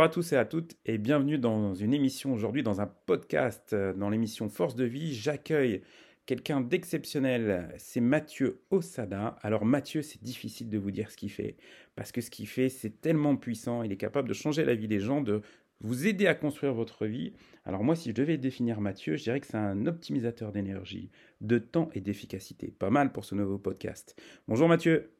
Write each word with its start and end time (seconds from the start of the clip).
Bonjour 0.00 0.12
à 0.12 0.14
tous 0.14 0.32
et 0.32 0.36
à 0.36 0.46
toutes 0.46 0.76
et 0.86 0.96
bienvenue 0.96 1.36
dans 1.36 1.74
une 1.74 1.92
émission 1.92 2.32
aujourd'hui, 2.32 2.62
dans 2.62 2.80
un 2.80 2.86
podcast, 2.86 3.74
euh, 3.74 3.92
dans 3.92 4.08
l'émission 4.08 4.48
Force 4.48 4.74
de 4.74 4.86
vie. 4.86 5.14
J'accueille 5.14 5.82
quelqu'un 6.24 6.62
d'exceptionnel, 6.62 7.74
c'est 7.76 8.00
Mathieu 8.00 8.62
Osada. 8.70 9.36
Alors 9.42 9.66
Mathieu, 9.66 10.00
c'est 10.00 10.22
difficile 10.22 10.70
de 10.70 10.78
vous 10.78 10.90
dire 10.90 11.10
ce 11.10 11.18
qu'il 11.18 11.30
fait, 11.30 11.58
parce 11.96 12.12
que 12.12 12.22
ce 12.22 12.30
qu'il 12.30 12.46
fait, 12.46 12.70
c'est 12.70 13.02
tellement 13.02 13.36
puissant, 13.36 13.82
il 13.82 13.92
est 13.92 13.98
capable 13.98 14.26
de 14.26 14.32
changer 14.32 14.64
la 14.64 14.74
vie 14.74 14.88
des 14.88 15.00
gens, 15.00 15.20
de 15.20 15.42
vous 15.82 16.06
aider 16.06 16.26
à 16.26 16.34
construire 16.34 16.72
votre 16.72 17.04
vie. 17.04 17.34
Alors 17.66 17.84
moi, 17.84 17.94
si 17.94 18.08
je 18.08 18.14
devais 18.14 18.38
définir 18.38 18.80
Mathieu, 18.80 19.16
je 19.16 19.24
dirais 19.24 19.40
que 19.40 19.48
c'est 19.48 19.58
un 19.58 19.84
optimisateur 19.84 20.50
d'énergie, 20.50 21.10
de 21.42 21.58
temps 21.58 21.90
et 21.92 22.00
d'efficacité. 22.00 22.68
Pas 22.70 22.88
mal 22.88 23.12
pour 23.12 23.26
ce 23.26 23.34
nouveau 23.34 23.58
podcast. 23.58 24.18
Bonjour 24.48 24.66
Mathieu. 24.66 25.12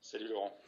Salut 0.00 0.28
Laurent. 0.30 0.59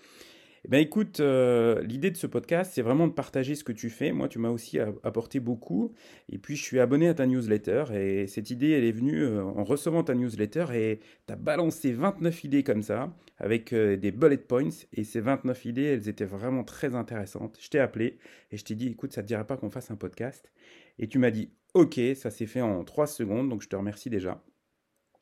Eh 0.65 0.69
ben 0.69 0.79
écoute, 0.79 1.19
euh, 1.19 1.83
l'idée 1.83 2.13
de 2.13 2.17
ce 2.17 2.29
podcast, 2.29 2.71
c'est 2.73 2.83
vraiment 2.83 3.09
de 3.09 3.13
partager 3.13 3.57
ce 3.57 3.65
que 3.65 3.73
tu 3.73 3.91
fais. 3.91 4.13
Moi, 4.13 4.29
tu 4.29 4.39
m'as 4.39 4.51
aussi 4.51 4.79
apporté 4.79 5.41
beaucoup. 5.41 5.93
Et 6.29 6.39
puis, 6.39 6.55
je 6.55 6.63
suis 6.63 6.79
abonné 6.79 7.09
à 7.09 7.15
ta 7.15 7.27
newsletter. 7.27 7.87
Et 7.93 8.29
cette 8.29 8.51
idée, 8.51 8.71
elle 8.71 8.85
est 8.85 8.93
venue 8.93 9.25
euh, 9.25 9.43
en 9.43 9.65
recevant 9.65 10.05
ta 10.05 10.15
newsletter. 10.15 10.67
Et 10.73 11.01
tu 11.27 11.33
as 11.33 11.37
balancé 11.37 11.93
29 11.93 12.45
idées 12.45 12.63
comme 12.63 12.83
ça, 12.83 13.13
avec 13.39 13.73
euh, 13.73 13.97
des 13.97 14.13
bullet 14.13 14.37
points. 14.37 14.69
Et 14.93 15.03
ces 15.03 15.21
29 15.21 15.65
idées, 15.65 15.83
elles 15.83 16.09
étaient 16.09 16.25
vraiment 16.25 16.63
très 16.63 16.95
intéressantes. 16.95 17.59
Je 17.61 17.69
t'ai 17.69 17.81
appelé 17.81 18.19
et 18.53 18.57
je 18.57 18.65
t'ai 18.65 18.77
dit, 18.77 18.87
écoute, 18.87 19.13
ça 19.13 19.23
ne 19.23 19.25
te 19.25 19.29
dirait 19.29 19.47
pas 19.47 19.57
qu'on 19.57 19.71
fasse 19.71 19.91
un 19.91 19.97
podcast 19.97 20.53
Et 21.01 21.09
tu 21.09 21.19
m'as 21.19 21.33
dit, 21.33 21.51
ok, 21.75 21.99
ça 22.15 22.31
s'est 22.31 22.47
fait 22.47 22.61
en 22.61 22.85
3 22.85 23.09
secondes. 23.09 23.49
Donc, 23.49 23.63
je 23.63 23.69
te 23.69 23.75
remercie 23.75 24.11
déjà. 24.11 24.41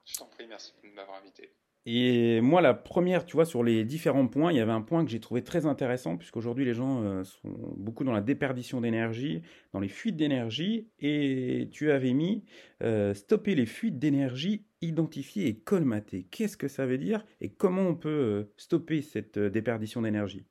Je 0.05 0.19
t'en 0.19 0.27
prie, 0.27 0.47
merci 0.47 0.75
de 0.85 0.95
m'avoir 0.95 1.19
invité. 1.19 1.51
Et 1.87 2.43
moi, 2.43 2.61
la 2.61 2.75
première, 2.75 3.25
tu 3.25 3.37
vois, 3.37 3.47
sur 3.47 3.63
les 3.63 3.85
différents 3.85 4.27
points, 4.27 4.53
il 4.53 4.59
y 4.59 4.61
avait 4.61 4.71
un 4.71 4.83
point 4.83 5.03
que 5.05 5.11
j'ai 5.11 5.21
trouvé 5.21 5.43
très 5.43 5.65
intéressant, 5.65 6.19
puisqu'aujourd'hui, 6.19 6.67
les 6.67 6.75
gens 6.75 7.03
euh, 7.03 7.25
sont 7.25 7.75
beaucoup 7.77 8.05
dans 8.05 8.13
la 8.13 8.21
déperdition 8.21 8.83
d'énergie, 8.83 9.43
dans 9.73 9.81
les 9.81 9.89
fuites 9.89 10.17
d'énergie, 10.17 10.89
et 10.99 11.69
tu 11.73 11.91
avais 11.91 12.13
mis 12.13 12.45
euh, 12.83 13.15
stopper 13.15 13.55
les 13.55 13.65
fuites 13.65 13.99
d'énergie, 13.99 14.67
identifier 14.83 15.47
et 15.47 15.59
colmater. 15.59 16.27
Qu'est-ce 16.31 16.59
que 16.59 16.69
ça 16.69 16.85
veut 16.85 16.99
dire 16.99 17.25
et 17.41 17.49
comment 17.49 17.83
on 17.83 17.95
peut 17.95 18.09
euh, 18.09 18.53
stopper 18.59 19.01
cette 19.01 19.39
déperdition 19.39 20.03
d'énergie? 20.03 20.45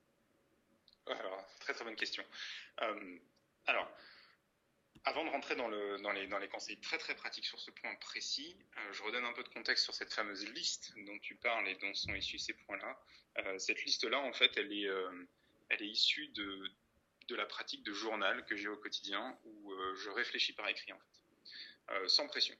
Alors, 1.06 1.46
très 1.60 1.74
très 1.74 1.86
bonne 1.86 1.96
question. 1.96 2.24
alors, 2.78 2.96
avant 5.10 5.26
de 5.26 5.30
rentrer 5.32 5.56
dans, 5.56 5.68
les, 5.70 6.50
conseils 6.50 6.80
très 6.82 7.00
très 7.00 7.16
pratiques 7.16 7.46
sur 7.46 7.60
ce 7.60 7.72
point 7.72 7.96
précis, 7.96 8.56
euh, 8.78 8.94
je 8.94 9.02
redonne 9.02 9.26
un 9.26 9.34
peu 9.34 9.42
de 9.42 9.50
contexte 9.50 9.84
sur 9.84 9.96
cette 9.96 10.14
fameuse 10.14 10.48
liste 10.50 10.94
dont 11.08 11.18
tu 11.18 11.34
parles 11.36 11.68
et 11.68 11.76
dont 11.78 11.92
sont 11.96 12.14
issus 12.14 12.38
ces 12.38 12.54
points-là. 12.54 13.02
Euh, 13.40 13.58
cette 13.58 13.84
liste-là, 13.86 14.20
en 14.20 14.34
fait, 14.34 14.56
elle 14.58 14.72
est, 14.72 14.88
euh, 14.88 15.26
issue 15.80 16.28
de, 16.28 17.36
la 17.36 17.48
pratique 17.48 17.84
de 17.84 17.92
journal 17.92 18.46
que 18.46 18.56
j'ai 18.56 18.68
au 18.68 18.78
quotidien 18.78 19.38
où 19.46 19.74
je 19.96 20.10
réfléchis 20.10 20.54
par 20.54 20.68
écrit, 20.68 20.92
en 20.94 21.00
fait, 21.00 22.08
sans 22.08 22.28
pression. 22.28 22.56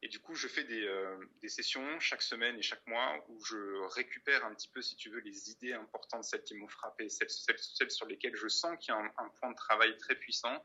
Et 0.00 0.08
du 0.08 0.18
coup, 0.18 0.34
je 0.34 0.48
fais 0.48 0.64
des, 0.64 1.48
sessions 1.48 2.00
chaque 2.00 2.22
semaine 2.22 2.58
et 2.58 2.62
chaque 2.62 2.86
mois 2.86 3.22
où 3.28 3.44
je 3.44 3.86
récupère 3.94 4.46
un 4.46 4.54
petit 4.54 4.68
peu, 4.68 4.80
si 4.80 4.96
tu 4.96 5.10
veux, 5.10 5.20
les 5.20 5.50
idées 5.50 5.74
importantes, 5.74 6.24
celles 6.24 6.42
qui 6.42 6.54
m'ont 6.54 6.68
frappé, 6.68 7.10
celles, 7.10 7.90
sur 7.90 8.06
lesquelles 8.06 8.34
je 8.34 8.48
sens 8.48 8.76
qu'il 8.78 8.94
y 8.94 8.96
a 8.96 9.12
un 9.18 9.28
point 9.40 9.50
de 9.50 9.56
travail 9.56 9.96
très 9.98 10.14
puissant 10.14 10.64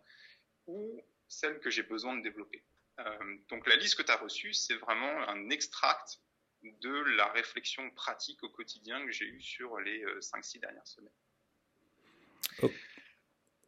ou 0.67 1.03
celle 1.33 1.59
que 1.59 1.69
j'ai 1.69 1.83
besoin 1.83 2.16
de 2.17 2.21
développer. 2.21 2.63
Euh, 2.99 3.38
donc 3.49 3.67
la 3.67 3.75
liste 3.75 3.95
que 3.95 4.03
tu 4.03 4.11
as 4.11 4.17
reçue, 4.17 4.53
c'est 4.53 4.75
vraiment 4.75 5.27
un 5.27 5.49
extract 5.49 6.19
de 6.63 6.94
la 7.17 7.27
réflexion 7.31 7.89
pratique 7.91 8.41
au 8.44 8.49
quotidien 8.49 9.05
que 9.05 9.11
j'ai 9.11 9.25
eue 9.25 9.41
sur 9.41 9.79
les 9.79 10.03
5-6 10.19 10.57
euh, 10.57 10.59
dernières 10.61 10.88
semaines. 10.88 11.13
Oh. 12.61 12.71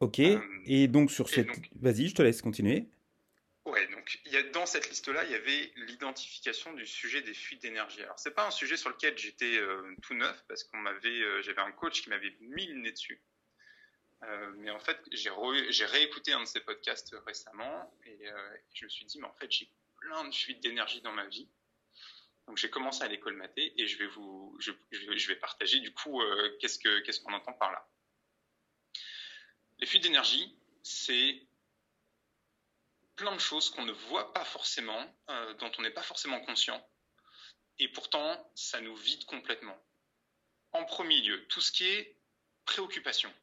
Ok, 0.01 0.19
euh, 0.19 0.39
et 0.65 0.87
donc 0.87 1.11
sur 1.11 1.29
cette... 1.29 1.49
Vas-y, 1.75 2.09
je 2.09 2.15
te 2.15 2.21
laisse 2.21 2.41
continuer. 2.41 2.87
Ouais, 3.65 3.87
donc 3.87 4.19
il 4.25 4.31
y 4.31 4.37
a, 4.37 4.43
dans 4.43 4.65
cette 4.65 4.89
liste-là, 4.89 5.23
il 5.23 5.31
y 5.31 5.35
avait 5.35 5.71
l'identification 5.87 6.73
du 6.73 6.85
sujet 6.85 7.21
des 7.21 7.33
fuites 7.33 7.61
d'énergie. 7.63 8.03
Alors 8.03 8.19
c'est 8.19 8.35
pas 8.35 8.45
un 8.45 8.51
sujet 8.51 8.77
sur 8.77 8.89
lequel 8.89 9.17
j'étais 9.17 9.59
tout 10.03 10.13
neuf 10.13 10.45
parce 10.47 10.63
qu'on 10.65 10.77
m'avait, 10.77 11.41
j'avais 11.41 11.61
un 11.61 11.71
coach 11.71 12.03
qui 12.03 12.09
m'avait 12.09 12.35
mis 12.41 12.67
le 12.67 12.75
nez 12.75 12.91
dessus. 12.91 13.19
Euh, 14.27 14.51
mais 14.57 14.71
en 14.71 14.79
fait, 14.79 14.99
j'ai 15.11 15.85
réécouté 15.85 16.33
un 16.33 16.41
de 16.41 16.45
ces 16.45 16.61
podcasts 16.61 17.15
récemment 17.25 17.93
et, 18.05 18.27
euh, 18.27 18.57
je 18.73 18.85
me 18.85 18.89
suis 18.89 19.05
dit, 19.05 19.19
mais 19.19 19.27
en 19.27 19.33
fait, 19.33 19.51
j'ai 19.51 19.69
plein 19.97 20.23
de 20.27 20.33
fuites 20.33 20.61
d'énergie 20.61 21.01
dans 21.01 21.11
ma 21.11 21.25
vie. 21.27 21.49
Donc 22.47 22.57
j'ai 22.57 22.69
commencé 22.69 23.03
à 23.03 23.07
les 23.07 23.19
colmater 23.19 23.73
et 23.79 23.87
je 23.87 23.97
vais 23.97 24.07
vous, 24.07 24.55
je, 24.59 25.27
vais 25.27 25.35
partager 25.35 25.79
du 25.79 25.91
coup 25.91 26.21
euh, 26.21 26.55
qu'est-ce 26.59 26.77
que 26.77 26.99
qu'est-ce 26.99 27.19
qu'on 27.21 27.33
entend 27.33 27.53
par 27.53 27.71
là. 27.71 27.89
Les 29.79 29.87
fuites 29.87 30.03
d'énergie, 30.03 30.55
c'est 30.83 31.41
plein 33.15 33.33
de 33.33 33.39
choses 33.39 33.71
qu'on 33.71 33.85
ne 33.85 33.91
voit 33.91 34.31
pas 34.33 34.45
forcément, 34.45 35.03
dont 35.57 35.71
on 35.79 35.81
n'est 35.81 35.89
pas 35.89 36.03
forcément 36.03 36.39
conscient, 36.41 36.87
et 37.79 37.87
pourtant 37.89 38.51
ça 38.53 38.79
nous 38.79 38.95
vide 38.95 39.25
complètement. 39.25 39.77
En 40.71 40.85
premier 40.85 41.21
lieu, 41.21 41.47
tout 41.47 41.61
ce 41.61 41.71
qui 41.71 41.87
est 41.87 42.15
préoccupation 42.65 43.33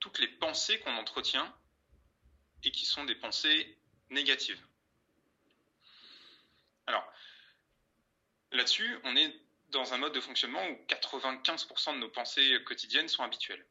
toutes 0.00 0.18
les 0.18 0.28
pensées 0.28 0.78
qu'on 0.80 0.96
entretient 0.96 1.54
et 2.64 2.70
qui 2.70 2.86
sont 2.86 3.04
des 3.04 3.14
pensées 3.14 3.78
négatives. 4.10 4.60
Alors, 6.86 7.06
là-dessus, 8.52 8.98
on 9.04 9.16
est 9.16 9.34
dans 9.70 9.92
un 9.92 9.98
mode 9.98 10.14
de 10.14 10.20
fonctionnement 10.20 10.64
où 10.66 10.74
95% 10.86 11.94
de 11.94 11.98
nos 11.98 12.08
pensées 12.08 12.62
quotidiennes 12.64 13.08
sont 13.08 13.22
habituelles. 13.22 13.64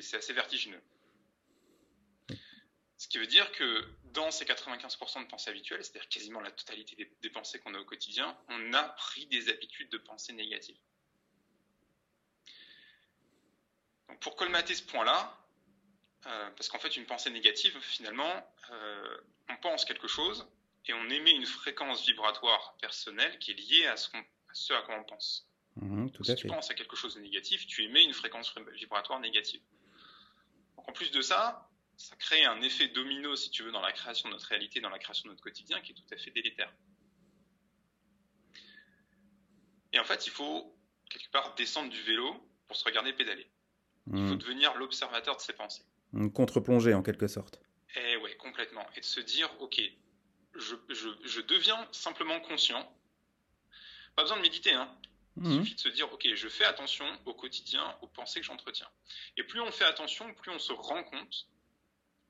C'est 0.00 0.16
assez 0.16 0.32
vertigineux. 0.32 0.82
Ce 2.96 3.08
qui 3.08 3.18
veut 3.18 3.26
dire 3.26 3.50
que 3.52 3.86
dans 4.04 4.30
ces 4.30 4.44
95% 4.44 5.24
de 5.24 5.28
pensées 5.28 5.50
habituelles, 5.50 5.84
c'est-à-dire 5.84 6.08
quasiment 6.08 6.40
la 6.40 6.50
totalité 6.50 6.96
des, 6.96 7.12
des 7.20 7.30
pensées 7.30 7.58
qu'on 7.58 7.74
a 7.74 7.78
au 7.78 7.84
quotidien, 7.84 8.36
on 8.48 8.72
a 8.72 8.84
pris 8.90 9.26
des 9.26 9.48
habitudes 9.48 9.90
de 9.90 9.98
pensée 9.98 10.32
négatives. 10.32 10.78
Pour 14.20 14.36
colmater 14.36 14.74
ce 14.74 14.82
point-là, 14.82 15.38
euh, 16.26 16.50
parce 16.56 16.68
qu'en 16.68 16.78
fait, 16.78 16.96
une 16.96 17.06
pensée 17.06 17.30
négative, 17.30 17.78
finalement, 17.80 18.52
euh, 18.70 19.16
on 19.48 19.56
pense 19.56 19.84
quelque 19.84 20.08
chose 20.08 20.46
et 20.86 20.94
on 20.94 21.10
émet 21.10 21.32
une 21.32 21.46
fréquence 21.46 22.06
vibratoire 22.06 22.76
personnelle 22.80 23.38
qui 23.38 23.50
est 23.50 23.54
liée 23.54 23.86
à 23.86 23.96
ce, 23.96 24.10
à, 24.72 24.82
quoi 24.82 24.98
on 24.98 25.04
pense. 25.04 25.48
Mhm, 25.76 26.10
si 26.22 26.34
tu 26.36 26.46
penses 26.46 26.70
à 26.70 26.74
quelque 26.74 26.96
chose 26.96 27.14
de 27.14 27.20
négatif, 27.20 27.66
tu 27.66 27.82
émets 27.82 28.04
une 28.04 28.14
fréquence 28.14 28.54
vibratoire 28.72 29.20
négative. 29.20 29.60
Donc, 30.76 30.88
en 30.88 30.92
plus 30.92 31.10
de 31.10 31.20
ça, 31.20 31.68
ça 31.96 32.16
crée 32.16 32.44
un 32.44 32.60
effet 32.62 32.88
domino, 32.88 33.36
si 33.36 33.50
tu 33.50 33.62
veux, 33.62 33.72
dans 33.72 33.80
la 33.80 33.92
création 33.92 34.28
de 34.28 34.34
notre 34.34 34.46
réalité, 34.46 34.80
dans 34.80 34.90
la 34.90 34.98
création 34.98 35.24
de 35.24 35.30
notre 35.30 35.42
quotidien, 35.42 35.80
qui 35.80 35.92
est 35.92 35.94
tout 35.94 36.14
à 36.14 36.16
fait 36.16 36.30
délétère. 36.30 36.72
Et 39.92 39.98
en 39.98 40.04
fait, 40.04 40.26
il 40.26 40.30
faut 40.30 40.76
quelque 41.08 41.30
part 41.30 41.54
descendre 41.54 41.90
du 41.90 42.02
vélo 42.02 42.48
pour 42.66 42.76
se 42.76 42.84
regarder 42.84 43.12
pédaler. 43.12 43.48
Il 44.12 44.28
faut 44.28 44.34
hmm. 44.34 44.38
devenir 44.38 44.74
l'observateur 44.76 45.36
de 45.36 45.40
ses 45.40 45.52
pensées. 45.52 45.82
Une 46.12 46.30
contre-plongée 46.32 46.94
en 46.94 47.02
quelque 47.02 47.26
sorte. 47.26 47.58
Eh 47.96 48.16
ouais, 48.18 48.36
complètement. 48.36 48.86
Et 48.96 49.00
de 49.00 49.04
se 49.04 49.20
dire, 49.20 49.50
ok, 49.60 49.80
je, 50.54 50.74
je, 50.90 51.40
deviens 51.40 51.88
simplement 51.92 52.40
conscient. 52.40 52.90
Pas 54.14 54.22
besoin 54.22 54.36
de 54.36 54.42
méditer, 54.42 54.72
hein. 54.72 54.94
Il 55.36 55.42
hmm. 55.42 55.64
suffit 55.64 55.74
de 55.74 55.80
se 55.80 55.88
dire, 55.88 56.12
ok, 56.12 56.28
je 56.34 56.48
fais 56.48 56.64
attention 56.64 57.06
au 57.24 57.34
quotidien, 57.34 57.96
aux 58.02 58.06
pensées 58.06 58.40
que 58.40 58.46
j'entretiens. 58.46 58.88
Et 59.36 59.42
plus 59.42 59.60
on 59.60 59.72
fait 59.72 59.84
attention, 59.84 60.32
plus 60.34 60.52
on 60.52 60.60
se 60.60 60.72
rend 60.72 61.02
compte 61.02 61.48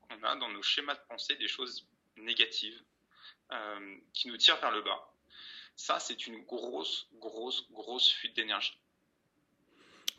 qu'on 0.01 0.23
a 0.23 0.35
dans 0.37 0.49
nos 0.49 0.63
schémas 0.63 0.95
de 0.95 1.01
pensée 1.07 1.35
des 1.35 1.47
choses 1.47 1.87
négatives 2.17 2.81
euh, 3.51 3.97
qui 4.13 4.27
nous 4.27 4.37
tirent 4.37 4.57
vers 4.57 4.71
le 4.71 4.81
bas. 4.81 5.13
Ça, 5.75 5.99
c'est 5.99 6.25
une 6.25 6.43
grosse, 6.45 7.07
grosse, 7.13 7.69
grosse 7.71 8.11
fuite 8.11 8.35
d'énergie. 8.35 8.79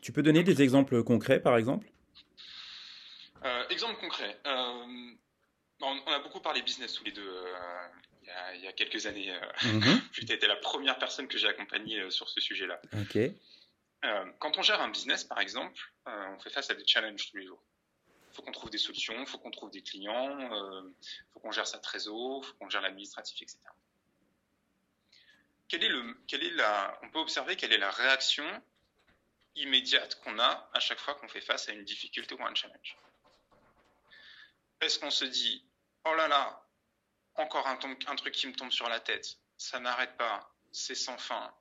Tu 0.07 0.13
peux 0.13 0.23
donner 0.23 0.41
des 0.41 0.61
exemples 0.61 1.03
concrets, 1.03 1.41
par 1.41 1.57
exemple? 1.57 1.85
Euh, 3.43 3.67
Exemple 3.67 3.99
concret. 3.99 4.39
Euh, 4.45 5.11
on, 5.81 6.07
a 6.07 6.19
beaucoup 6.19 6.39
parlé 6.39 6.61
business 6.61 6.93
tous 6.93 7.03
les 7.03 7.11
deux 7.11 7.27
euh, 7.27 7.57
il, 8.55 8.61
y 8.61 8.67
a, 8.67 8.71
quelques 8.71 9.05
années. 9.05 9.37
Tu 10.13 10.23
étais 10.23 10.47
la 10.47 10.55
première 10.55 10.97
personne 10.97 11.27
que 11.27 11.37
j'ai 11.37 11.49
accompagnée 11.49 12.09
sur 12.09 12.29
ce 12.29 12.39
sujet-là. 12.39 12.79
Ok. 12.93 13.17
quand 14.39 14.57
on 14.57 14.61
gère 14.61 14.79
un 14.79 14.87
business, 14.87 15.25
par 15.25 15.41
exemple, 15.41 15.91
on 16.05 16.39
fait 16.39 16.51
face 16.51 16.69
à 16.69 16.73
des 16.73 16.87
challenges 16.87 17.29
tous 17.29 17.35
les 17.35 17.45
jours. 17.45 17.61
faut 18.31 18.43
qu'on 18.43 18.53
trouve 18.53 18.69
des 18.69 18.77
solutions, 18.77 19.19
il 19.19 19.27
faut 19.27 19.39
qu'on 19.39 19.51
trouve 19.51 19.71
des 19.71 19.81
clients, 19.81 20.39
il 20.39 20.93
faut 21.33 21.41
qu'on 21.41 21.51
gère 21.51 21.67
sa 21.67 21.79
trésor, 21.79 22.43
il 22.45 22.47
faut 22.47 22.55
qu'on 22.59 22.69
gère 22.69 22.81
l'administratif, 22.81 23.41
etc. 23.41 23.59
Le, 25.73 26.15
est 26.31 26.55
la, 26.55 26.97
on 27.03 27.09
peut 27.09 27.19
observer 27.19 27.57
quelle 27.57 27.73
est 27.73 27.77
la 27.77 27.91
réaction 27.91 28.45
immédiate 29.57 30.21
qu'on 30.21 30.39
a 30.39 30.69
à 30.73 30.79
chaque 30.79 30.99
fois 30.99 31.15
qu'on 31.15 31.27
fait 31.27 31.41
face 31.41 31.69
à 31.69 31.73
une 31.73 31.83
difficulté 31.83 32.35
ou 32.35 32.43
un 32.43 32.55
challenge. 32.55 32.97
Est-ce 34.81 34.99
qu'on 34.99 35.11
se 35.11 35.25
dit, 35.25 35.63
oh 36.05 36.13
là 36.13 36.27
là, 36.27 36.63
encore 37.35 37.67
un, 37.67 37.77
un 38.07 38.15
truc 38.15 38.33
qui 38.33 38.47
me 38.47 38.53
tombe 38.53 38.71
sur 38.71 38.87
la 38.89 38.99
tête, 38.99 39.37
ça 39.57 39.79
n'arrête 39.79 40.15
pas, 40.17 40.51
c'est 40.71 40.95
sans 40.95 41.17
fin, 41.17 41.53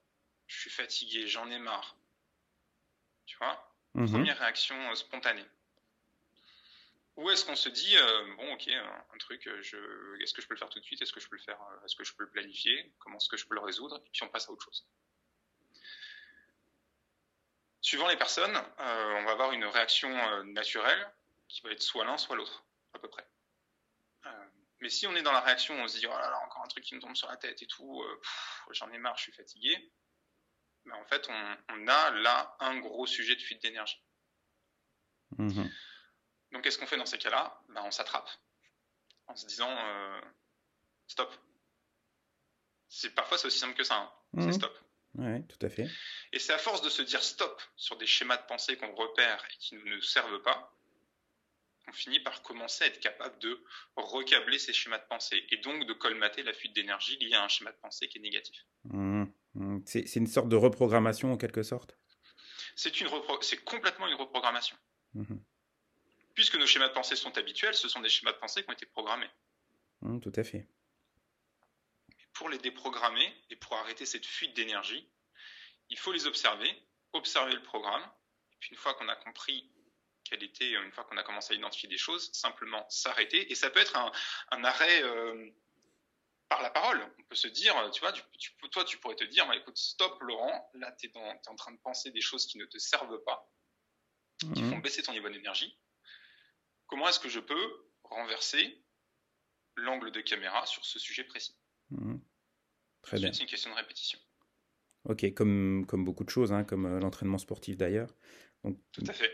je 0.47 0.61
suis 0.61 0.71
fatigué, 0.71 1.27
j'en 1.27 1.51
ai 1.51 1.59
marre. 1.59 1.97
Tu 3.27 3.37
vois? 3.39 3.73
Mhm. 3.95 4.11
Première 4.11 4.39
réaction 4.39 4.77
euh, 4.91 4.95
spontanée. 4.95 5.47
Ou 7.17 7.31
est-ce 7.31 7.47
qu'on 7.47 7.57
se 7.57 7.71
dit, 7.71 7.97
euh, 7.97 8.35
bon, 8.37 8.53
ok, 8.53 8.69
un, 8.69 9.19
truc, 9.19 9.47
euh, 9.47 9.63
je, 9.63 10.23
est-ce 10.23 10.35
que 10.35 10.43
je 10.43 10.47
peux 10.47 10.55
le 10.55 10.59
faire 10.59 10.69
tout 10.69 10.79
de 10.79 10.85
suite? 10.85 11.01
Est-ce 11.01 11.15
que 11.15 11.21
je 11.21 11.29
peux 11.29 11.37
le 11.37 11.43
faire 11.43 11.59
Est-ce 11.85 11.97
que 11.97 12.05
je 12.05 12.13
peux 12.15 12.25
le 12.25 12.31
planifier? 12.31 12.93
Comment 12.99 13.17
est-ce 13.17 13.29
que 13.29 13.39
je 13.39 13.47
peux 13.47 13.55
le 13.55 13.63
résoudre? 13.63 14.03
Et 14.05 14.11
puis 14.11 14.23
on 14.23 14.29
passe 14.29 14.49
à 14.49 14.53
autre 14.53 14.63
chose. 14.63 14.87
Suivant 17.87 18.09
les 18.09 18.17
personnes, 18.17 18.57
on 18.79 19.25
va 19.25 19.31
avoir 19.31 19.53
une 19.53 19.65
réaction 19.65 20.11
naturelle 20.47 21.09
qui 21.47 21.63
va 21.63 21.71
être 21.71 21.83
soit 21.83 22.05
l'un, 22.05 22.17
soit 22.17 22.35
l'autre, 22.35 22.65
à 22.95 22.99
peu 22.99 23.09
près. 23.09 23.25
mais 24.81 24.91
si 24.91 25.07
on 25.07 25.15
est 25.15 25.23
dans 25.23 25.31
la 25.31 25.41
réaction, 25.41 25.81
on 25.81 25.87
se 25.87 25.99
dit, 25.99 26.07
oh 26.07 26.11
là 26.11 26.31
là, 26.31 26.39
encore 26.45 26.65
un 26.65 26.69
truc 26.69 26.83
qui 26.83 26.97
me 26.97 27.01
tombe 27.01 27.15
sur 27.15 27.29
la 27.29 27.37
tête 27.37 27.63
et 27.63 27.67
tout, 27.69 28.05
j'en 28.71 28.91
ai 28.91 28.99
marre, 28.99 29.17
je 29.17 29.23
suis 29.23 29.33
fatigué 29.33 29.93
en 30.93 31.05
fait, 31.05 31.29
on, 31.29 31.89
a 31.89 32.11
là 32.11 32.57
un 32.61 32.79
gros 32.79 33.07
sujet 33.07 33.35
de 33.35 33.41
fuite 33.41 33.63
d'énergie. 33.63 34.03
Mhm. 35.39 35.71
Donc, 36.53 36.63
qu'est-ce 36.63 36.79
qu'on 36.79 36.87
fait 36.87 36.97
dans 36.97 37.07
ces 37.07 37.19
cas-là? 37.19 37.61
Ben, 37.69 37.83
On 37.85 37.91
s'attrape 37.91 38.29
en 39.27 39.35
se 39.35 39.47
disant 39.47 39.71
euh, 39.71 40.21
stop. 41.09 41.33
C'est 42.89 43.15
parfois 43.15 43.39
c'est 43.39 43.49
aussi 43.49 43.59
simple 43.59 43.75
que 43.75 43.83
ça. 43.83 43.97
Hein. 43.97 44.13
C'est 44.35 44.47
mhm. 44.47 44.53
stop. 44.53 44.79
Oui, 45.19 45.47
tout 45.47 45.65
à 45.65 45.69
fait. 45.69 45.89
Et 46.33 46.39
c'est 46.39 46.53
à 46.53 46.59
force 46.59 46.83
de 46.83 46.91
se 46.91 47.03
dire 47.03 47.23
stop 47.23 47.63
sur 47.77 47.97
des 47.97 48.07
schémas 48.07 48.37
de 48.37 48.47
pensée 48.47 48.77
qu'on 48.77 48.95
repère 48.95 49.45
et 49.45 49.57
qui 49.59 49.77
ne 49.77 49.85
nous 49.85 50.03
servent 50.03 50.43
pas, 50.43 50.73
qu'on 51.85 51.93
finit 51.93 52.21
par 52.21 52.43
commencer 52.43 52.85
à 52.85 52.87
être 52.89 53.01
capable 53.01 53.39
de 53.39 53.63
recabler 53.97 54.59
ces 54.59 54.73
schémas 54.73 54.99
de 54.99 55.07
pensée 55.09 55.47
et 55.51 55.57
donc 55.59 55.87
de 55.87 55.93
colmater 55.93 56.43
la 56.43 56.53
fuite 56.53 56.75
d'énergie 56.75 57.17
liée 57.19 57.35
à 57.35 57.45
un 57.45 57.49
schéma 57.49 57.73
de 57.73 57.79
pensée 57.79 58.09
qui 58.09 58.19
est 58.19 58.23
négatif. 58.23 58.57
Mhm. 58.85 59.33
Hmm, 59.55 59.79
c'est 59.87 60.17
une 60.17 60.27
sorte 60.27 60.51
de 60.51 60.57
reprogrammation 60.57 61.33
en 61.33 61.39
quelque 61.39 61.63
sorte? 61.63 61.97
C'est 62.75 63.65
complètement 63.65 64.07
une 64.07 64.15
reprogrammation. 64.15 64.77
Mhm. 65.15 65.43
Puisque 66.35 66.57
nos 66.57 66.67
schémas 66.67 66.89
de 66.89 66.93
pensée 66.93 67.17
sont 67.17 67.39
habituels, 67.39 67.75
ce 67.75 67.89
sont 67.89 68.01
des 68.01 68.11
schémas 68.11 68.33
de 68.33 68.37
pensée 68.39 68.63
qui 68.63 68.69
ont 68.69 68.75
été 68.75 68.85
programmés. 68.85 69.31
Tout 70.21 70.33
à 70.37 70.45
fait. 70.45 70.69
Pour 72.37 72.49
les 72.51 72.59
déprogrammer 72.59 73.35
et 73.51 73.57
pour 73.57 73.75
arrêter 73.75 74.05
cette 74.05 74.27
fuite 74.27 74.55
d'énergie, 74.55 75.09
il 75.89 75.99
faut 75.99 76.13
les 76.13 76.27
observer, 76.27 76.71
observer 77.13 77.55
le 77.55 77.63
programme, 77.63 78.03
et 78.53 78.57
puis 78.61 78.71
une 78.71 78.77
fois 78.77 78.95
qu'on 78.95 79.09
a 79.09 79.17
compris 79.17 79.73
quelle 80.25 80.43
était, 80.43 80.73
une 80.73 80.93
fois 80.93 81.05
qu'on 81.05 81.17
a 81.17 81.23
commencé 81.23 81.55
à 81.55 81.57
identifier 81.57 81.89
des 81.89 81.99
choses, 81.99 82.33
simplement 82.33 82.85
s'arrêter. 82.91 83.51
Et 83.51 83.55
ça 83.55 83.71
peut 83.71 83.81
être 83.81 83.97
un, 83.97 84.65
arrêt 84.65 85.03
euh, 85.05 85.51
par 86.49 86.63
la 86.63 86.71
parole. 86.71 87.01
On 87.19 87.23
peut 87.23 87.37
se 87.37 87.47
dire, 87.47 87.75
tu 87.93 88.01
vois, 88.01 88.13
toi, 88.73 88.85
tu 88.85 88.99
pourrais 88.99 89.15
te 89.15 89.25
dire, 89.25 89.47
bah, 89.47 89.57
écoute, 89.57 89.77
stop, 89.77 90.21
Laurent, 90.21 90.69
là, 90.75 90.93
tu 90.93 91.07
es, 91.07 91.13
en 91.17 91.57
train 91.57 91.73
de 91.73 91.79
penser 91.79 92.11
des 92.11 92.21
choses 92.21 92.47
qui 92.47 92.59
ne 92.59 92.67
te 92.67 92.79
servent 92.79 93.23
pas, 93.25 93.49
qui 94.41 94.63
mhm. 94.63 94.71
font 94.71 94.79
baisser 94.79 95.03
ton 95.03 95.13
niveau 95.13 95.29
d'énergie. 95.29 95.79
Comment 96.87 97.09
est-ce 97.09 97.21
que 97.21 97.29
je 97.29 97.41
peux 97.41 97.89
renverser 98.03 98.85
l'angle 99.77 100.11
de 100.11 100.21
caméra 100.21 100.67
sur 100.67 100.85
ce 100.85 100.99
sujet 100.99 101.25
précis? 101.25 101.57
Très 103.07 103.19
bien. 103.19 103.33
C'est 103.33 103.43
une 103.43 103.49
question 103.49 103.71
de 103.71 103.77
répétition. 103.77 104.19
Ok, 105.05 105.33
comme, 105.35 105.85
comme 105.87 106.05
beaucoup 106.05 106.25
de 106.25 106.31
choses, 106.31 106.53
hein, 106.53 106.65
comme 106.65 106.87
euh, 106.87 106.99
l'entraînement 106.99 107.39
sportif 107.39 107.77
d'ailleurs. 107.77 108.15
Tout 108.93 109.05
à 109.07 109.13
fait. 109.13 109.31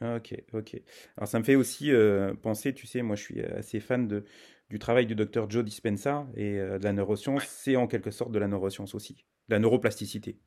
Ok, 0.00 0.34
ok. 0.52 0.82
Alors 1.16 1.28
ça 1.28 1.38
me 1.38 1.44
fait 1.44 1.54
aussi 1.54 1.92
euh, 1.92 2.34
penser, 2.34 2.74
tu 2.74 2.88
sais, 2.88 3.02
moi 3.02 3.14
je 3.14 3.22
suis 3.22 3.40
assez 3.40 3.78
fan 3.78 4.08
de, 4.08 4.24
du 4.68 4.80
travail 4.80 5.06
du 5.06 5.14
docteur 5.14 5.48
Joe 5.48 5.64
Dispenza 5.64 6.26
et 6.34 6.58
euh, 6.58 6.78
de 6.80 6.84
la 6.84 6.92
neuroscience, 6.92 7.44
c'est 7.44 7.76
en 7.76 7.86
quelque 7.86 8.10
sorte 8.10 8.32
de 8.32 8.40
la 8.40 8.48
neuroscience 8.48 8.96
aussi, 8.96 9.24
de 9.48 9.54
la 9.54 9.60
neuroplasticité. 9.60 10.40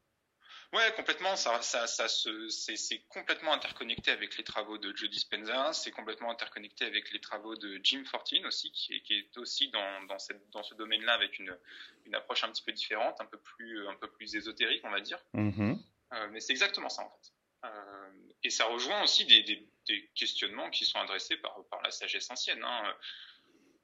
Ouais, 0.75 0.93
complètement. 0.97 1.37
Ça, 1.37 1.61
ça, 1.61 1.87
ça 1.87 2.07
c'est 2.09 2.99
complètement 3.07 3.53
interconnecté 3.53 4.11
avec 4.11 4.37
les 4.37 4.43
travaux 4.43 4.77
de 4.77 4.93
Joe 4.95 5.09
Dispenza. 5.09 5.71
C'est 5.71 5.91
complètement 5.91 6.29
interconnecté 6.29 6.83
avec 6.83 7.13
les 7.13 7.21
travaux 7.21 7.55
de 7.55 7.79
Jim 7.81 8.03
Fortin 8.05 8.45
aussi, 8.45 8.71
qui 8.73 8.95
est, 8.95 8.99
qui 9.01 9.13
est 9.13 9.37
aussi 9.37 9.69
dans, 9.69 10.03
dans, 10.07 10.19
cette, 10.19 10.49
dans 10.49 10.63
ce 10.63 10.73
domaine-là 10.75 11.13
avec 11.13 11.39
une, 11.39 11.57
une, 12.05 12.15
approche 12.15 12.43
un 12.43 12.49
petit 12.49 12.63
peu 12.63 12.73
différente, 12.73 13.21
un 13.21 13.25
peu 13.25 13.37
plus, 13.37 13.87
un 13.87 13.95
peu 13.95 14.09
plus 14.09 14.35
ésotérique, 14.35 14.81
on 14.83 14.91
va 14.91 14.99
dire. 14.99 15.19
Mm-hmm. 15.33 15.79
Euh, 16.13 16.27
mais 16.31 16.41
c'est 16.41 16.51
exactement 16.51 16.89
ça 16.89 17.03
en 17.03 17.09
fait. 17.09 17.31
Euh, 17.63 18.09
et 18.43 18.49
ça 18.49 18.65
rejoint 18.65 19.01
aussi 19.01 19.25
des, 19.25 19.43
des, 19.43 19.67
des, 19.87 20.09
questionnements 20.13 20.69
qui 20.69 20.83
sont 20.83 20.99
adressés 20.99 21.37
par, 21.37 21.57
par 21.71 21.81
la 21.83 21.91
sagesse 21.91 22.29
ancienne. 22.29 22.63
Hein. 22.63 22.93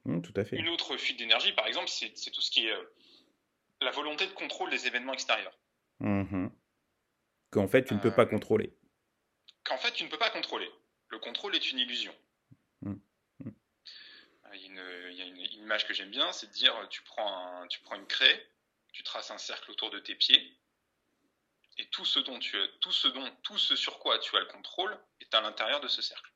Mmh, 0.04 0.20
tout 0.20 0.34
à 0.36 0.44
fait. 0.44 0.56
Une 0.56 0.68
autre 0.68 0.96
fuite 0.98 1.18
d'énergie, 1.18 1.52
par 1.52 1.66
exemple, 1.66 1.88
c'est 1.88 2.30
tout 2.30 2.40
ce 2.42 2.50
qui 2.50 2.66
est 2.66 2.72
euh, 2.72 2.94
la 3.80 3.90
volonté 3.92 4.26
de 4.26 4.32
contrôle 4.32 4.70
des 4.70 4.86
événements 4.86 5.14
extérieurs. 5.14 5.56
Mmh. 6.00 6.48
Qu'en 7.52 7.68
fait, 7.68 7.84
tu 7.84 7.94
ne 7.94 8.00
peux 8.00 8.10
pas 8.10 8.22
euh, 8.22 8.26
contrôler. 8.26 8.72
Qu'en 9.64 9.78
fait, 9.78 9.92
tu 9.92 10.02
ne 10.02 10.08
peux 10.08 10.18
pas 10.18 10.30
contrôler. 10.30 10.68
Le 11.08 11.18
contrôle 11.20 11.54
est 11.54 11.70
une 11.70 11.78
illusion. 11.78 12.14
Mmh. 12.80 12.94
Euh, 13.46 14.54
il, 14.54 15.16
y 15.16 15.22
a 15.22 15.24
une, 15.24 15.38
image 15.38 15.86
que 15.86 15.94
j'aime 15.94 16.10
bien, 16.10 16.32
c'est 16.32 16.48
de 16.48 16.52
dire 16.52 16.74
tu 16.90 17.02
prends, 17.02 17.66
tu 17.68 17.80
prends 17.80 17.94
une 17.94 18.06
craie, 18.06 18.46
tu 18.92 19.04
traces 19.04 19.30
un 19.30 19.38
cercle 19.38 19.70
autour 19.70 19.90
de 19.90 20.00
tes 20.00 20.16
pieds, 20.16 20.58
et 21.78 21.86
tout 21.86 22.04
ce 22.04 22.18
dont 22.18 22.38
tu, 22.38 22.56
tout 22.80 22.92
ce 22.92 23.08
dont, 23.08 23.30
tout 23.42 23.58
ce 23.58 23.76
sur 23.76 23.98
quoi 24.00 24.18
tu 24.18 24.36
as 24.36 24.40
le 24.40 24.46
contrôle 24.46 24.98
est 25.20 25.32
à 25.34 25.40
l'intérieur 25.40 25.80
de 25.80 25.88
ce 25.88 26.02
cercle 26.02 26.32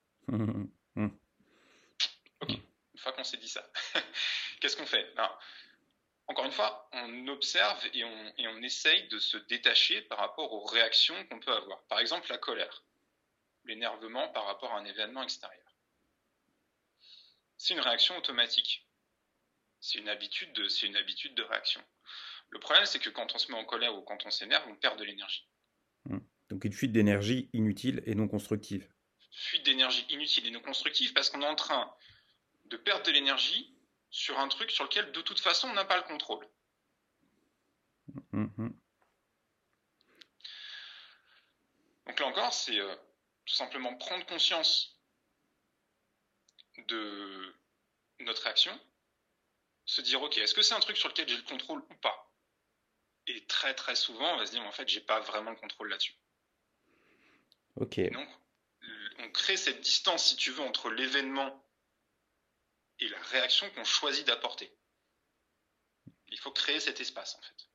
qu'on 3.16 3.24
s'est 3.24 3.36
dit 3.38 3.48
ça, 3.48 3.68
qu'est-ce 4.60 4.76
qu'on 4.76 4.86
fait? 4.86 5.12
Ben, 5.16 5.30
Encore 6.28 6.44
une 6.44 6.52
fois, 6.52 6.88
on 6.92 7.28
observe 7.28 7.86
et 7.94 8.04
on, 8.04 8.32
et 8.36 8.48
on 8.48 8.62
essaye 8.62 9.06
de 9.08 9.18
se 9.18 9.36
détacher 9.36 10.02
par 10.02 10.18
rapport 10.18 10.52
aux 10.52 10.64
réactions 10.64 11.14
qu'on 11.26 11.38
peut 11.38 11.52
avoir. 11.52 11.82
Par 11.84 12.00
exemple, 12.00 12.28
la 12.30 12.38
colère, 12.38 12.84
l'énervement 13.64 14.28
par 14.30 14.46
rapport 14.46 14.72
à 14.72 14.78
un 14.78 14.84
événement 14.84 15.22
extérieur. 15.22 15.62
C'est 17.56 17.74
une 17.74 17.80
réaction 17.80 18.16
automatique. 18.16 18.86
C'est 19.80 19.98
une 19.98 20.08
habitude 20.08 20.52
de, 20.52 20.68
c'est 20.68 20.86
une 20.86 20.96
habitude 20.96 21.34
de 21.34 21.42
réaction. 21.42 21.82
Le 22.50 22.58
problème, 22.58 22.86
c'est 22.86 22.98
que 22.98 23.10
quand 23.10 23.34
on 23.34 23.38
se 23.38 23.50
met 23.52 23.58
en 23.58 23.64
colère 23.64 23.94
ou 23.96 24.02
quand 24.02 24.26
on 24.26 24.30
s'énerve, 24.30 24.66
on 24.68 24.74
perd 24.74 24.98
de 24.98 25.04
l'énergie. 25.04 25.48
Mmh. 26.06 26.18
Donc 26.48 26.64
une 26.64 26.72
fuite 26.72 26.92
d'énergie 26.92 27.50
inutile 27.52 28.02
et 28.04 28.14
non 28.14 28.28
constructive. 28.28 28.88
Fuite 29.32 29.64
d'énergie 29.64 30.06
inutile 30.08 30.46
et 30.46 30.50
non 30.50 30.60
constructive 30.60 31.12
parce 31.12 31.30
qu'on 31.30 31.42
est 31.42 31.46
en 31.46 31.56
train 31.56 31.94
de 32.66 32.76
perdre 32.76 33.04
de 33.04 33.12
l'énergie 33.12 33.75
sur 34.16 34.38
un 34.38 34.48
truc 34.48 34.70
sur 34.70 34.84
lequel 34.84 35.12
de 35.12 35.20
toute 35.20 35.40
façon 35.40 35.68
on 35.68 35.74
n'a 35.74 35.84
pas 35.84 35.98
le 35.98 36.02
contrôle. 36.04 36.48
Mm-hmm. 38.32 38.72
Donc 42.06 42.20
là 42.20 42.26
encore, 42.26 42.54
c'est 42.54 42.80
euh, 42.80 42.96
tout 43.44 43.54
simplement 43.54 43.94
prendre 43.98 44.24
conscience 44.24 44.98
de 46.88 47.54
notre 48.20 48.42
réaction, 48.44 48.80
se 49.84 50.00
dire 50.00 50.22
ok, 50.22 50.38
est-ce 50.38 50.54
que 50.54 50.62
c'est 50.62 50.74
un 50.74 50.80
truc 50.80 50.96
sur 50.96 51.10
lequel 51.10 51.28
j'ai 51.28 51.36
le 51.36 51.42
contrôle 51.42 51.80
ou 51.90 51.94
pas? 51.96 52.32
Et 53.26 53.44
très 53.46 53.74
très 53.74 53.96
souvent, 53.96 54.32
on 54.32 54.38
va 54.38 54.46
se 54.46 54.52
dire 54.52 54.62
en 54.62 54.72
fait, 54.72 54.88
j'ai 54.88 55.02
pas 55.02 55.20
vraiment 55.20 55.50
le 55.50 55.56
contrôle 55.56 55.90
là-dessus. 55.90 56.16
Ok. 57.74 58.00
donc, 58.10 58.28
on 59.18 59.30
crée 59.30 59.58
cette 59.58 59.82
distance, 59.82 60.28
si 60.28 60.36
tu 60.36 60.52
veux, 60.52 60.62
entre 60.62 60.88
l'événement 60.88 61.65
et 63.00 63.08
la 63.08 63.20
réaction 63.30 63.66
qu'on 63.74 63.84
choisit 63.84 64.26
d'apporter. 64.26 64.70
Il 66.28 66.38
faut 66.38 66.50
créer 66.50 66.80
cet 66.80 67.00
espace 67.00 67.36
en 67.36 67.42
fait. 67.42 67.68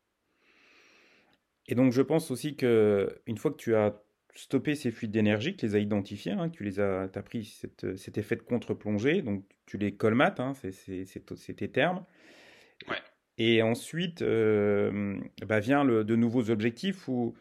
Et 1.68 1.76
donc 1.76 1.94
je 1.94 2.02
pense 2.02 2.32
aussi 2.32 2.56
que 2.56 3.22
une 3.28 3.38
fois 3.38 3.52
que 3.52 3.58
tu 3.58 3.76
as 3.76 4.02
stoppé 4.36 4.76
ces 4.76 4.92
fuites 4.92 5.12
d'énergie, 5.12 5.54
que 5.54 5.60
tu 5.60 5.66
les 5.66 5.76
as 5.76 5.80
identifiées, 5.80 6.32
hein, 6.32 6.50
que 6.50 6.58
tu 6.58 6.64
les 6.64 6.80
as, 6.80 7.04
as 7.04 7.22
pris 7.22 7.46
cet 7.46 8.18
effet 8.18 8.36
de 8.36 8.42
contre-plongée, 8.42 9.22
donc 9.22 9.46
tu 9.66 9.78
les 9.78 9.96
colmates, 9.96 10.40
hein, 10.40 10.54
c'est 10.54 11.56
tes 11.56 11.72
termes. 11.72 12.06
Ouais. 12.88 12.98
Et 13.38 13.62
ensuite 13.62 14.22
euh, 14.22 15.20
bah 15.46 15.60
vient 15.60 15.84
le, 15.84 16.04
de 16.04 16.16
nouveaux 16.16 16.50
objectifs 16.50 17.08
ou 17.08 17.36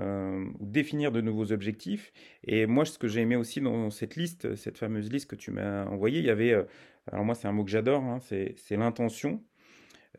euh, 0.00 0.44
définir 0.60 1.12
de 1.12 1.20
nouveaux 1.20 1.52
objectifs. 1.52 2.12
Et 2.44 2.66
moi, 2.66 2.84
ce 2.84 2.98
que 2.98 3.06
j'ai 3.06 3.20
aimé 3.20 3.36
aussi 3.36 3.60
dans 3.60 3.90
cette 3.90 4.16
liste, 4.16 4.56
cette 4.56 4.78
fameuse 4.78 5.10
liste 5.10 5.30
que 5.30 5.36
tu 5.36 5.52
m'as 5.52 5.84
envoyée, 5.86 6.18
il 6.18 6.26
y 6.26 6.30
avait 6.30 6.52
euh, 6.52 6.64
alors 7.10 7.24
moi 7.24 7.34
c'est 7.34 7.48
un 7.48 7.52
mot 7.52 7.64
que 7.64 7.70
j'adore, 7.70 8.02
hein, 8.02 8.18
c'est 8.20 8.76
l'intention. 8.76 9.42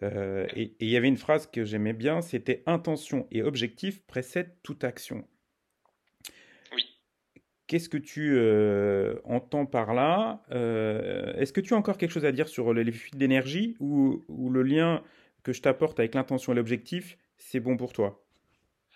Euh, 0.04 0.46
et 0.56 0.76
il 0.80 0.90
y 0.90 0.96
avait 0.96 1.08
une 1.08 1.18
phrase 1.18 1.48
que 1.48 1.66
j'aimais 1.66 1.94
bien, 1.94 2.22
c'était 2.22 2.64
intention 2.66 3.28
et 3.32 3.42
objectif 3.42 4.06
précèdent 4.06 4.56
toute 4.62 4.84
action. 4.84 5.28
Oui. 6.74 6.84
Qu'est-ce 7.66 7.90
que 7.90 7.98
tu 7.98 8.40
entends 9.26 9.66
par 9.66 9.94
là? 9.94 10.44
Est-ce 10.52 11.52
que 11.52 11.62
tu 11.62 11.74
as 11.74 11.78
encore 11.78 11.98
quelque 11.98 12.12
chose 12.12 12.26
à 12.26 12.32
dire 12.32 12.48
sur 12.48 12.74
les 12.74 12.92
fuites 12.92 13.18
d'énergie 13.18 13.76
ou, 13.80 14.24
ou, 14.28 14.50
le 14.50 14.62
lien 14.62 15.04
que 15.44 15.52
je 15.52 15.62
t'apporte 15.62 16.00
avec 16.00 16.14
l'intention 16.14 16.54
et 16.54 16.56
l'objectif, 16.56 17.18
c'est 17.38 17.60
bon 17.60 17.76
pour 17.76 17.94
toi? 17.94 18.24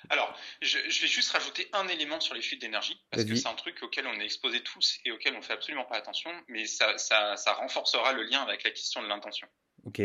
Alors, 0.10 0.36
je, 0.61 0.77
vais 0.77 1.07
juste 1.07 1.31
rajouter 1.31 1.67
un 1.73 1.87
élément 1.87 2.19
sur 2.19 2.35
les 2.35 2.41
fuites 2.41 2.61
d'énergie, 2.61 3.01
parce 3.09 3.25
que 3.25 3.35
c'est 3.35 3.47
un 3.47 3.55
truc 3.55 3.81
auquel 3.81 4.05
on 4.07 4.19
est 4.19 4.25
exposé 4.25 4.61
tous 4.61 4.99
et 5.05 5.11
auquel 5.11 5.35
on 5.35 5.41
fait 5.41 5.53
absolument 5.53 5.85
pas 5.85 5.97
attention, 5.97 6.31
mais 6.47 6.65
ça, 6.65 6.97
ça 6.97 7.53
renforcera 7.53 8.13
le 8.13 8.23
lien 8.23 8.41
avec 8.41 8.63
la 8.63 8.71
question 8.71 9.01
de 9.01 9.07
l'intention. 9.07 9.47
Ok. 9.85 10.01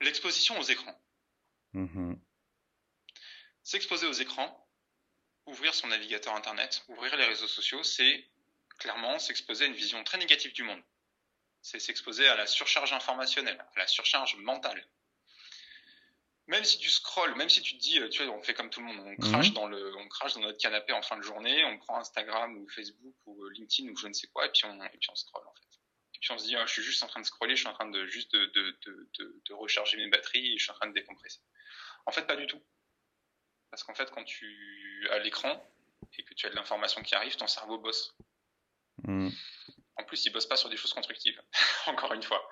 L'exposition 0.00 0.58
aux 0.58 0.62
écrans. 0.62 1.00
Mm-hmm. 1.74 2.18
S'exposer 3.62 4.06
aux 4.06 4.12
écrans, 4.12 4.68
ouvrir 5.46 5.74
son 5.74 5.88
navigateur 5.88 6.34
Internet, 6.34 6.84
ouvrir 6.88 7.16
les 7.16 7.24
réseaux 7.24 7.48
sociaux, 7.48 7.82
c'est 7.82 8.28
clairement 8.78 9.18
s'exposer 9.18 9.64
à 9.64 9.68
une 9.68 9.74
vision 9.74 10.02
très 10.04 10.18
négative 10.18 10.52
du 10.52 10.62
monde. 10.62 10.82
C'est 11.62 11.80
s'exposer 11.80 12.28
à 12.28 12.36
la 12.36 12.46
surcharge 12.46 12.92
informationnelle, 12.92 13.58
à 13.74 13.78
la 13.78 13.86
surcharge 13.86 14.36
mentale. 14.36 14.86
Même 16.48 16.62
si 16.62 16.78
tu 16.78 16.88
scrolles, 16.90 17.34
même 17.34 17.48
si 17.48 17.60
tu 17.60 17.76
te 17.76 17.82
dis, 17.82 18.00
tu 18.10 18.24
vois, 18.24 18.36
on 18.36 18.42
fait 18.42 18.54
comme 18.54 18.70
tout 18.70 18.80
le 18.80 18.86
monde, 18.86 19.00
on 19.00 19.10
mhm. 19.10 19.18
crache, 19.18 19.52
dans, 19.52 19.66
le, 19.66 19.96
on 19.96 20.08
crache 20.08 20.34
dans 20.34 20.40
notre 20.40 20.58
canapé 20.58 20.92
en 20.92 21.02
fin 21.02 21.16
de 21.16 21.22
journée, 21.22 21.64
on 21.64 21.78
prend 21.78 21.98
Instagram 21.98 22.56
ou 22.56 22.68
Facebook 22.68 23.14
ou 23.26 23.48
LinkedIn 23.48 23.90
ou 23.90 23.96
je 23.96 24.06
ne 24.06 24.12
sais 24.12 24.28
quoi, 24.28 24.46
et 24.46 24.50
puis 24.50 24.64
on, 24.64 24.80
et 24.82 24.88
puis 24.88 25.10
on 25.10 25.16
scrolle 25.16 25.46
en 25.46 25.54
fait. 25.54 25.66
Et 26.14 26.18
puis 26.20 26.30
on 26.30 26.38
se 26.38 26.44
dit, 26.46 26.54
ah, 26.56 26.64
je 26.64 26.72
suis 26.72 26.82
juste 26.82 27.02
en 27.02 27.08
train 27.08 27.20
de 27.20 27.26
scroller, 27.26 27.56
je 27.56 27.60
suis 27.60 27.68
en 27.68 27.74
train 27.74 27.90
de 27.90 28.06
juste 28.06 28.32
de, 28.32 28.46
de, 28.46 28.78
de, 28.86 29.42
de, 29.44 29.54
recharger 29.54 29.96
mes 29.96 30.08
batteries 30.08 30.54
et 30.54 30.58
je 30.58 30.62
suis 30.62 30.70
en 30.70 30.74
train 30.74 30.86
de 30.88 30.94
décompresser. 30.94 31.40
En 32.06 32.12
fait, 32.12 32.26
pas 32.26 32.36
du 32.36 32.46
tout. 32.46 32.62
Parce 33.70 33.82
qu'en 33.82 33.94
fait, 33.94 34.10
quand 34.12 34.24
tu 34.24 35.08
as 35.10 35.18
l'écran 35.18 35.62
et 36.16 36.22
que 36.22 36.32
tu 36.32 36.46
as 36.46 36.50
de 36.50 36.54
l'information 36.54 37.02
qui 37.02 37.14
arrive, 37.14 37.36
ton 37.36 37.48
cerveau 37.48 37.78
bosse. 37.78 38.14
Mm. 39.02 39.28
En 39.96 40.04
plus, 40.04 40.24
il 40.24 40.30
bosse 40.30 40.46
pas 40.46 40.56
sur 40.56 40.68
des 40.68 40.76
choses 40.76 40.92
constructives, 40.92 41.40
encore 41.86 42.12
une 42.12 42.22
fois. 42.22 42.48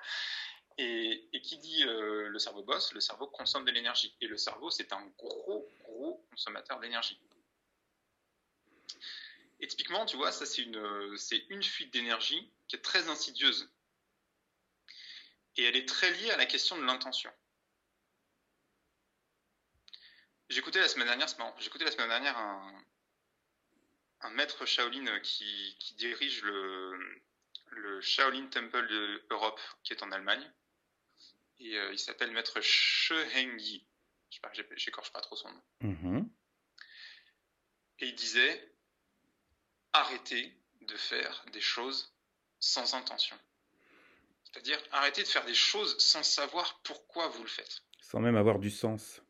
Et, 0.77 1.29
qui 1.43 1.57
dit 1.59 1.83
euh, 1.83 2.27
le 2.27 2.39
cerveau 2.39 2.63
bosse, 2.63 2.93
le 2.93 2.99
cerveau 2.99 3.27
consomme 3.27 3.65
de 3.65 3.71
l'énergie. 3.71 4.15
Et 4.19 4.27
le 4.27 4.37
cerveau, 4.37 4.71
c'est 4.71 4.91
un 4.93 5.05
gros, 5.17 5.69
gros 5.83 6.25
consommateur 6.31 6.79
d'énergie. 6.79 7.19
Et 9.59 9.67
typiquement, 9.67 10.05
tu 10.05 10.17
vois, 10.17 10.31
ça 10.31 10.45
c'est 10.45 10.63
une, 10.63 11.17
c'est 11.17 11.45
une 11.49 11.63
fuite 11.63 11.93
d'énergie 11.93 12.51
qui 12.67 12.75
est 12.75 12.81
très 12.81 13.09
insidieuse. 13.09 13.69
Et 15.57 15.63
elle 15.63 15.75
est 15.75 15.87
très 15.87 16.11
liée 16.11 16.31
à 16.31 16.37
la 16.37 16.45
question 16.45 16.77
de 16.77 16.83
l'intention. 16.83 17.31
J'écoutais 20.49 20.79
la 20.79 20.87
semaine 20.87 21.07
dernière, 21.07 21.27
la 21.27 21.91
semaine 21.91 22.09
dernière 22.09 22.37
un, 22.37 22.85
un 24.21 24.29
maître 24.31 24.65
Shaolin 24.65 25.19
qui, 25.21 25.75
qui 25.79 25.95
dirige 25.95 26.43
le, 26.43 27.23
le, 27.71 28.01
Shaolin 28.01 28.47
Temple 28.47 28.87
d'Europe 29.29 29.59
qui 29.83 29.93
est 29.93 30.03
en 30.03 30.11
Allemagne. 30.11 30.51
Et 31.59 31.77
euh, 31.77 31.93
il 31.93 31.99
s'appelle 31.99 32.31
maître 32.31 32.59
Hengyi. 32.59 33.87
Je 34.29 34.35
sais 34.35 34.41
pas, 34.41 34.51
j'écorche 34.75 35.11
pas 35.11 35.21
trop 35.21 35.35
son 35.35 35.49
nom. 35.49 35.61
Mm-hmm. 35.83 36.29
Et 37.99 38.07
il 38.07 38.15
disait 38.15 38.71
arrêtez 39.93 40.57
de 40.81 40.95
faire 40.95 41.45
des 41.53 41.61
choses 41.61 42.13
sans 42.59 42.93
intention. 42.95 43.37
C'est-à-dire 44.43 44.81
arrêtez 44.91 45.23
de 45.23 45.27
faire 45.27 45.45
des 45.45 45.53
choses 45.53 45.97
sans 45.99 46.23
savoir 46.23 46.81
pourquoi 46.83 47.29
vous 47.29 47.43
le 47.43 47.49
faites. 47.49 47.83
Sans 48.01 48.19
même 48.19 48.35
avoir 48.35 48.59
du 48.59 48.69
sens 48.69 49.21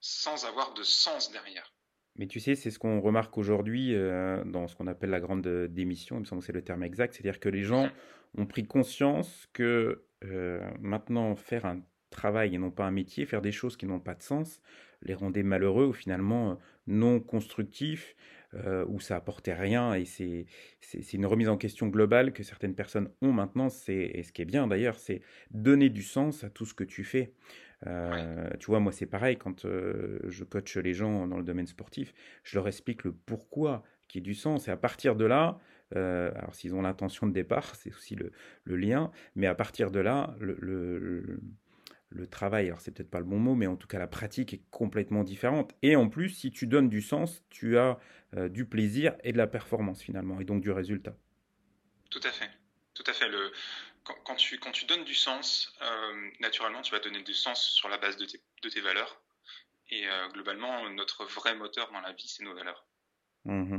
sans 0.00 0.44
avoir 0.44 0.74
de 0.74 0.82
sens 0.82 1.30
derrière. 1.32 1.72
Mais 2.16 2.26
tu 2.26 2.40
sais, 2.40 2.54
c'est 2.54 2.70
ce 2.70 2.78
qu'on 2.78 3.00
remarque 3.00 3.38
aujourd'hui 3.38 3.94
euh, 3.94 4.42
dans 4.44 4.66
ce 4.66 4.74
qu'on 4.74 4.86
appelle 4.86 5.10
la 5.10 5.20
grande 5.20 5.46
démission, 5.68 6.16
il 6.16 6.20
me 6.20 6.24
semble 6.24 6.40
que 6.40 6.46
c'est 6.46 6.52
le 6.52 6.64
terme 6.64 6.82
exact, 6.82 7.14
c'est-à-dire 7.14 7.38
que 7.38 7.48
les 7.48 7.62
gens 7.62 7.84
mhm. 7.84 7.92
Ont 8.38 8.46
pris 8.46 8.66
conscience 8.66 9.48
que 9.52 10.04
euh, 10.24 10.68
maintenant 10.80 11.36
faire 11.36 11.66
un 11.66 11.80
travail 12.10 12.54
et 12.54 12.58
non 12.58 12.70
pas 12.70 12.84
un 12.84 12.90
métier, 12.90 13.26
faire 13.26 13.42
des 13.42 13.52
choses 13.52 13.76
qui 13.76 13.86
n'ont 13.86 14.00
pas 14.00 14.14
de 14.14 14.22
sens, 14.22 14.62
les 15.02 15.14
rendait 15.14 15.42
malheureux 15.42 15.86
ou 15.86 15.92
finalement 15.92 16.52
euh, 16.52 16.54
non 16.86 17.20
constructifs, 17.20 18.16
euh, 18.54 18.84
où 18.88 18.98
ça 18.98 19.16
apportait 19.16 19.52
rien 19.52 19.92
et 19.94 20.06
c'est 20.06 20.46
une 21.12 21.26
remise 21.26 21.50
en 21.50 21.58
question 21.58 21.88
globale 21.88 22.32
que 22.32 22.42
certaines 22.42 22.74
personnes 22.74 23.10
ont 23.20 23.32
maintenant. 23.32 23.68
Et 23.88 24.22
ce 24.22 24.32
qui 24.32 24.40
est 24.40 24.46
bien 24.46 24.66
d'ailleurs, 24.66 24.98
c'est 24.98 25.20
donner 25.50 25.90
du 25.90 26.02
sens 26.02 26.44
à 26.44 26.50
tout 26.50 26.64
ce 26.64 26.72
que 26.72 26.84
tu 26.84 27.04
fais. 27.04 27.34
Euh, 27.86 28.50
tu 28.58 28.66
vois, 28.66 28.80
moi 28.80 28.92
c'est 28.92 29.06
pareil, 29.06 29.36
quand 29.36 29.64
euh, 29.64 30.18
je 30.24 30.44
coach 30.44 30.76
les 30.76 30.94
gens 30.94 31.26
dans 31.26 31.36
le 31.36 31.44
domaine 31.44 31.66
sportif, 31.66 32.12
je 32.42 32.56
leur 32.56 32.66
explique 32.66 33.04
le 33.04 33.12
pourquoi 33.12 33.82
qui 34.08 34.18
est 34.18 34.22
du 34.22 34.34
sens. 34.34 34.68
Et 34.68 34.70
à 34.70 34.76
partir 34.76 35.16
de 35.16 35.24
là, 35.24 35.58
alors 35.94 36.54
s'ils 36.54 36.74
ont 36.74 36.82
l'intention 36.82 37.26
de 37.26 37.32
départ, 37.32 37.74
c'est 37.74 37.90
aussi 37.94 38.14
le, 38.14 38.32
le, 38.64 38.76
lien, 38.76 39.10
mais 39.36 39.46
à 39.46 39.54
partir 39.54 39.90
de 39.90 40.00
là, 40.00 40.34
le, 40.38 40.56
le, 40.60 41.40
le 42.10 42.26
travail, 42.26 42.66
alors 42.66 42.80
c'est 42.80 42.90
peut-être 42.90 43.10
pas 43.10 43.18
le 43.18 43.24
bon 43.24 43.38
mot, 43.38 43.54
mais 43.54 43.66
en 43.66 43.76
tout 43.76 43.86
cas 43.86 43.98
la 43.98 44.06
pratique 44.06 44.54
est 44.54 44.62
complètement 44.70 45.24
différente. 45.24 45.74
Et 45.82 45.96
en 45.96 46.08
plus, 46.08 46.30
si 46.30 46.50
tu 46.50 46.66
donnes 46.66 46.88
du 46.88 47.02
sens, 47.02 47.44
tu 47.50 47.78
as 47.78 47.98
euh, 48.36 48.48
du 48.48 48.64
plaisir 48.64 49.14
et 49.24 49.32
de 49.32 49.38
la 49.38 49.46
performance 49.46 50.02
finalement, 50.02 50.40
et 50.40 50.44
donc 50.44 50.62
du 50.62 50.70
résultat. 50.70 51.14
Tout 52.10 52.20
à 52.24 52.30
fait, 52.30 52.50
tout 52.94 53.04
à 53.06 53.12
fait. 53.12 53.28
Le, 53.28 53.50
quand, 54.24 54.36
tu, 54.36 54.58
quand 54.58 54.72
tu 54.72 54.84
donnes 54.84 55.04
du 55.04 55.14
sens, 55.14 55.72
euh, 55.82 56.30
naturellement, 56.40 56.82
tu 56.82 56.92
vas 56.92 57.00
donner 57.00 57.22
du 57.22 57.34
sens 57.34 57.70
sur 57.70 57.88
la 57.88 57.98
base 57.98 58.16
de 58.16 58.26
tes, 58.26 58.40
de 58.62 58.68
tes 58.68 58.80
valeurs. 58.80 59.20
Et 59.90 60.06
euh, 60.08 60.28
globalement, 60.28 60.88
notre 60.90 61.24
vrai 61.24 61.54
moteur 61.54 61.90
dans 61.92 62.00
la 62.00 62.12
vie, 62.12 62.28
c'est 62.28 62.42
nos 62.42 62.54
valeurs. 62.54 62.86
Mmh 63.44 63.78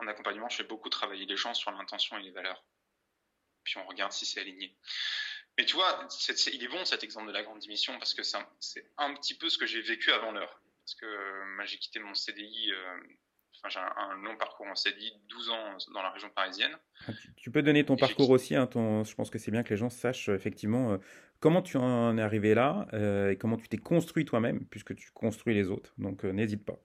en 0.00 0.06
accompagnement, 0.06 0.48
je 0.48 0.58
fais 0.58 0.64
beaucoup 0.64 0.88
travailler 0.88 1.26
les 1.26 1.36
gens 1.36 1.54
sur 1.54 1.70
l'intention 1.72 2.16
et 2.18 2.22
les 2.22 2.30
valeurs. 2.30 2.64
Puis 3.64 3.78
on 3.78 3.86
regarde 3.86 4.12
si 4.12 4.24
c'est 4.26 4.40
aligné. 4.40 4.76
Mais 5.56 5.64
tu 5.64 5.74
vois, 5.74 6.06
il 6.52 6.62
est 6.62 6.68
bon 6.68 6.84
cet 6.84 7.02
exemple 7.02 7.26
de 7.26 7.32
la 7.32 7.42
grande 7.42 7.58
démission 7.58 7.98
parce 7.98 8.14
que 8.14 8.22
c'est 8.22 8.38
un, 8.96 9.14
petit 9.14 9.36
peu 9.36 9.50
ce 9.50 9.58
que 9.58 9.66
j'ai 9.66 9.82
vécu 9.82 10.12
avant 10.12 10.30
l'heure. 10.30 10.60
Parce 10.84 10.94
que 10.94 11.06
euh, 11.06 11.66
j'ai 11.66 11.78
quitté 11.78 11.98
mon 11.98 12.14
CDI, 12.14 12.72
enfin, 13.58 13.68
j'ai 13.68 13.78
un, 13.78 14.14
long 14.22 14.36
parcours 14.36 14.66
en 14.66 14.74
CDI, 14.74 15.12
12 15.28 15.50
ans 15.50 15.76
dans 15.94 16.02
la 16.02 16.10
région 16.10 16.30
parisienne. 16.30 16.76
Ah, 17.06 17.12
tu, 17.36 17.50
peux 17.50 17.62
donner 17.62 17.84
ton 17.84 17.96
parcours 17.96 18.30
aussi, 18.30 18.54
hein, 18.54 18.66
ton, 18.66 19.04
je 19.04 19.14
pense 19.14 19.30
que 19.30 19.38
c'est 19.38 19.50
bien 19.50 19.62
que 19.62 19.70
les 19.70 19.76
gens 19.76 19.90
sachent 19.90 20.28
effectivement 20.28 20.92
euh, 20.92 20.98
comment 21.40 21.62
tu 21.62 21.76
en 21.76 22.16
es 22.18 22.22
arrivé 22.22 22.54
là 22.54 22.86
et 23.30 23.36
comment 23.36 23.56
tu 23.56 23.68
t'es 23.68 23.78
construit 23.78 24.24
toi-même, 24.24 24.66
puisque 24.66 24.94
tu 24.94 25.10
construis 25.12 25.54
les 25.54 25.70
autres. 25.70 25.92
Donc 25.98 26.24
n'hésite 26.24 26.64
pas. 26.64 26.78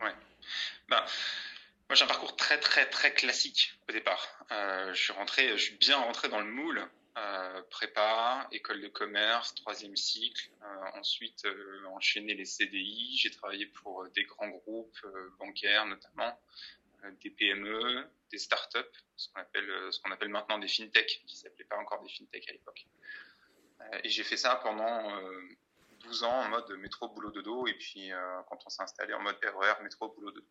Ouais. 0.00 0.12
Ben, 0.88 1.02
moi, 1.88 1.94
j'ai 1.94 2.04
un 2.04 2.08
parcours 2.08 2.36
très, 2.36 2.58
très, 2.58 2.86
très 2.86 3.12
classique 3.12 3.78
au 3.88 3.92
départ. 3.92 4.44
je 4.50 5.00
suis 5.00 5.12
rentré, 5.12 5.48
je 5.56 5.62
suis 5.62 5.76
bien 5.76 5.98
rentré 5.98 6.28
dans 6.28 6.40
le 6.40 6.50
moule 6.50 6.88
euh, 7.18 7.62
prépa, 7.70 8.46
école 8.52 8.80
de 8.80 8.88
commerce, 8.88 9.54
troisième 9.54 9.96
cycle. 9.96 10.50
Euh, 10.62 10.98
ensuite, 10.98 11.44
euh, 11.46 11.84
enchaîné 11.86 12.34
les 12.34 12.44
CDI. 12.44 13.16
J'ai 13.16 13.30
travaillé 13.30 13.66
pour 13.66 14.08
des 14.10 14.24
grands 14.24 14.48
groupes 14.48 15.06
bancaires 15.38 15.86
notamment, 15.86 16.40
des 17.22 17.30
PME, 17.30 18.08
des 18.30 18.38
startups, 18.38 18.78
ce 19.16 19.28
qu'on 19.28 19.40
appelle, 19.40 19.92
ce 19.92 20.00
qu'on 20.00 20.10
appelle 20.10 20.28
maintenant 20.28 20.58
des 20.58 20.68
fintech, 20.68 21.22
qui 21.26 21.36
s'appelaient 21.36 21.64
pas 21.64 21.78
encore 21.78 22.02
des 22.02 22.08
fintech 22.08 22.48
à 22.48 22.52
l'époque. 22.52 22.86
et 24.04 24.08
j'ai 24.08 24.24
fait 24.24 24.36
ça 24.36 24.56
pendant 24.56 25.20
12 26.00 26.24
ans 26.24 26.40
en 26.42 26.48
mode 26.48 26.70
métro 26.78 27.08
boulot 27.08 27.30
dodo 27.30 27.66
et 27.66 27.74
puis 27.74 28.10
quand 28.48 28.58
on 28.66 28.68
s'est 28.68 28.82
installé 28.82 29.14
en 29.14 29.20
mode 29.20 29.38
RER 29.42 29.74
e 29.80 29.82
métro 29.84 30.08
boulot 30.08 30.32
dodo. 30.32 30.46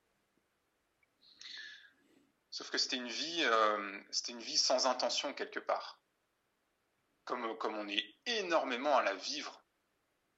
Sauf 2.50 2.72
que 2.72 2.78
c'était 2.78 2.96
une 2.98 3.10
c'était 4.12 4.32
une 4.32 4.40
vie 4.40 4.58
sans 4.58 4.88
intention 4.88 5.34
quelque 5.34 5.60
part 5.60 6.00
comme, 7.28 7.58
comme 7.58 7.76
on 7.76 7.88
est 7.88 8.16
énormément 8.26 8.98
à 8.98 9.04
la 9.04 9.14
vivre, 9.14 9.64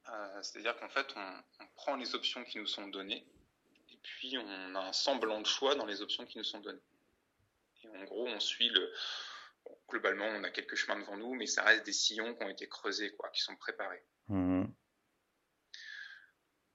euh, 0.10 0.41
c'est-à-dire 0.41 0.75
qu'en 0.77 0.89
fait, 0.89 1.08
on, 1.15 1.65
prend 1.75 1.96
les 1.96 2.13
options 2.15 2.43
qui 2.43 2.58
nous 2.58 2.67
sont 2.67 2.88
données, 2.88 3.25
et 3.89 3.98
puis 4.03 4.38
on 4.38 4.75
a 4.75 4.79
un 4.79 4.93
semblant 4.93 5.39
de 5.39 5.46
choix 5.46 5.75
dans 5.75 5.86
les 5.86 6.01
options 6.01 6.25
qui 6.25 6.38
nous 6.38 6.43
sont 6.43 6.60
données. 6.60 6.81
Et 7.84 7.88
en 7.88 8.03
gros, 8.03 8.27
on 8.27 8.39
suit 8.39 8.69
le. 8.69 8.93
globalement, 9.88 10.25
on 10.25 10.43
a 10.43 10.50
quelques 10.50 10.75
chemins 10.75 11.00
devant 11.00 11.15
nous, 11.15 11.34
mais 11.36 11.48
ça 11.48 11.63
reste 11.63 11.86
des 11.86 11.93
sillons 11.93 12.36
qui 12.36 12.43
ont 12.43 12.50
été 12.50 12.67
creusés, 12.67 13.15
quoi, 13.15 13.29
qui 13.29 13.41
sont 13.41 13.55
préparés. 13.55 14.03
Mmh. 14.27 14.65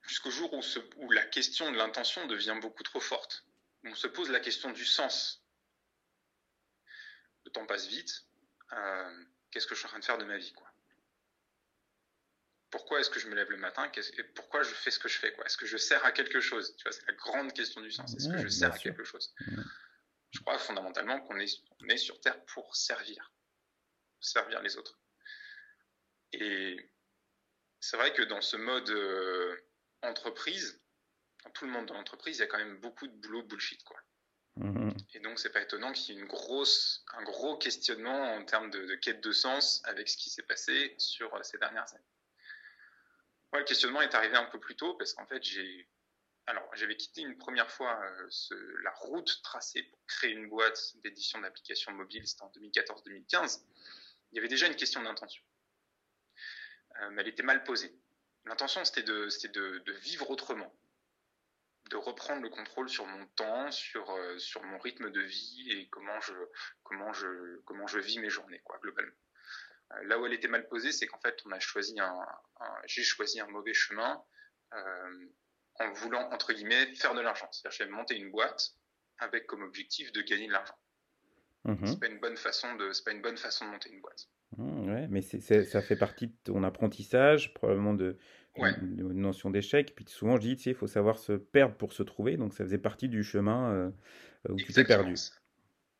Jusqu'au 0.01 0.31
jour 0.31 0.53
où, 0.53 0.61
où 0.97 1.11
la 1.11 1.25
question 1.25 1.71
de 1.71 1.77
l'intention 1.77 2.25
devient 2.27 2.57
beaucoup 2.61 2.83
trop 2.83 2.99
forte. 2.99 3.45
On 3.83 3.95
se 3.95 4.07
pose 4.07 4.29
la 4.29 4.39
question 4.39 4.71
du 4.71 4.85
sens. 4.85 5.43
Le 7.43 7.51
temps 7.51 7.65
passe 7.67 7.87
vite. 7.87 8.25
Euh, 8.73 9.25
qu'est-ce 9.55 9.67
que 9.67 9.73
je 9.73 9.79
suis 9.79 9.85
en 9.85 9.89
train 9.91 9.99
de 9.99 10.03
faire 10.03 10.17
de 10.17 10.25
ma 10.25 10.37
vie, 10.37 10.51
quoi. 10.51 10.69
Pourquoi 12.69 12.99
est-ce 12.99 13.09
que 13.09 13.21
je 13.21 13.29
me 13.29 13.35
lève 13.35 13.49
le 13.49 13.55
matin? 13.55 13.89
Et 14.17 14.23
pourquoi 14.23 14.63
je 14.63 14.73
fais 14.73 14.91
ce 14.91 14.99
que 14.99 15.07
je 15.07 15.17
fais, 15.17 15.31
quoi? 15.31 15.45
Est-ce 15.45 15.55
que 15.55 15.65
je 15.65 15.77
sers 15.77 16.03
à 16.03 16.11
quelque 16.11 16.41
chose? 16.41 16.75
Tu 16.75 16.83
vois, 16.83 16.91
c'est 16.91 17.07
la 17.07 17.13
grande 17.13 17.53
question 17.53 17.79
du 17.79 17.89
sens. 17.89 18.13
Est-ce 18.15 18.27
que 18.27 18.37
je 18.37 18.49
sers 18.49 18.73
à 18.73 18.77
quelque 18.77 19.05
chose? 19.05 19.33
Je 20.31 20.39
crois 20.41 20.59
fondamentalement 20.59 21.21
qu'on 21.21 21.39
est, 21.39 21.63
est 21.87 21.97
sur 21.97 22.19
Terre 22.19 22.43
pour 22.47 22.75
servir, 22.75 23.31
servir 24.19 24.61
les 24.61 24.75
autres. 24.75 24.99
Et 26.33 26.91
c'est 27.79 27.95
vrai 27.95 28.11
que 28.11 28.23
dans 28.23 28.41
ce 28.41 28.57
mode 28.57 28.89
euh, 28.89 29.55
entreprise, 30.01 30.83
dans 31.45 31.51
tout 31.51 31.63
le 31.63 31.71
monde 31.71 31.87
de 31.87 31.93
l'entreprise, 31.93 32.37
il 32.37 32.41
y 32.41 32.43
a 32.43 32.47
quand 32.47 32.57
même 32.57 32.81
beaucoup 32.81 33.07
de 33.07 33.15
boulot 33.21 33.43
bullshit, 33.43 33.81
quoi. 33.85 34.01
Mhm. 34.57 34.95
Et 35.13 35.19
donc, 35.19 35.39
c'est 35.39 35.51
pas 35.51 35.61
étonnant 35.61 35.91
qu'il 35.91 36.15
y 36.15 36.17
ait 36.17 36.21
une 36.21 36.27
grosse, 36.27 37.03
un 37.13 37.23
gros 37.23 37.57
questionnement 37.57 38.35
en 38.35 38.45
termes 38.45 38.69
de, 38.69 38.95
quête 38.95 39.21
de 39.21 39.31
sens 39.31 39.81
avec 39.85 40.07
ce 40.07 40.17
qui 40.17 40.29
s'est 40.29 40.43
passé 40.43 40.95
sur 40.97 41.33
euh, 41.35 41.43
ces 41.43 41.57
dernières 41.57 41.91
années. 41.93 42.03
Le 43.53 43.63
questionnement 43.63 44.01
est 44.01 44.13
arrivé 44.13 44.35
un 44.35 44.45
peu 44.45 44.59
plus 44.59 44.75
tôt 44.75 44.95
parce 44.95 45.13
qu'en 45.13 45.25
fait, 45.25 45.41
j'ai, 45.41 45.87
alors, 46.47 46.69
j'avais 46.75 46.95
quitté 46.95 47.21
une 47.21 47.37
première 47.37 47.71
fois 47.71 47.99
euh, 48.03 48.79
la 48.83 48.91
route 48.91 49.41
tracée 49.43 49.83
pour 49.83 50.05
créer 50.07 50.31
une 50.31 50.47
boîte 50.49 50.97
d'édition 51.03 51.39
d'applications 51.39 51.91
mobiles, 51.93 52.27
c'était 52.27 52.43
en 52.43 52.51
2014-2015. 52.51 53.61
Il 54.31 54.35
y 54.35 54.39
avait 54.39 54.47
déjà 54.47 54.67
une 54.67 54.75
question 54.75 55.01
d'intention, 55.01 55.43
euh, 57.01 57.09
mais 57.11 57.21
elle 57.21 57.29
était 57.29 57.43
mal 57.43 57.63
posée. 57.63 57.97
L'intention, 58.45 58.85
c'était 58.85 59.03
de, 59.03 59.27
de, 59.47 59.79
de 59.79 59.91
vivre 59.93 60.29
autrement, 60.29 60.71
de 61.89 61.97
reprendre 61.97 62.41
le 62.41 62.49
contrôle 62.49 62.89
sur 62.89 63.05
mon 63.05 63.25
temps, 63.35 63.71
sur, 63.71 64.09
euh, 64.09 64.37
sur 64.37 64.63
mon 64.63 64.77
rythme 64.79 65.11
de 65.11 65.21
vie 65.21 65.71
et 65.71 65.87
comment 65.89 66.19
je, 66.19 66.33
comment 66.83 67.13
je, 67.13 67.57
comment 67.65 67.87
je 67.87 67.99
vis 67.99 68.19
mes 68.19 68.29
journées, 68.29 68.61
quoi, 68.63 68.79
globalement. 68.81 69.13
Euh, 69.93 70.03
là 70.05 70.19
où 70.19 70.25
elle 70.25 70.33
était 70.33 70.47
mal 70.47 70.67
posée, 70.67 70.91
c'est 70.91 71.05
qu'en 71.05 71.19
fait, 71.19 71.37
on 71.45 71.51
a 71.51 71.59
choisi 71.59 71.99
un, 71.99 72.25
j'ai 72.85 73.03
choisi 73.03 73.39
un 73.39 73.47
mauvais 73.47 73.73
chemin 73.73 74.23
euh, 74.73 75.27
en 75.75 75.91
voulant, 75.93 76.31
entre 76.31 76.53
guillemets, 76.53 76.93
faire 76.95 77.13
de 77.13 77.21
l'argent. 77.21 77.47
C'est-à-dire, 77.51 77.85
j'ai 77.85 77.91
monté 77.91 78.17
une 78.17 78.31
boîte 78.31 78.71
avec 79.19 79.45
comme 79.45 79.61
objectif 79.61 80.11
de 80.11 80.21
gagner 80.21 80.47
de 80.47 80.53
l'argent. 80.53 80.77
Mmh 81.65 81.87
c'est 81.87 81.99
pas 81.99 82.07
une 82.07 82.19
bonne 82.19 82.37
façon 82.37 82.75
de, 82.75 82.91
c'est 82.91 83.03
pas 83.03 83.11
une 83.11 83.23
bonne 83.23 83.37
façon 83.37 83.65
de 83.65 83.71
monter 83.71 83.89
une 83.89 83.99
boîte. 83.99 84.27
Mmh, 84.57 84.93
ouais, 84.93 85.07
mais 85.09 85.21
c'est, 85.21 85.63
ça 85.63 85.81
fait 85.81 85.95
partie 85.95 86.27
de 86.27 86.35
ton 86.43 86.63
apprentissage, 86.63 87.55
probablement 87.55 87.95
de, 87.95 88.19
une, 88.57 89.13
notion 89.13 89.49
d'échec. 89.49 89.93
Puis 89.95 90.05
souvent, 90.07 90.35
je 90.37 90.41
dis, 90.41 90.55
tu 90.55 90.63
sais, 90.63 90.69
il 90.71 90.75
faut 90.75 90.87
savoir 90.87 91.17
se 91.17 91.33
perdre 91.33 91.75
pour 91.75 91.93
se 91.93 92.03
trouver. 92.03 92.37
Donc, 92.37 92.53
ça 92.53 92.63
faisait 92.63 92.77
partie 92.77 93.09
du 93.09 93.23
chemin 93.23 93.71
euh, 93.73 93.91
où 94.49 94.55
tu 94.55 94.73
t'es 94.73 94.83
perdu. 94.83 95.15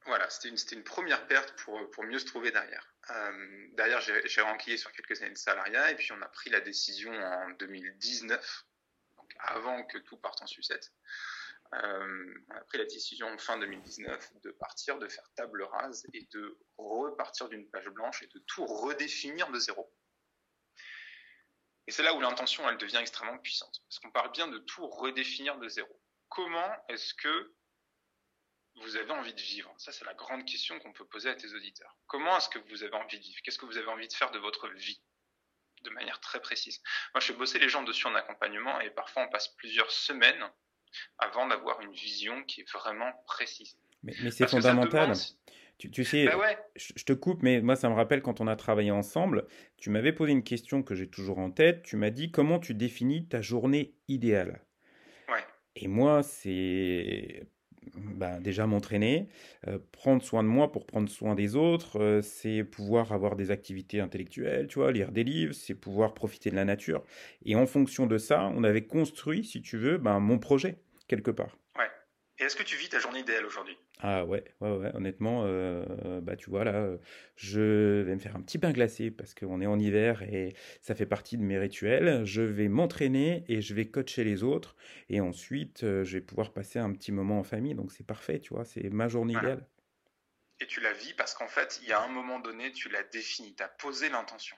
Voilà, 0.06 0.30
c'était 0.30 0.50
une, 0.50 0.78
une, 0.78 0.84
première 0.84 1.26
perte 1.26 1.56
pour, 1.64 1.90
pour 1.92 2.04
mieux 2.04 2.20
se 2.20 2.26
trouver 2.26 2.52
derrière. 2.52 2.94
Euh, 3.12 3.68
derrière, 3.74 4.02
j'ai 4.02 4.42
renquillé 4.42 4.78
sur 4.78 4.92
quelques 4.92 5.22
années 5.22 5.34
de 5.34 5.38
salariat 5.38 5.92
et 5.92 5.96
puis 5.96 6.12
on 6.12 6.22
a 6.22 6.28
pris 6.28 6.50
la 6.50 6.60
décision 6.60 7.12
en 7.12 7.50
2019, 7.52 8.66
donc 9.18 9.30
avant 9.40 9.84
que 9.84 9.98
tout 10.00 10.18
parte 10.18 10.42
en 10.42 10.48
sucette. 10.48 10.92
Euh, 11.74 12.34
on 12.50 12.56
a 12.56 12.62
pris 12.62 12.78
la 12.78 12.86
décision 12.86 13.36
fin 13.38 13.58
2019 13.58 14.34
de 14.44 14.52
partir, 14.52 15.00
de 15.00 15.08
faire 15.08 15.28
table 15.36 15.64
rase 15.64 16.06
et 16.14 16.28
de 16.34 16.58
repartir 16.78 17.50
d'une 17.50 17.68
page 17.70 17.90
blanche 17.90 18.22
et 18.24 18.28
de 18.28 18.40
tout 18.48 18.66
redéfinir 18.66 19.50
de 19.52 19.60
zéro. 19.60 19.92
Et 21.88 21.92
c'est 21.92 22.04
là 22.04 22.14
où 22.14 22.20
l'intention, 22.20 22.68
elle 22.70 22.78
devient 22.78 22.98
extrêmement 22.98 23.38
puissante. 23.38 23.82
Parce 23.88 24.00
qu'on 24.00 24.12
parle 24.12 24.32
bien 24.32 24.48
de 24.48 24.58
tout 24.60 24.88
redéfinir 24.88 25.58
de 25.58 25.68
zéro. 25.68 26.02
Comment 26.30 26.76
est-ce 26.90 27.14
que 27.14 27.54
vous 28.82 28.98
avez 28.98 29.12
envie 29.12 29.34
de 29.34 29.42
vivre? 29.42 29.74
Ça, 29.78 29.92
c'est 29.92 30.06
la 30.06 30.14
grande 30.14 30.46
question 30.46 30.80
qu'on 30.80 30.92
peut 30.94 31.06
poser 31.06 31.30
à 31.30 31.36
tes 31.36 31.54
auditeurs. 31.54 31.96
Comment 32.08 32.38
est-ce 32.38 32.50
que 32.50 32.60
vous 32.70 32.84
avez 32.84 32.96
envie 32.96 33.20
de 33.20 33.24
vivre? 33.24 33.40
Qu'est-ce 33.44 33.58
que 33.60 33.66
vous 33.66 33.78
avez 33.78 33.88
envie 33.88 34.08
de 34.08 34.14
faire 34.14 34.32
de 34.32 34.40
votre 34.40 34.68
vie? 34.70 35.02
De 35.84 35.90
manière 35.92 36.20
très 36.20 36.42
précise. 36.42 36.82
Moi, 37.14 37.22
je 37.22 37.28
fais 37.28 37.34
bosser 37.34 37.60
les 37.60 37.70
gens 37.70 37.84
dessus 37.84 38.08
en 38.08 38.16
accompagnement 38.16 38.80
et 38.82 38.90
parfois 38.90 39.24
on 39.24 39.30
passe 39.30 39.50
plusieurs 39.50 39.92
semaines 39.92 40.50
avant 41.20 41.48
d'avoir 41.48 41.82
une 41.82 41.94
vision 41.94 42.44
qui 42.44 42.62
est 42.62 42.72
vraiment 42.72 43.12
précise. 43.28 43.78
Mais, 44.02 44.32
c'est 44.32 44.48
fondamental. 44.48 45.14
Tu, 45.78 46.06
sais, 46.06 46.26
bah 46.26 46.40
je, 46.76 47.04
te 47.04 47.14
coupe, 47.14 47.44
mais 47.44 47.62
moi, 47.62 47.76
ça 47.76 47.90
me 47.90 47.96
rappelle 47.96 48.22
quand 48.22 48.40
on 48.40 48.48
a 48.48 48.56
travaillé 48.56 48.92
ensemble, 48.92 49.46
tu 49.78 49.90
m'avais 49.90 50.14
posé 50.14 50.32
une 50.32 50.44
question 50.44 50.84
que 50.84 50.96
j'ai 50.96 51.08
toujours 51.08 51.40
en 51.40 51.52
tête. 51.52 51.84
Tu 51.84 51.98
m'as 51.98 52.12
dit 52.12 52.32
comment 52.32 52.60
tu 52.60 52.74
définis 52.74 53.28
ta 53.28 53.42
journée 53.42 53.94
idéale? 54.08 54.62
Ouais. 55.28 55.44
Et 55.76 55.88
moi, 55.88 56.24
c'est 56.24 57.46
ben, 57.96 58.40
déjà 58.40 58.68
m'entraîner, 58.68 59.28
euh, 59.68 59.80
prendre 59.92 60.24
soin 60.24 60.44
de 60.44 60.48
moi 60.48 60.72
pour 60.72 60.86
prendre 60.86 61.10
soin 61.10 61.36
des 61.36 61.56
autres, 61.56 62.00
euh, 62.00 62.22
c'est 62.22 62.64
pouvoir 62.64 63.12
avoir 63.12 63.36
des 63.36 63.52
activités 63.52 64.00
intellectuelles, 64.00 64.68
tu 64.68 64.80
vois, 64.80 64.92
lire 64.92 65.12
des 65.12 65.24
livres, 65.24 65.54
c'est 65.54 65.76
pouvoir 65.76 66.14
profiter 66.14 66.50
de 66.50 66.56
la 66.56 66.66
nature. 66.66 67.04
Et 67.46 67.56
en 67.56 67.66
fonction 67.66 68.08
de 68.08 68.18
ça, 68.18 68.52
on 68.56 68.64
avait 68.64 68.86
construit, 68.86 69.44
si 69.44 69.62
tu 69.62 69.78
veux, 69.78 69.98
ben, 69.98 70.20
mon 70.20 70.40
projet, 70.40 70.78
quelque 71.08 71.32
part. 71.32 71.58
Et 72.40 72.44
est-ce 72.44 72.56
que 72.56 72.64
tu 72.64 72.78
vis 72.78 72.90
ta 72.90 73.00
journée 73.00 73.20
idéale 73.20 73.46
aujourd'hui? 73.46 73.78
Ah 74.00 74.26
ouais, 74.26 74.44
ouais, 74.60 74.72
ouais, 74.78 74.92
honnêtement, 74.94 75.44
euh, 75.46 76.20
bah 76.22 76.36
tu 76.36 76.50
vois 76.50 76.66
là, 76.66 76.98
je 77.38 78.02
vais 78.02 78.14
me 78.14 78.20
faire 78.20 78.36
un 78.36 78.42
petit 78.42 78.58
pain 78.58 78.72
glacé 78.74 79.10
parce 79.10 79.34
qu'on 79.34 79.62
est 79.62 79.66
en 79.66 79.80
hiver 79.80 80.22
et 80.24 80.54
ça 80.82 80.96
fait 80.96 81.06
partie 81.06 81.38
de 81.38 81.44
mes 81.44 81.58
rituels. 81.58 82.26
Je 82.26 82.42
vais 82.42 82.68
m'entraîner 82.68 83.46
et 83.48 83.62
je 83.62 83.74
vais 83.74 83.86
coacher 83.90 84.26
les 84.26 84.44
autres 84.44 84.76
et 85.10 85.22
ensuite 85.22 85.84
euh, 85.84 86.04
je 86.04 86.18
vais 86.18 86.22
pouvoir 86.22 86.52
passer 86.52 86.78
un 86.78 86.92
petit 86.92 87.14
moment 87.14 87.40
en 87.40 87.44
famille. 87.44 87.74
Donc 87.74 87.92
c'est 87.94 88.06
parfait, 88.06 88.40
tu 88.40 88.54
vois, 88.54 88.66
c'est 88.66 88.90
ma 88.90 89.08
journée 89.08 89.34
idéale. 89.36 89.66
Et 90.60 90.68
tu 90.68 90.82
la 90.82 90.92
vis 90.92 91.14
parce 91.14 91.34
qu'en 91.34 91.48
fait, 91.48 91.80
il 91.82 91.88
y 91.88 91.94
a 91.94 92.02
un 92.02 92.10
moment 92.10 92.40
donné, 92.40 92.74
tu 92.74 92.90
l'as 92.90 93.04
défini, 93.04 93.56
tu 93.56 93.64
as 93.64 93.70
posé 93.70 94.10
l'intention. 94.10 94.58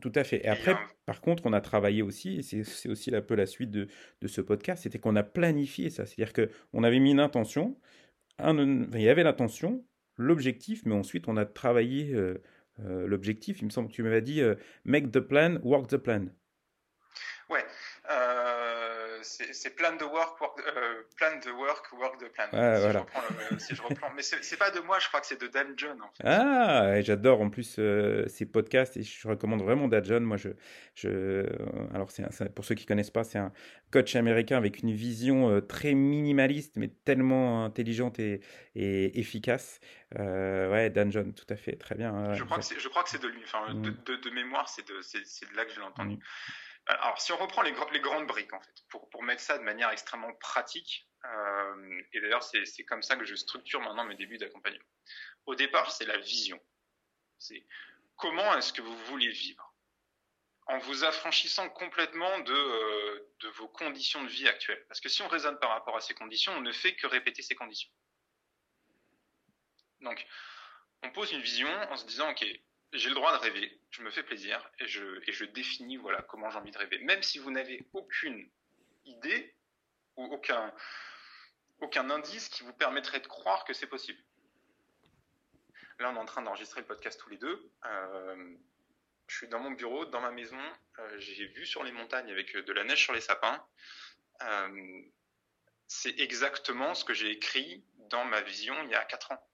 Tout 0.00 0.12
à 0.14 0.24
fait. 0.24 0.44
Et 0.44 0.48
après, 0.48 0.76
par 1.06 1.20
contre, 1.20 1.44
on 1.46 1.52
a 1.52 1.60
travaillé 1.60 2.02
aussi, 2.02 2.38
et 2.38 2.42
c'est 2.42 2.88
aussi 2.88 3.14
un 3.14 3.22
peu 3.22 3.34
la 3.34 3.46
suite 3.46 3.70
de, 3.70 3.88
de 4.20 4.28
ce 4.28 4.40
podcast, 4.40 4.82
c'était 4.82 4.98
qu'on 4.98 5.16
a 5.16 5.22
planifié 5.22 5.90
ça. 5.90 6.06
C'est-à-dire 6.06 6.48
qu'on 6.72 6.84
avait 6.84 7.00
mis 7.00 7.10
une 7.10 7.20
intention, 7.20 7.76
un, 8.38 8.56
il 8.92 9.02
y 9.02 9.08
avait 9.08 9.22
l'intention, 9.22 9.84
l'objectif, 10.16 10.82
mais 10.86 10.94
ensuite 10.94 11.28
on 11.28 11.36
a 11.36 11.44
travaillé 11.44 12.12
euh, 12.14 12.42
euh, 12.80 13.06
l'objectif. 13.06 13.60
Il 13.60 13.66
me 13.66 13.70
semble 13.70 13.88
que 13.88 13.94
tu 13.94 14.02
m'avais 14.02 14.22
dit 14.22 14.40
euh, 14.40 14.54
make 14.84 15.10
the 15.10 15.20
plan, 15.20 15.58
work 15.62 15.88
the 15.88 15.96
plan. 15.96 16.26
Ouais 17.50 17.64
c'est 19.24 19.74
plan 19.74 19.96
de 19.96 20.04
work, 20.04 20.40
work 20.40 20.60
euh, 20.66 21.02
plan 21.16 21.38
de 21.44 21.50
work, 21.50 21.92
work 21.92 22.20
de 22.20 22.26
plan. 22.28 22.44
si, 22.50 22.92
je 22.92 22.98
reprends 22.98 23.58
si, 23.58 23.74
je 23.74 23.82
reprends 23.82 24.10
Mais 24.14 24.22
c'est 24.22 24.56
pas 24.56 24.70
de 24.70 24.80
moi, 24.80 24.98
je 24.98 25.08
crois 25.08 25.20
que 25.20 25.26
c'est 25.26 25.40
de 25.40 25.46
Dan 25.48 25.74
John. 25.76 26.00
En 26.00 26.08
fait. 26.08 26.22
Ah, 26.24 27.00
j'adore 27.02 27.40
en 27.40 27.50
plus 27.50 27.76
euh, 27.78 28.26
ces 28.28 28.46
podcasts 28.46 28.96
et 28.96 29.02
je 29.02 29.28
recommande 29.28 29.62
vraiment 29.62 29.88
Dan 29.88 30.04
John. 30.04 30.22
Moi, 30.22 30.36
je, 30.36 30.50
je, 30.94 31.46
alors 31.94 32.10
c'est 32.10 32.54
pour 32.54 32.64
ceux 32.64 32.74
qui 32.74 32.86
connaissent 32.86 33.10
pas, 33.10 33.24
c'est 33.24 33.38
un 33.38 33.52
coach 33.90 34.14
américain 34.16 34.56
avec 34.56 34.80
une 34.80 34.92
vision 34.92 35.50
euh, 35.50 35.60
très 35.60 35.94
minimaliste 35.94 36.76
mais 36.76 36.88
tellement 37.04 37.64
intelligente 37.64 38.18
et, 38.18 38.40
et 38.74 39.18
efficace. 39.18 39.80
ouais, 40.16 40.90
Dan 40.90 41.10
John, 41.10 41.32
tout 41.34 41.46
à 41.48 41.56
fait, 41.56 41.76
très 41.76 41.94
bien. 41.94 42.34
je 42.34 42.44
crois 42.44 42.58
que 43.02 43.10
c'est 43.10 43.22
de 43.22 43.28
lui. 43.28 43.42
Enfin, 43.44 43.72
de, 43.74 43.90
mm. 43.90 43.96
de, 44.06 44.16
de, 44.16 44.30
mémoire, 44.30 44.68
c'est 44.68 44.86
de, 44.86 44.94
de 44.94 45.56
là 45.56 45.64
que 45.64 45.72
je 45.72 45.80
l'ai 45.80 45.86
entendu. 45.86 46.16
Mm. 46.16 46.20
Alors, 46.86 47.20
si 47.20 47.32
on 47.32 47.38
reprend 47.38 47.62
les, 47.62 47.72
grandes 48.00 48.26
briques, 48.26 48.52
en 48.52 48.60
fait, 48.60 48.84
pour, 48.90 49.22
mettre 49.22 49.40
ça 49.40 49.56
de 49.56 49.62
manière 49.62 49.90
extrêmement 49.90 50.32
pratique, 50.34 51.08
euh, 51.24 52.02
et 52.12 52.20
d'ailleurs, 52.20 52.42
c'est 52.42 52.84
comme 52.84 53.02
ça 53.02 53.16
que 53.16 53.24
je 53.24 53.34
structure 53.34 53.80
maintenant 53.80 54.04
mes 54.04 54.16
débuts 54.16 54.36
d'accompagnement. 54.36 54.84
Au 55.46 55.54
départ, 55.54 55.90
c'est 55.90 56.04
la 56.04 56.18
vision. 56.18 56.60
C'est 57.38 57.66
comment 58.16 58.54
est-ce 58.56 58.72
que 58.72 58.82
vous 58.82 58.96
voulez 59.06 59.30
vivre? 59.30 59.74
En 60.66 60.78
vous 60.78 61.04
affranchissant 61.04 61.68
complètement 61.70 62.38
de, 62.40 62.52
euh, 62.52 63.32
de 63.40 63.48
vos 63.48 63.68
conditions 63.68 64.22
de 64.22 64.28
vie 64.28 64.48
actuelles. 64.48 64.84
Parce 64.88 65.00
que 65.00 65.08
si 65.08 65.22
on 65.22 65.28
raisonne 65.28 65.58
par 65.58 65.70
rapport 65.70 65.96
à 65.96 66.00
ces 66.00 66.14
conditions, 66.14 66.52
on 66.52 66.60
ne 66.60 66.72
fait 66.72 66.94
que 66.94 67.06
répéter 67.06 67.42
ces 67.42 67.54
conditions. 67.54 67.90
Donc, 70.00 70.26
on 71.02 71.10
pose 71.10 71.32
une 71.32 71.40
vision 71.40 71.68
en 71.90 71.96
se 71.96 72.06
disant, 72.06 72.30
OK, 72.30 72.44
j'ai 72.94 73.08
le 73.08 73.14
droit 73.14 73.36
de 73.36 73.42
rêver, 73.42 73.80
je 73.90 74.02
me 74.02 74.10
fais 74.10 74.22
plaisir 74.22 74.70
et 74.78 74.86
je, 74.86 75.44
définis 75.44 75.96
voilà 75.96 76.22
comment 76.22 76.50
j'ai 76.50 76.58
envie 76.58 76.70
de 76.70 76.78
rêver. 76.78 76.98
Même 77.00 77.22
si 77.22 77.38
vous 77.38 77.50
n'avez 77.50 77.84
aucune 77.92 78.48
idée 79.04 79.54
ou 80.16 80.24
aucun, 80.32 80.72
indice 82.10 82.48
qui 82.48 82.62
vous 82.62 82.72
permettrait 82.72 83.20
de 83.20 83.26
croire 83.26 83.64
que 83.64 83.74
c'est 83.74 83.86
possible. 83.86 84.18
Là, 85.98 86.10
on 86.10 86.16
est 86.16 86.18
en 86.18 86.24
train 86.24 86.42
d'enregistrer 86.42 86.80
le 86.80 86.86
podcast 86.86 87.20
tous 87.20 87.30
les 87.30 87.36
deux. 87.36 87.70
Euh, 87.84 88.56
je 89.28 89.36
suis 89.36 89.48
dans 89.48 89.60
mon 89.60 89.70
bureau, 89.70 90.04
dans 90.06 90.20
ma 90.20 90.30
maison. 90.30 90.58
Euh, 90.98 91.18
j'ai 91.18 91.46
vu 91.46 91.66
sur 91.66 91.84
les 91.84 91.92
montagnes 91.92 92.30
avec 92.30 92.56
de 92.56 92.72
la 92.72 92.84
neige 92.84 93.02
sur 93.02 93.12
les 93.12 93.20
sapins. 93.20 93.64
Euh, 94.42 95.02
c'est 95.86 96.18
exactement 96.18 96.94
ce 96.94 97.04
que 97.04 97.14
j'ai 97.14 97.30
écrit 97.30 97.84
dans 98.10 98.24
ma 98.24 98.40
vision 98.40 98.74
il 98.84 98.90
y 98.90 98.94
a 98.94 99.04
4 99.04 99.32
ans. 99.32 99.53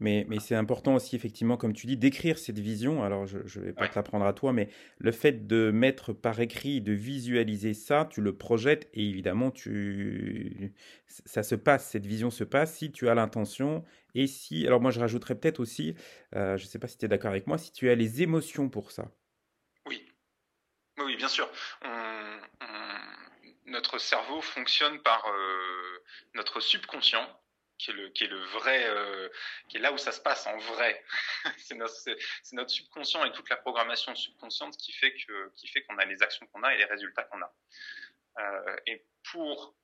Mais, 0.00 0.26
mais 0.28 0.40
c'est 0.40 0.56
important 0.56 0.96
aussi, 0.96 1.14
effectivement, 1.14 1.56
comme 1.56 1.72
tu 1.72 1.86
dis, 1.86 1.96
d'écrire 1.96 2.38
cette 2.38 2.58
vision. 2.58 3.04
Alors, 3.04 3.26
je 3.26 3.38
ne 3.38 3.64
vais 3.64 3.72
pas 3.72 3.88
te 3.88 3.94
l'apprendre 3.94 4.26
à 4.26 4.32
toi, 4.32 4.52
mais 4.52 4.68
le 4.98 5.12
fait 5.12 5.46
de 5.46 5.70
mettre 5.70 6.12
par 6.12 6.40
écrit, 6.40 6.80
de 6.80 6.92
visualiser 6.92 7.74
ça, 7.74 8.08
tu 8.10 8.20
le 8.20 8.36
projettes 8.36 8.88
et 8.92 9.08
évidemment, 9.08 9.50
tu... 9.50 10.74
ça 11.06 11.42
se 11.42 11.54
passe, 11.54 11.88
cette 11.90 12.06
vision 12.06 12.30
se 12.30 12.44
passe 12.44 12.74
si 12.74 12.90
tu 12.90 13.08
as 13.08 13.14
l'intention 13.14 13.84
et 14.14 14.26
si... 14.26 14.66
Alors, 14.66 14.80
moi, 14.80 14.90
je 14.90 15.00
rajouterais 15.00 15.36
peut-être 15.36 15.60
aussi, 15.60 15.94
euh, 16.34 16.56
je 16.56 16.64
ne 16.64 16.68
sais 16.68 16.78
pas 16.78 16.88
si 16.88 16.98
tu 16.98 17.04
es 17.04 17.08
d'accord 17.08 17.30
avec 17.30 17.46
moi, 17.46 17.56
si 17.56 17.72
tu 17.72 17.88
as 17.88 17.94
les 17.94 18.22
émotions 18.22 18.68
pour 18.68 18.90
ça. 18.90 19.12
Oui, 19.86 20.04
oui, 20.98 21.16
bien 21.16 21.28
sûr. 21.28 21.48
Notre 23.66 23.98
cerveau 23.98 24.40
fonctionne 24.40 25.00
par 25.02 25.24
euh, 25.26 26.02
notre 26.34 26.60
subconscient 26.60 27.26
qui 27.78 27.90
est 27.90 28.28
le, 28.28 28.44
vrai, 28.44 28.86
euh, 28.88 29.28
qui 29.68 29.76
est 29.76 29.80
là 29.80 29.92
où 29.92 29.98
ça 29.98 30.12
se 30.12 30.20
passe 30.20 30.46
en 30.46 30.56
vrai. 30.56 31.04
c'est 31.58 31.74
notre, 31.74 31.94
notre, 32.52 32.70
subconscient 32.70 33.24
et 33.24 33.32
toute 33.32 33.48
la 33.50 33.56
programmation 33.56 34.14
subconsciente 34.14 34.76
qui 34.76 34.92
fait 34.92 35.14
que, 35.14 35.52
qui 35.56 35.68
fait 35.68 35.82
qu'on 35.82 35.98
a 35.98 36.04
les 36.04 36.22
actions 36.22 36.46
qu'on 36.46 36.62
a 36.62 36.74
et 36.74 36.78
les 36.78 36.84
résultats 36.84 37.24
qu'on 37.24 37.42
a. 37.42 37.54
Euh, 38.38 38.76
et 38.86 39.04
pour 39.30 39.76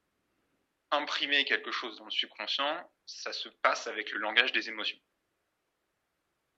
imprimer 0.90 1.44
quelque 1.44 1.70
chose 1.70 1.98
dans 1.98 2.04
le 2.04 2.10
subconscient, 2.10 2.90
ça 3.06 3.32
se 3.32 3.48
passe 3.48 3.86
avec 3.86 4.10
le 4.12 4.18
langage 4.18 4.52
des 4.52 4.68
émotions. 4.68 4.98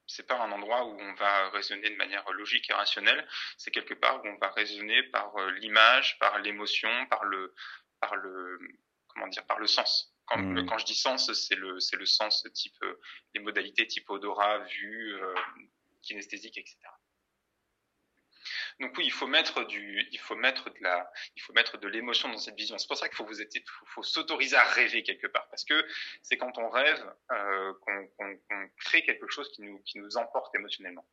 C'est 0.07 0.27
pas 0.27 0.39
un 0.39 0.53
endroit 0.53 0.85
où 0.85 1.01
on 1.01 1.15
va 1.15 1.51
raisonner 1.51 1.89
de 1.89 1.97
manière 1.97 2.29
logique 2.33 2.69
et 2.69 2.75
rationnelle. 2.75 3.27
C'est 3.57 3.71
quelque 3.71 3.95
part 3.95 4.23
où 4.23 4.29
on 4.29 4.37
va 4.37 4.51
raisonner 4.51 5.03
par 5.05 5.35
euh, 5.37 5.51
l'image, 5.53 6.19
par 6.19 6.39
l'émotion, 6.41 7.07
par 7.07 7.25
le, 7.25 7.55
par 8.01 8.17
le, 8.17 8.59
comment 9.09 9.29
dire, 9.29 9.47
par 9.47 9.59
le 9.59 9.67
sens. 9.67 10.12
Quand, 10.27 10.39
mmh. 10.39 10.67
quand 10.67 10.79
je 10.79 10.85
dis 10.85 10.95
sens, 10.95 11.33
c'est 11.33 11.57
le, 11.57 11.81
c'est 11.81 11.97
le 11.97 12.07
sens 12.07 12.47
type, 12.55 12.77
euh, 12.83 13.01
les 13.35 13.41
modalités 13.41 13.87
type 13.87 14.09
odorat, 14.09 14.61
vue, 14.61 15.15
euh, 15.15 15.35
kinesthésique, 16.03 16.59
etc. 16.59 16.79
Donc 18.81 18.97
oui, 18.97 19.05
il 19.05 19.13
faut 19.13 19.27
mettre 19.27 19.65
du, 19.65 20.07
il 20.11 20.19
faut 20.19 20.35
mettre 20.35 20.71
de 20.71 20.79
la, 20.81 21.11
il 21.37 21.43
faut 21.43 21.53
mettre 21.53 21.79
de 21.79 21.89
l'émotion 21.89 22.29
dans 22.29 22.39
cette 22.39 22.57
vision. 22.57 22.79
C'est 22.79 22.89
pour 22.89 22.97
ça 22.97 23.09
qu'il 23.09 23.17
faut 23.17 23.27
vous 23.27 23.41
être, 23.41 23.85
faut, 23.87 24.03
s'autoriser 24.03 24.57
à 24.57 24.65
rêver 24.65 25.03
quelque 25.03 25.27
part, 25.27 25.49
parce 25.51 25.65
que 25.65 25.87
c'est 26.23 26.37
quand 26.37 26.57
on 26.59 26.69
rêve 26.69 27.15
euh, 27.31 27.75
qu'on 27.81 28.69
crée 28.79 29.03
quelque 29.05 29.29
chose 29.29 29.51
qui 29.53 29.63
nous, 29.63 29.79
qui 29.83 29.99
nous 29.99 30.17
emporte 30.17 30.55
émotionnellement. 30.55 31.07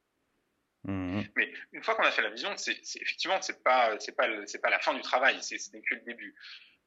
Mmh. 0.83 1.23
Mais 1.35 1.53
une 1.73 1.83
fois 1.83 1.95
qu'on 1.95 2.03
a 2.03 2.11
fait 2.11 2.21
la 2.21 2.29
vision, 2.29 2.55
c'est 2.55 2.79
effectivement 3.01 3.41
c'est 3.41 3.61
pas 3.63 3.99
c'est 3.99 4.15
pas 4.15 4.27
c'est 4.47 4.61
pas 4.61 4.69
la 4.69 4.79
fin 4.79 4.93
du 4.93 5.01
travail, 5.01 5.37
c'est 5.41 5.57
que 5.57 5.95
le 5.95 6.01
début. 6.01 6.35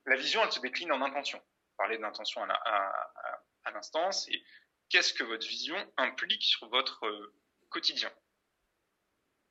La 0.06 0.16
vision, 0.16 0.42
elle 0.44 0.50
se 0.50 0.60
décline 0.60 0.90
en 0.90 1.02
intention. 1.02 1.40
À, 1.84 2.50
à, 2.54 3.42
à 3.64 3.70
l'instant, 3.70 4.12
c'est 4.12 4.42
qu'est-ce 4.88 5.14
que 5.14 5.24
votre 5.24 5.46
vision 5.46 5.92
implique 5.96 6.42
sur 6.44 6.68
votre 6.68 7.06
euh, 7.06 7.34
quotidien. 7.70 8.12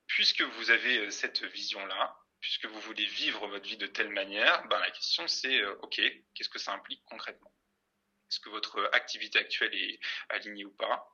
Puisque 0.08 0.42
vous 0.42 0.70
avez 0.72 0.98
euh, 1.00 1.10
cette 1.10 1.44
vision-là, 1.44 2.18
puisque 2.40 2.66
vous 2.66 2.80
voulez 2.82 3.06
vivre 3.06 3.48
votre 3.48 3.68
vie 3.68 3.78
de 3.78 3.88
telle 3.88 4.10
manière, 4.10 4.68
ben 4.68 4.80
la 4.80 4.92
question 4.92 5.28
c'est, 5.28 5.62
euh, 5.62 5.76
ok, 5.82 6.02
qu'est-ce 6.34 6.50
que 6.50 6.60
ça 6.60 6.74
implique 6.74 7.04
concrètement? 7.06 7.54
Est-ce 8.30 8.40
que 8.40 8.50
votre 8.50 8.90
activité 8.94 9.40
actuelle 9.40 9.74
est 9.76 10.00
alignée 10.30 10.66
ou 10.66 10.74
pas? 10.74 11.12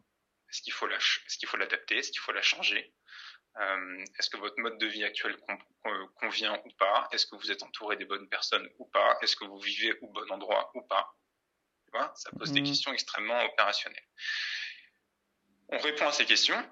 Est-ce 0.49 0.61
qu'il 0.61 0.73
faut 0.73 0.87
l'adapter? 1.57 1.97
Est-ce 1.97 2.11
qu'il 2.11 2.21
faut 2.21 2.31
la 2.31 2.41
changer? 2.41 2.93
Euh, 3.59 4.05
Est-ce 4.17 4.29
que 4.29 4.37
votre 4.37 4.59
mode 4.59 4.77
de 4.77 4.87
vie 4.87 5.03
actuel 5.03 5.37
convient 6.15 6.61
ou 6.65 6.69
pas? 6.77 7.07
Est-ce 7.11 7.25
que 7.25 7.35
vous 7.35 7.51
êtes 7.51 7.63
entouré 7.63 7.95
des 7.95 8.05
bonnes 8.05 8.29
personnes 8.29 8.67
ou 8.79 8.85
pas? 8.85 9.17
Est-ce 9.21 9.35
que 9.35 9.45
vous 9.45 9.59
vivez 9.59 9.97
au 10.01 10.07
bon 10.07 10.29
endroit 10.31 10.71
ou 10.75 10.81
pas? 10.81 11.15
Tu 11.85 11.91
vois 11.97 12.11
Ça 12.15 12.29
pose 12.37 12.51
des 12.51 12.61
mmh. 12.61 12.65
questions 12.65 12.93
extrêmement 12.93 13.43
opérationnelles. 13.45 14.07
On 15.69 15.77
répond 15.77 16.07
à 16.07 16.11
ces 16.11 16.25
questions 16.25 16.63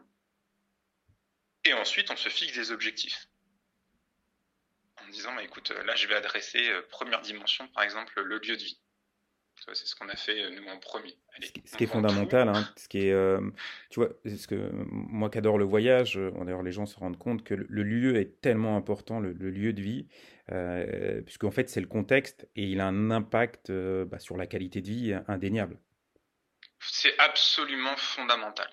et 1.66 1.74
ensuite, 1.74 2.12
on 2.12 2.16
se 2.16 2.30
fixe 2.30 2.54
des 2.54 2.72
objectifs. 2.72 3.28
En 4.98 5.08
disant, 5.08 5.34
bah, 5.34 5.44
écoute, 5.44 5.72
là, 5.72 5.96
je 5.96 6.08
vais 6.08 6.16
adresser 6.16 6.70
euh, 6.70 6.88
première 6.90 7.22
dimension, 7.22 7.68
par 7.70 7.84
exemple, 7.84 8.22
le 8.22 8.38
lieu 8.38 8.56
de 8.56 8.64
vie. 8.64 8.80
C'est 9.74 9.88
ce 9.88 9.96
qu'on 9.96 10.10
a 10.10 10.16
fait, 10.16 10.44
euh, 10.44 10.50
nous, 10.52 10.68
en 10.68 10.80
premier. 10.80 11.18
ce 11.42 11.76
qui 11.78 11.84
est 11.84 11.88
fondamental, 11.88 12.50
hein, 12.50 12.70
ce 12.78 12.88
qui 12.88 13.08
est, 13.08 13.12
euh, 13.12 13.42
tu 13.90 14.00
vois, 14.00 14.10
ce 14.26 14.48
que 14.48 14.70
moi 14.74 15.30
qui 15.30 15.38
adore 15.38 15.58
le 15.58 15.66
voyage, 15.66 16.18
d'ailleurs 16.18 16.62
les 16.62 16.72
gens 16.72 16.86
se 16.86 16.98
rendent 16.98 17.18
compte 17.18 17.44
que 17.44 17.56
le, 17.56 17.84
lieu 17.84 18.18
est 18.18 18.42
tellement 18.42 18.78
important, 18.78 19.20
le, 19.20 19.32
lieu 19.34 19.74
de 19.74 19.82
vie, 19.82 20.08
euh, 20.52 21.22
puisqu'en 21.22 21.52
fait 21.52 21.70
c'est 21.70 21.82
le 21.82 21.88
contexte 21.88 22.48
et 22.56 22.64
il 22.64 22.80
a 22.80 22.86
un 22.86 23.12
impact 23.12 23.72
bah, 23.72 24.20
sur 24.20 24.38
la 24.38 24.46
qualité 24.46 24.82
de 24.82 24.88
vie 24.88 25.16
indéniable. 25.28 25.80
C'est 26.80 27.18
absolument 27.18 27.98
fondamental. 27.98 28.70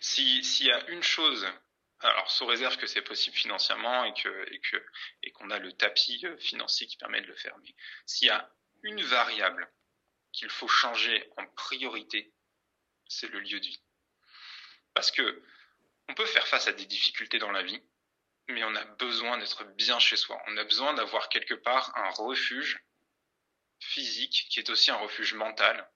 S'il 0.00 0.66
y 0.66 0.72
a 0.72 0.90
une 0.90 1.02
chose 1.02 1.46
alors, 2.04 2.30
sous 2.30 2.44
réserve 2.44 2.76
que 2.76 2.86
c'est 2.86 3.02
possible 3.02 3.34
financièrement 3.34 4.04
et 4.04 4.12
que 4.12 4.52
et 4.52 4.60
que 4.60 4.76
et 5.22 5.30
qu'on 5.30 5.50
a 5.50 5.58
le 5.58 5.72
tapis 5.72 6.20
euh, 6.24 6.36
financier 6.36 6.86
qui 6.86 6.98
permet 6.98 7.22
de 7.22 7.26
le 7.26 7.34
faire. 7.34 7.56
Mais 7.62 7.74
s'il 8.04 8.28
y 8.28 8.30
a 8.30 8.50
une 8.82 9.00
variable 9.00 9.66
qu'il 10.34 10.50
faut 10.50 10.68
changer 10.68 11.30
en 11.36 11.46
priorité, 11.46 12.32
c'est 13.08 13.28
le 13.28 13.40
lieu 13.40 13.60
de 13.60 13.66
vie. 13.66 13.82
Parce 14.92 15.10
que 15.10 15.42
on 16.08 16.14
peut 16.14 16.26
faire 16.26 16.46
face 16.46 16.66
à 16.66 16.72
des 16.72 16.86
difficultés 16.86 17.38
dans 17.38 17.52
la 17.52 17.62
vie, 17.62 17.82
mais 18.48 18.62
on 18.64 18.74
a 18.74 18.84
besoin 18.84 19.38
d'être 19.38 19.64
bien 19.76 19.98
chez 19.98 20.16
soi. 20.16 20.42
On 20.48 20.56
a 20.56 20.64
besoin 20.64 20.92
d'avoir 20.94 21.28
quelque 21.28 21.54
part 21.54 21.96
un 21.96 22.10
refuge 22.10 22.84
physique 23.80 24.46
qui 24.50 24.60
est 24.60 24.70
aussi 24.70 24.90
un 24.90 24.96
refuge 24.96 25.34
mental 25.34 25.90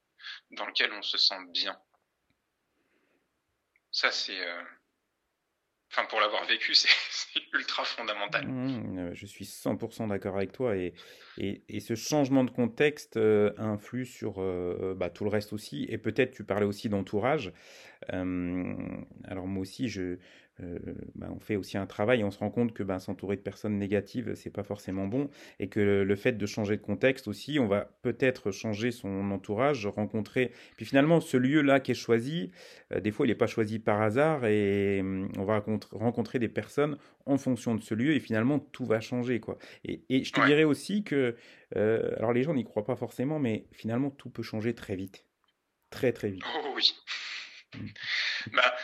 dans 0.52 0.66
lequel 0.66 0.92
on 0.92 1.02
se 1.02 1.18
sent 1.18 1.38
bien. 1.48 1.78
Ça, 3.90 4.10
c'est 4.12 4.40
euh, 4.40 4.64
enfin 5.90 6.06
pour 6.08 6.20
l'avoir 6.20 6.44
vécu, 6.46 6.74
c'est 6.74 6.88
ultra 7.54 7.84
fondamental. 7.84 8.46
Mmh, 8.46 8.98
euh, 8.98 9.10
je 9.14 9.26
suis 9.26 9.44
100% 9.44 10.08
d'accord 10.08 10.36
avec 10.36 10.52
toi 10.52 10.76
et, 10.76 10.94
et, 11.38 11.62
et, 11.68 11.80
ce 11.80 11.94
changement 11.94 12.44
de 12.44 12.50
contexte 12.50 13.16
euh, 13.16 13.52
influe 13.58 14.06
sur 14.06 14.36
euh, 14.38 14.94
bah, 14.96 15.10
tout 15.10 15.24
le 15.24 15.30
reste 15.30 15.52
aussi 15.52 15.86
et 15.88 15.98
peut-être 15.98 16.32
tu 16.32 16.44
parlais 16.44 16.66
aussi 16.66 16.88
d'entourage. 16.88 17.52
alors 18.08 19.46
moi 19.46 19.62
aussi 19.62 19.88
je 19.88 20.18
euh, 20.62 20.78
bah, 21.14 21.28
on 21.30 21.38
fait 21.38 21.56
aussi 21.56 21.78
un 21.78 21.86
travail 21.86 22.20
et 22.20 22.24
on 22.24 22.30
se 22.30 22.38
rend 22.38 22.50
compte 22.50 22.72
que 22.72 22.82
bah, 22.82 22.98
s'entourer 22.98 23.36
de 23.36 23.40
personnes 23.40 23.78
négatives, 23.78 24.34
c'est 24.34 24.50
pas 24.50 24.64
forcément 24.64 25.06
bon 25.06 25.30
et 25.60 25.68
que 25.68 25.80
le, 25.80 26.16
fait 26.16 26.32
de 26.32 26.46
changer 26.46 26.76
de 26.76 26.82
contexte 26.82 27.28
aussi, 27.28 27.58
on 27.58 27.68
va 27.68 27.90
peut-être 28.02 28.50
changer 28.50 28.90
son 28.90 29.30
entourage, 29.30 29.86
rencontrer. 29.86 30.52
Puis 30.76 30.86
finalement, 30.86 31.20
ce 31.20 31.36
lieu-là 31.36 31.80
qui 31.80 31.92
est 31.92 31.94
choisi, 31.94 32.50
euh, 32.92 33.00
des 33.00 33.10
fois, 33.10 33.26
il 33.26 33.28
n'est 33.28 33.36
pas 33.36 33.46
choisi 33.46 33.78
par 33.78 34.02
hasard 34.02 34.46
et 34.46 35.00
hum, 35.00 35.28
on 35.38 35.44
va 35.44 35.64
rencontrer 35.92 36.38
des 36.38 36.48
personnes 36.48 36.98
en 37.26 37.38
fonction 37.38 37.74
de 37.74 37.82
ce 37.82 37.94
lieu 37.94 38.14
et 38.14 38.20
finalement, 38.20 38.58
tout 38.58 38.84
va 38.84 39.00
changer. 39.00 39.40
Quoi. 39.40 39.58
Et, 39.84 40.24
je 40.24 40.32
te 40.32 40.44
dirais 40.46 40.64
aussi 40.64 41.04
que, 41.04 41.36
euh, 41.76 42.16
alors 42.16 42.32
les 42.32 42.42
gens 42.42 42.54
n'y 42.54 42.64
croient 42.64 42.84
pas 42.84 42.96
forcément, 42.96 43.38
mais 43.38 43.66
finalement, 43.72 44.10
tout 44.10 44.30
peut 44.30 44.42
changer 44.42 44.74
très 44.74 44.96
vite. 44.96 45.24
Très, 45.90 46.12
très 46.12 46.30
vite. 46.30 46.42
Oh 46.56 46.68
oui. 46.74 46.92
Mmh. 47.74 47.86
Bah, 48.54 48.74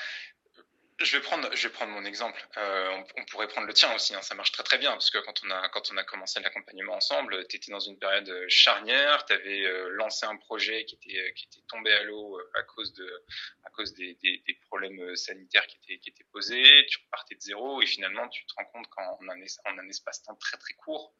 je 1.00 1.16
vais 1.16 1.22
prendre, 1.22 1.48
je 1.54 1.66
vais 1.66 1.72
prendre 1.72 1.92
mon 1.92 2.04
exemple. 2.04 2.46
Euh, 2.57 3.02
on, 3.16 3.24
pourrait 3.24 3.48
prendre 3.48 3.66
le 3.66 3.72
tien 3.72 3.92
aussi. 3.94 4.14
Hein, 4.14 4.22
ça 4.22 4.35
marche 4.35 4.52
très 4.52 4.62
très 4.62 4.78
bien 4.78 4.92
parce 4.92 5.11
que 5.11 5.18
quand 5.18 5.40
on 5.44 5.50
a 5.50 5.68
quand 5.70 5.90
on 5.92 5.96
a 5.96 6.04
commencé 6.04 6.40
l'accompagnement 6.40 6.94
ensemble, 6.94 7.46
tu 7.48 7.57
étais 7.57 7.72
dans 7.72 7.80
une 7.80 7.98
période 7.98 8.28
euh, 8.28 8.44
charnière. 8.48 9.24
Tu 9.26 9.33
avais 9.33 9.66
euh, 9.66 9.88
lancé 9.90 10.24
un 10.24 10.37
projet 10.37 10.85
qui 10.85 10.94
était 10.94 11.33
qui 11.35 11.46
était 11.46 11.66
tombé 11.68 11.92
à 11.92 12.04
l'eau 12.04 12.38
à 12.54 12.62
cause 12.62 12.94
de 12.94 13.24
à 13.64 13.70
cause 13.70 13.92
des, 13.94 14.14
des, 14.22 14.42
des, 14.46 14.54
problèmes 14.68 15.16
sanitaires 15.16 15.66
qui 15.66 15.78
étaient 15.83 15.98
qui 15.98 16.11
étaient 16.11 16.26
posés. 16.33 16.87
Tu 16.88 16.98
repartais 17.04 17.35
de 17.35 17.40
zéro 17.40 17.83
et 17.83 17.87
finalement 17.87 18.28
tu 18.28 18.46
te 18.46 18.54
rends 18.54 18.66
compte 18.66 18.87
qu'en 18.88 19.02
un, 19.02 19.72
en 19.72 19.78
un 19.78 19.88
espace-temps 19.88 20.37
très 20.37 20.59
très 20.59 20.74
court, 20.74 21.12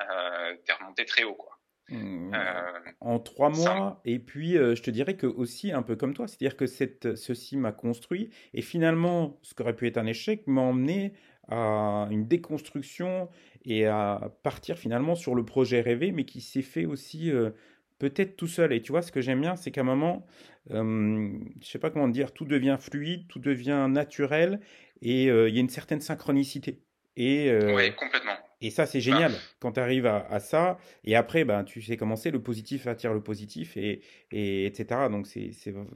euh, 0.00 0.56
es 0.66 0.72
remonté 0.72 1.06
très 1.06 1.24
haut 1.24 1.34
quoi. 1.34 1.57
Mmh. 1.90 2.34
Euh, 2.34 2.90
en 3.00 3.18
trois 3.18 3.48
mois, 3.48 4.02
et 4.04 4.18
puis 4.18 4.58
euh, 4.58 4.74
je 4.74 4.82
te 4.82 4.90
dirais 4.90 5.16
que 5.16 5.26
aussi 5.26 5.72
un 5.72 5.80
peu 5.80 5.96
comme 5.96 6.12
toi, 6.12 6.28
c'est-à-dire 6.28 6.56
que 6.56 6.66
cette, 6.66 7.16
ceci 7.16 7.56
m'a 7.56 7.72
construit, 7.72 8.28
et 8.52 8.60
finalement, 8.60 9.38
ce 9.42 9.54
qui 9.54 9.62
aurait 9.62 9.74
pu 9.74 9.86
être 9.86 9.96
un 9.96 10.04
échec 10.04 10.46
m'a 10.46 10.60
emmené 10.60 11.14
à 11.48 12.06
une 12.10 12.28
déconstruction 12.28 13.30
et 13.64 13.86
à 13.86 14.34
partir 14.42 14.76
finalement 14.76 15.14
sur 15.14 15.34
le 15.34 15.46
projet 15.46 15.80
rêvé, 15.80 16.12
mais 16.12 16.24
qui 16.24 16.42
s'est 16.42 16.60
fait 16.60 16.84
aussi 16.84 17.30
euh, 17.30 17.50
peut-être 17.98 18.36
tout 18.36 18.48
seul. 18.48 18.74
Et 18.74 18.82
tu 18.82 18.92
vois, 18.92 19.00
ce 19.00 19.10
que 19.10 19.22
j'aime 19.22 19.40
bien, 19.40 19.56
c'est 19.56 19.70
qu'à 19.70 19.80
un 19.80 19.84
moment, 19.84 20.26
je 20.68 21.40
sais 21.62 21.78
pas 21.78 21.88
comment 21.88 22.08
dire, 22.08 22.32
tout 22.32 22.44
devient 22.44 22.76
fluide, 22.78 23.26
tout 23.28 23.38
devient 23.38 23.86
naturel, 23.88 24.60
et 25.00 25.24
il 25.24 25.54
y 25.54 25.58
a 25.58 25.60
une 25.60 25.70
certaine 25.70 26.02
synchronicité. 26.02 26.82
Et, 27.16 27.50
oui, 27.74 27.94
complètement. 27.94 28.37
Et 28.60 28.70
ça, 28.70 28.86
c'est 28.86 29.00
génial 29.00 29.32
quand 29.60 29.72
tu 29.72 29.80
arrives 29.80 30.06
à, 30.06 30.40
ça. 30.40 30.78
Et 31.04 31.14
après, 31.14 31.44
ben, 31.44 31.62
tu 31.62 31.80
sais 31.80 31.96
comment 31.96 32.16
c'est, 32.16 32.30
le 32.30 32.42
positif 32.42 32.86
attire 32.88 33.14
le 33.14 33.22
positif, 33.22 33.76
et, 33.76 34.02
et 34.32 34.66
etc. 34.66 35.08
Donc, 35.10 35.26
c'est, 35.28 35.52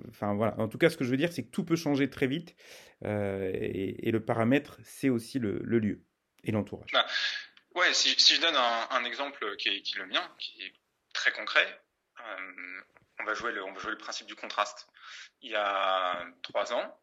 enfin, 0.09 0.35
voilà. 0.35 0.59
En 0.59 0.69
tout 0.69 0.79
cas, 0.79 0.89
ce 0.89 0.97
que 0.97 1.05
je 1.05 1.11
veux 1.11 1.17
dire, 1.17 1.33
c'est 1.33 1.43
que 1.43 1.51
tout 1.51 1.65
peut 1.65 1.77
changer 1.77 2.09
très 2.09 2.29
vite. 2.29 2.55
Euh, 3.05 3.51
et, 3.53 4.11
le 4.13 4.25
paramètre, 4.25 4.79
c'est 4.85 5.09
aussi 5.09 5.41
le, 5.41 5.59
lieu 5.59 6.05
et 6.45 6.53
l'entourage. 6.53 6.91
Bah, 6.93 7.05
ouais, 7.75 7.93
si, 7.95 8.11
si, 8.21 8.37
je 8.37 8.41
donne 8.41 8.57
un, 8.57 9.05
exemple 9.05 9.57
qui 9.57 9.69
est, 9.69 9.83
qui 9.83 9.99
le 9.99 10.07
mien, 10.07 10.23
qui 10.39 10.63
est 10.63 10.73
très 11.13 11.33
concret, 11.33 11.67
euh, 12.21 12.81
on, 13.19 13.25
va 13.25 13.35
jouer 13.35 13.51
le, 13.51 13.65
on 13.65 13.73
va 13.73 13.81
jouer 13.81 13.91
le 13.91 13.99
principe 13.99 14.29
du 14.29 14.37
contraste. 14.37 14.87
Il 15.41 15.51
y 15.51 15.57
a 15.57 16.25
trois 16.43 16.73
ans, 16.73 17.01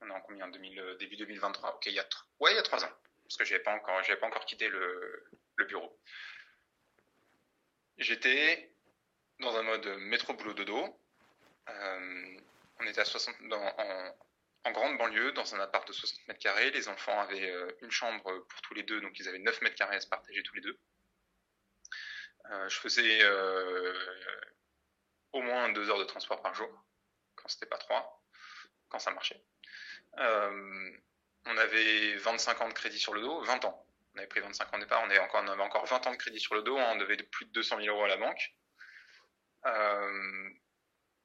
on 0.00 0.08
est 0.08 0.12
en 0.12 0.20
combien? 0.20 0.48
2000, 0.48 0.96
Début 0.98 1.16
2023. 1.16 1.74
Ok, 1.74 1.86
il 1.86 1.92
y 1.92 1.98
a, 1.98 2.08
ouais, 2.40 2.52
il 2.52 2.56
y 2.56 2.58
a 2.58 2.62
trois 2.62 2.82
ans 2.82 2.90
parce 3.28 3.36
que 3.36 3.44
j'avais 3.44 3.62
pas 3.62 3.74
encore, 3.74 4.02
j'avais 4.04 4.18
pas 4.18 4.26
encore 4.26 4.46
quitté 4.46 4.68
le, 4.68 5.30
bureau. 5.68 6.00
J'étais 7.98 8.72
dans 9.40 9.54
un 9.56 9.62
mode 9.62 9.86
métro 9.98 10.32
boulot 10.32 10.54
dodo. 10.54 10.98
Euh, 11.68 12.40
on 12.80 12.86
était 12.86 13.00
à 13.00 13.04
60 13.04 13.36
dans, 13.48 13.74
en, 14.64 14.70
grande 14.72 14.96
banlieue, 14.96 15.32
dans 15.32 15.54
un 15.54 15.60
appart 15.60 15.86
de 15.86 15.92
60 15.92 16.28
mètres 16.28 16.40
carrés. 16.40 16.70
Les 16.70 16.88
enfants 16.88 17.20
avaient 17.20 17.50
euh, 17.50 17.70
une 17.82 17.90
chambre 17.90 18.22
pour 18.22 18.60
tous 18.62 18.74
les 18.74 18.82
deux, 18.82 19.00
donc 19.02 19.18
ils 19.18 19.28
avaient 19.28 19.38
9 19.38 19.60
mètres 19.60 19.76
carrés 19.76 19.96
à 19.96 20.00
se 20.00 20.08
partager 20.08 20.42
tous 20.42 20.54
les 20.54 20.62
deux. 20.62 20.80
Euh, 22.50 22.68
je 22.68 22.78
faisais 22.78 23.26
au 25.32 25.42
moins 25.42 25.68
deux 25.70 25.90
heures 25.90 25.98
de 25.98 26.04
transport 26.04 26.40
par 26.40 26.54
jour, 26.54 26.70
quand 27.34 27.48
c'était 27.48 27.66
pas 27.66 27.76
trois, 27.76 28.24
quand 28.88 28.98
ça 28.98 29.10
marchait. 29.10 29.44
On 31.46 31.56
avait 31.56 32.16
25 32.16 32.60
ans 32.60 32.68
de 32.68 32.74
crédit 32.74 32.98
sur 32.98 33.14
le 33.14 33.20
dos, 33.20 33.40
20 33.42 33.64
ans. 33.64 33.86
On 34.14 34.18
avait 34.18 34.26
pris 34.26 34.40
25 34.40 34.74
ans 34.74 34.76
au 34.76 34.80
départ, 34.80 35.02
on, 35.04 35.10
avait 35.10 35.18
encore, 35.18 35.42
on 35.44 35.48
avait 35.48 35.62
encore 35.62 35.86
20 35.86 36.06
ans 36.06 36.12
de 36.12 36.16
crédit 36.16 36.40
sur 36.40 36.54
le 36.54 36.62
dos, 36.62 36.76
on 36.76 36.96
devait 36.96 37.16
plus 37.16 37.46
de 37.46 37.52
200 37.52 37.80
000 37.80 37.94
euros 37.94 38.04
à 38.04 38.08
la 38.08 38.16
banque. 38.16 38.54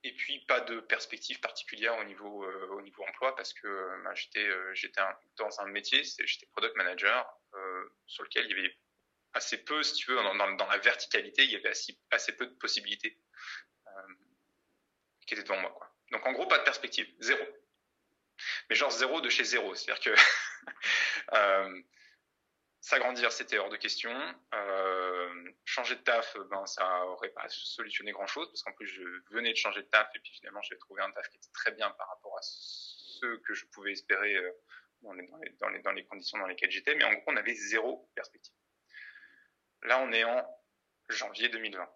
et 0.04 0.16
puis 0.16 0.46
pas 0.46 0.62
de 0.62 0.80
perspective 0.82 1.40
particulière 1.40 1.98
au 1.98 2.04
niveau 2.04 2.46
au 2.72 2.82
niveau 2.82 3.04
emploi 3.04 3.36
parce 3.36 3.54
que 3.54 4.04
bah, 4.04 4.14
j'étais 4.14 5.02
dans 5.38 5.62
un 5.62 5.66
métier, 5.68 6.04
j'étais 6.04 6.46
product 6.48 6.76
manager 6.76 7.26
sur 8.06 8.24
lequel 8.24 8.46
il 8.46 8.52
y 8.52 8.60
avait 8.60 8.78
assez 9.34 9.58
peu, 9.64 9.82
si 9.84 9.96
tu 9.96 10.12
veux, 10.12 10.18
dans, 10.18 10.68
la 10.68 10.78
verticalité, 10.78 11.44
il 11.44 11.52
y 11.52 11.56
avait 11.56 11.74
assez, 12.12 12.36
peu 12.36 12.46
de 12.46 12.56
possibilités 12.56 13.20
qui 15.26 15.34
étaient 15.34 15.44
devant 15.44 15.60
moi. 15.60 15.96
Donc 16.12 16.26
en 16.26 16.32
gros, 16.34 16.48
pas 16.48 16.60
de 16.60 16.64
perspective, 16.64 17.08
zéro. 17.20 17.44
Mais 18.70 18.76
genre 18.76 18.92
zéro 18.92 19.22
de 19.22 19.30
chez 19.30 19.44
zéro. 19.44 19.74
C'est-à-dire 19.76 20.16
que 20.16 20.22
euh, 21.34 21.82
s'agrandir, 22.82 23.32
c'était 23.32 23.58
hors 23.58 23.70
de 23.70 23.78
question. 23.78 24.14
Euh, 24.54 25.52
changer 25.66 25.96
de 25.96 26.02
taf, 26.02 26.38
ben, 26.50 26.66
ça 26.66 27.06
aurait 27.06 27.30
pas 27.30 27.48
solutionné 27.48 28.12
grand-chose, 28.12 28.48
parce 28.50 28.64
qu'en 28.64 28.74
plus, 28.74 28.88
je 28.88 29.04
venais 29.32 29.52
de 29.52 29.58
changer 29.58 29.82
de 29.82 29.88
taf, 29.88 30.10
et 30.16 30.20
puis 30.20 30.34
finalement, 30.34 30.62
j'ai 30.62 30.78
trouvé 30.78 31.02
un 31.02 31.12
taf 31.12 31.28
qui 31.30 31.38
était 31.38 31.52
très 31.54 31.72
bien 31.72 31.90
par 31.92 32.10
rapport 32.10 32.38
à 32.38 32.42
ce 32.42 33.38
que 33.38 33.54
je 33.54 33.66
pouvais 33.68 33.94
espérer 33.94 34.36
euh, 34.36 34.52
dans, 35.02 35.14
les, 35.92 36.06
conditions 36.06 36.38
dans 36.38 36.48
lesquelles 36.48 36.72
j'étais. 36.72 36.96
Mais 36.96 37.06
en 37.06 37.14
gros, 37.14 37.24
on 37.28 37.38
avait 37.38 37.56
zéro 37.56 38.10
perspective. 38.16 38.54
Là, 39.84 40.00
on 40.00 40.12
est 40.12 40.24
en 40.24 40.46
janvier 41.10 41.50
2020. 41.50 41.90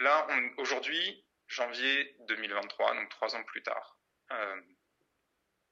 Là, 0.00 0.26
aujourd'hui, 0.58 1.26
janvier 1.48 2.16
2023, 2.20 2.94
donc 2.94 3.08
trois 3.10 3.34
ans 3.34 3.42
plus 3.44 3.62
tard, 3.62 3.98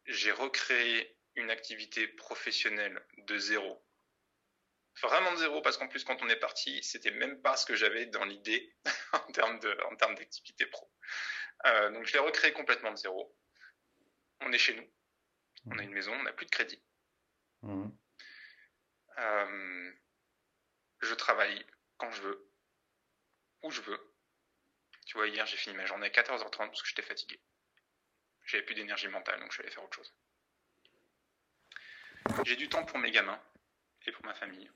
j'ai 0.06 0.32
recréé 0.32 1.16
une 1.34 1.50
activité 1.50 2.06
professionnelle 2.08 3.04
de 3.18 3.38
zéro. 3.38 3.82
Vraiment 5.02 5.32
de 5.32 5.36
zéro, 5.36 5.60
parce 5.60 5.76
qu'en 5.76 5.88
plus, 5.88 6.04
quand 6.04 6.22
on 6.22 6.28
est 6.28 6.36
parti, 6.36 6.82
c'était 6.82 7.10
même 7.10 7.42
pas 7.42 7.56
ce 7.56 7.66
que 7.66 7.76
j'avais 7.76 8.06
dans 8.06 8.24
l'idée 8.24 8.74
en 9.12 9.32
termes 9.32 9.58
d'activité 10.14 10.64
pro. 10.66 10.90
Euh, 11.66 11.90
donc, 11.90 12.06
je 12.06 12.14
l'ai 12.14 12.18
recréé 12.18 12.52
complètement 12.52 12.92
de 12.92 12.96
zéro. 12.96 13.36
On 14.40 14.52
est 14.52 14.58
chez 14.58 14.74
nous. 14.74 14.88
On 15.66 15.78
a 15.78 15.82
une 15.82 15.92
maison, 15.92 16.12
on 16.12 16.22
n'a 16.22 16.32
plus 16.32 16.46
de 16.46 16.50
crédit. 16.50 16.82
Mmh. 17.62 17.88
Euh, 19.18 19.92
je 21.00 21.14
travaille 21.14 21.66
quand 21.98 22.10
je 22.10 22.22
veux, 22.22 22.50
où 23.62 23.70
je 23.70 23.80
veux. 23.82 24.14
Tu 25.06 25.16
vois, 25.16 25.28
hier, 25.28 25.44
j'ai 25.46 25.56
fini 25.56 25.76
ma 25.76 25.86
journée 25.86 26.06
à 26.06 26.10
14h30 26.10 26.50
parce 26.56 26.82
que 26.82 26.88
j'étais 26.88 27.02
fatigué. 27.02 27.40
J'avais 28.46 28.62
plus 28.62 28.74
d'énergie 28.76 29.08
mentale, 29.08 29.40
donc 29.40 29.50
je 29.50 29.54
suis 29.54 29.62
allé 29.62 29.72
faire 29.72 29.84
autre 29.84 29.96
chose. 29.96 30.14
J'ai 32.44 32.56
du 32.56 32.68
temps 32.68 32.84
pour 32.84 32.98
mes 32.98 33.10
gamins 33.10 33.40
et 34.06 34.12
pour 34.12 34.24
ma 34.24 34.34
famille. 34.34 34.70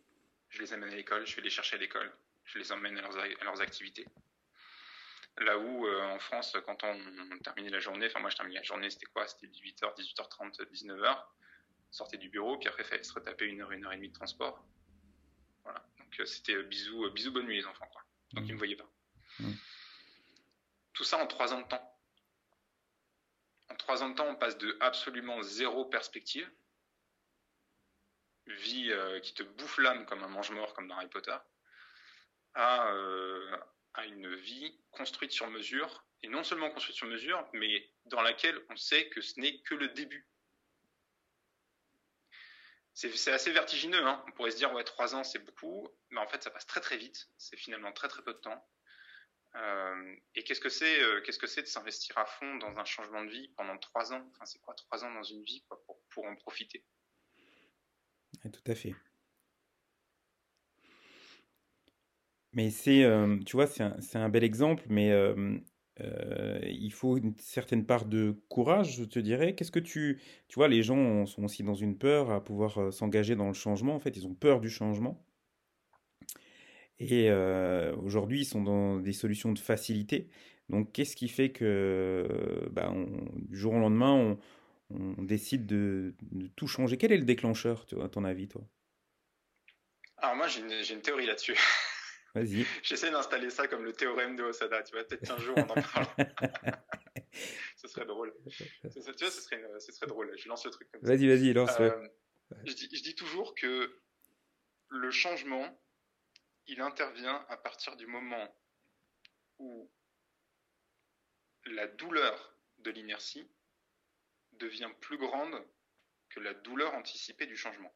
Je 0.50 0.60
les 0.60 0.72
amène 0.72 0.90
à 0.90 0.96
l'école, 0.96 1.24
je 1.26 1.36
vais 1.36 1.42
les 1.42 1.50
chercher 1.50 1.76
à 1.76 1.78
l'école, 1.78 2.12
je 2.44 2.58
les 2.58 2.72
emmène 2.72 2.98
à 2.98 3.02
leurs, 3.44 3.60
activités. 3.60 4.06
Là 5.38 5.56
où, 5.56 5.86
euh, 5.86 6.02
en 6.02 6.18
France, 6.18 6.56
quand 6.66 6.82
on, 6.82 7.38
terminait 7.38 7.70
la 7.70 7.78
journée, 7.78 8.06
enfin 8.06 8.18
moi 8.18 8.30
je 8.30 8.36
terminais 8.36 8.58
la 8.58 8.64
journée, 8.64 8.90
c'était 8.90 9.06
quoi? 9.06 9.26
C'était 9.28 9.46
18h, 9.46 9.96
18h30, 9.96 10.60
19h. 10.72 11.24
Sortait 11.92 12.18
du 12.18 12.28
bureau, 12.28 12.58
puis 12.58 12.68
après 12.68 12.82
il 12.82 12.86
fallait 12.86 13.02
se 13.04 13.12
retaper 13.12 13.46
une 13.46 13.60
heure, 13.62 13.70
une 13.70 13.84
heure 13.84 13.92
et 13.92 13.96
demie 13.96 14.08
de 14.08 14.14
transport. 14.14 14.64
Voilà. 15.62 15.84
Donc 15.98 16.18
euh, 16.18 16.24
c'était 16.24 16.54
euh, 16.54 16.64
bisous, 16.64 17.08
bisous, 17.10 17.30
bonne 17.30 17.46
nuit 17.46 17.56
les 17.56 17.66
enfants. 17.66 17.88
Quoi. 17.92 18.02
Donc 18.32 18.44
ils 18.44 18.48
ne 18.48 18.54
me 18.54 18.58
voyaient 18.58 18.76
pas. 18.76 18.90
Mmh. 19.38 19.52
Tout 20.92 21.04
ça 21.04 21.18
en 21.18 21.26
trois 21.28 21.54
ans 21.54 21.60
de 21.60 21.68
temps. 21.68 21.99
En 23.70 23.76
trois 23.76 24.02
ans 24.02 24.08
de 24.08 24.14
temps, 24.14 24.26
on 24.26 24.34
passe 24.34 24.58
de 24.58 24.76
absolument 24.80 25.42
zéro 25.42 25.84
perspective, 25.84 26.50
vie 28.46 28.90
euh, 28.90 29.20
qui 29.20 29.32
te 29.32 29.44
bouffe 29.44 29.78
l'âme 29.78 30.04
comme 30.06 30.24
un 30.24 30.28
mange-mort, 30.28 30.74
comme 30.74 30.88
dans 30.88 30.96
Harry 30.96 31.08
Potter, 31.08 31.36
à, 32.54 32.90
euh, 32.90 33.56
à, 33.94 34.06
une 34.06 34.34
vie 34.34 34.76
construite 34.90 35.30
sur 35.30 35.48
mesure, 35.48 36.04
et 36.22 36.28
non 36.28 36.42
seulement 36.42 36.70
construite 36.70 36.96
sur 36.96 37.06
mesure, 37.06 37.48
mais 37.52 37.88
dans 38.06 38.22
laquelle 38.22 38.60
on 38.70 38.76
sait 38.76 39.08
que 39.08 39.20
ce 39.20 39.38
n'est 39.38 39.60
que 39.62 39.76
le 39.76 39.88
début. 39.88 40.26
C'est 42.92 43.32
assez 43.32 43.52
vertigineux, 43.52 44.04
hein. 44.04 44.22
on 44.26 44.32
pourrait 44.32 44.50
se 44.50 44.56
dire, 44.56 44.72
ouais, 44.74 44.84
trois 44.84 45.14
ans 45.14 45.22
c'est 45.22 45.38
beaucoup, 45.38 45.88
mais 46.10 46.20
en 46.20 46.26
fait 46.26 46.42
ça 46.42 46.50
passe 46.50 46.66
très 46.66 46.80
très 46.80 46.96
vite, 46.96 47.30
c'est 47.38 47.56
finalement 47.56 47.92
très 47.92 48.08
très 48.08 48.22
peu 48.22 48.34
de 48.34 48.38
temps. 48.38 48.68
Euh, 49.56 50.14
et 50.36 50.44
qu'est-ce 50.44 50.60
que 50.60 50.68
c'est 50.68 51.02
euh, 51.02 51.20
qu'est-ce 51.22 51.38
que 51.38 51.48
c'est 51.48 51.62
de 51.62 51.66
s'investir 51.66 52.16
à 52.18 52.24
fond 52.24 52.56
dans 52.58 52.78
un 52.78 52.84
changement 52.84 53.24
de 53.24 53.30
vie 53.30 53.48
pendant 53.56 53.76
trois 53.78 54.12
ans? 54.12 54.22
Enfin, 54.30 54.44
c'est 54.46 54.60
quoi 54.60 54.74
trois 54.74 55.04
ans 55.04 55.12
dans 55.12 55.24
une 55.24 55.42
vie 55.42 55.64
pour, 55.68 56.26
en 56.26 56.36
profiter? 56.36 56.84
Tout 58.42 58.70
à 58.70 58.74
fait. 58.74 58.94
Mais 62.52 62.70
c'est, 62.70 63.04
euh, 63.04 63.38
tu 63.44 63.56
vois, 63.56 63.66
c'est 63.66 63.82
un, 63.82 63.96
un, 64.14 64.28
bel 64.28 64.44
exemple, 64.44 64.84
mais 64.88 65.10
il 65.98 66.92
faut 66.92 67.16
une 67.16 67.36
certaine 67.38 67.84
part 67.86 68.06
de 68.06 68.40
courage, 68.48 68.96
je 68.96 69.04
te 69.04 69.18
dirais. 69.18 69.54
Qu'est-ce 69.54 69.72
que 69.72 69.80
tu, 69.80 70.20
tu 70.48 70.54
vois, 70.54 70.68
les 70.68 70.82
gens 70.82 71.26
sont 71.26 71.44
aussi 71.44 71.64
dans 71.64 71.74
une 71.74 71.98
peur 71.98 72.30
à 72.30 72.42
pouvoir 72.42 72.92
s'engager 72.92 73.34
dans 73.34 73.48
le 73.48 73.52
changement. 73.54 73.96
En 73.96 74.00
fait, 74.00 74.16
ils 74.16 74.26
ont 74.26 74.34
peur 74.34 74.60
du 74.60 74.70
changement. 74.70 75.24
Et 77.00 77.30
euh, 77.30 77.96
aujourd'hui, 77.96 78.42
ils 78.42 78.44
sont 78.44 78.62
dans 78.62 78.98
des 78.98 79.14
solutions 79.14 79.52
de 79.52 79.58
facilité. 79.58 80.28
Donc, 80.68 80.92
qu'est-ce 80.92 81.16
qui 81.16 81.28
fait 81.28 81.50
que 81.50 82.28
bah, 82.70 82.92
du 83.36 83.56
jour 83.56 83.72
au 83.72 83.78
lendemain, 83.78 84.38
on, 84.90 85.22
décide 85.22 85.66
de, 85.66 86.14
tout 86.56 86.66
changer? 86.66 86.98
Quel 86.98 87.10
est 87.12 87.16
le 87.16 87.24
déclencheur, 87.24 87.86
à 88.02 88.08
ton 88.08 88.24
avis, 88.24 88.48
toi? 88.48 88.62
Alors, 90.18 90.36
moi, 90.36 90.46
j'ai 90.46 90.60
une, 90.92 91.00
théorie 91.00 91.24
là-dessus. 91.24 91.56
Vas-y. 92.34 92.66
J'essaie 92.82 93.10
d'installer 93.10 93.48
ça 93.48 93.66
comme 93.66 93.82
le 93.82 93.94
théorème 93.94 94.36
de 94.36 94.42
Osada. 94.42 94.82
Tu 94.82 94.94
vois, 94.94 95.02
peut-être 95.04 95.26
qu'un 95.26 95.38
jour, 95.38 95.54
on 95.56 95.62
en 95.62 95.74
parle. 95.74 96.06
ce 97.76 97.88
serait 97.88 98.04
drôle. 98.04 98.32
Tu 98.50 98.64
vois, 99.00 99.30
ce 99.30 99.40
serait, 99.40 99.60
ce 99.78 99.90
serait 99.90 100.06
drôle. 100.06 100.32
Je 100.36 100.48
lance 100.48 100.66
le 100.66 100.70
truc 100.70 100.88
comme 100.92 101.00
ça. 101.00 101.08
Vas-y, 101.08 101.26
vas-y, 101.26 101.52
lance-le. 101.54 101.92
Euh, 101.92 102.08
je, 102.66 102.72
je 102.72 103.02
dis 103.02 103.14
toujours 103.16 103.54
que 103.54 103.90
le 104.90 105.10
changement, 105.10 105.66
il 106.70 106.80
intervient 106.80 107.44
à 107.48 107.56
partir 107.56 107.96
du 107.96 108.06
moment 108.06 108.56
où 109.58 109.90
la 111.64 111.88
douleur 111.88 112.56
de 112.78 112.92
l'inertie 112.92 113.50
devient 114.52 114.90
plus 115.00 115.18
grande 115.18 115.66
que 116.28 116.38
la 116.38 116.54
douleur 116.54 116.94
anticipée 116.94 117.46
du 117.46 117.56
changement. 117.56 117.92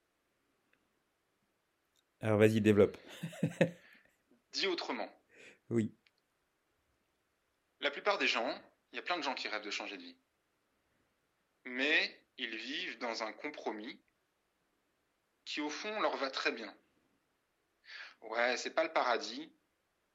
Alors 2.21 2.39
vas-y, 2.39 2.61
développe. 2.61 2.99
Dit 4.53 4.67
autrement. 4.67 5.09
Oui. 5.71 5.97
La 7.79 7.93
plupart 7.93 8.19
des 8.19 8.27
gens, 8.27 8.61
il 8.91 8.97
y 8.97 8.99
a 8.99 9.03
plein 9.03 9.19
de 9.19 9.23
gens 9.23 9.35
qui 9.35 9.47
rêvent 9.47 9.65
de 9.65 9.71
changer 9.71 9.97
de 9.97 10.03
vie. 10.03 10.19
Mais 11.65 12.27
ils 12.39 12.57
vivent 12.57 12.99
dans 12.99 13.23
un 13.23 13.33
compromis 13.33 14.03
qui 15.45 15.61
au 15.61 15.71
fond 15.71 16.01
leur 16.01 16.17
va 16.17 16.31
très 16.31 16.51
bien. 16.51 16.77
Ouais, 18.31 18.57
c'est 18.57 18.75
pas 18.75 18.85
le 18.85 18.93
paradis, 18.93 19.53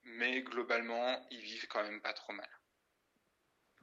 mais 0.03 0.41
globalement, 0.41 1.25
ils 1.31 1.41
vivent 1.41 1.67
quand 1.67 1.83
même 1.83 2.01
pas 2.01 2.13
trop 2.13 2.33
mal. 2.33 2.49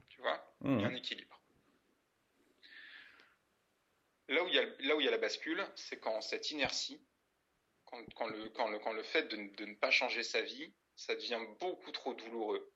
Tu 0.09 0.21
vois? 0.21 0.55
Il 0.61 0.81
y 0.81 0.83
a 0.83 0.87
un 0.87 0.91
mmh. 0.91 0.95
équilibre. 0.95 1.41
Là 4.29 4.43
où 4.43 4.47
il 4.47 4.55
y 4.55 4.59
a, 4.59 4.65
là 4.79 4.95
où 4.95 4.99
il 4.99 5.05
y 5.05 5.07
a 5.07 5.11
la 5.11 5.17
bascule, 5.17 5.65
c'est 5.75 5.99
quand 5.99 6.19
cette 6.21 6.51
inertie, 6.51 7.01
quand, 7.85 8.03
quand, 8.15 8.27
le, 8.27 8.49
quand, 8.49 8.67
le, 8.67 8.79
quand 8.79 8.91
le 8.91 9.03
fait 9.03 9.23
de, 9.23 9.37
de, 9.55 9.65
ne 9.65 9.75
pas 9.75 9.91
changer 9.91 10.23
sa 10.23 10.41
vie, 10.41 10.73
ça 10.95 11.15
devient 11.15 11.39
beaucoup 11.59 11.91
trop 11.91 12.13
douloureux. 12.13 12.73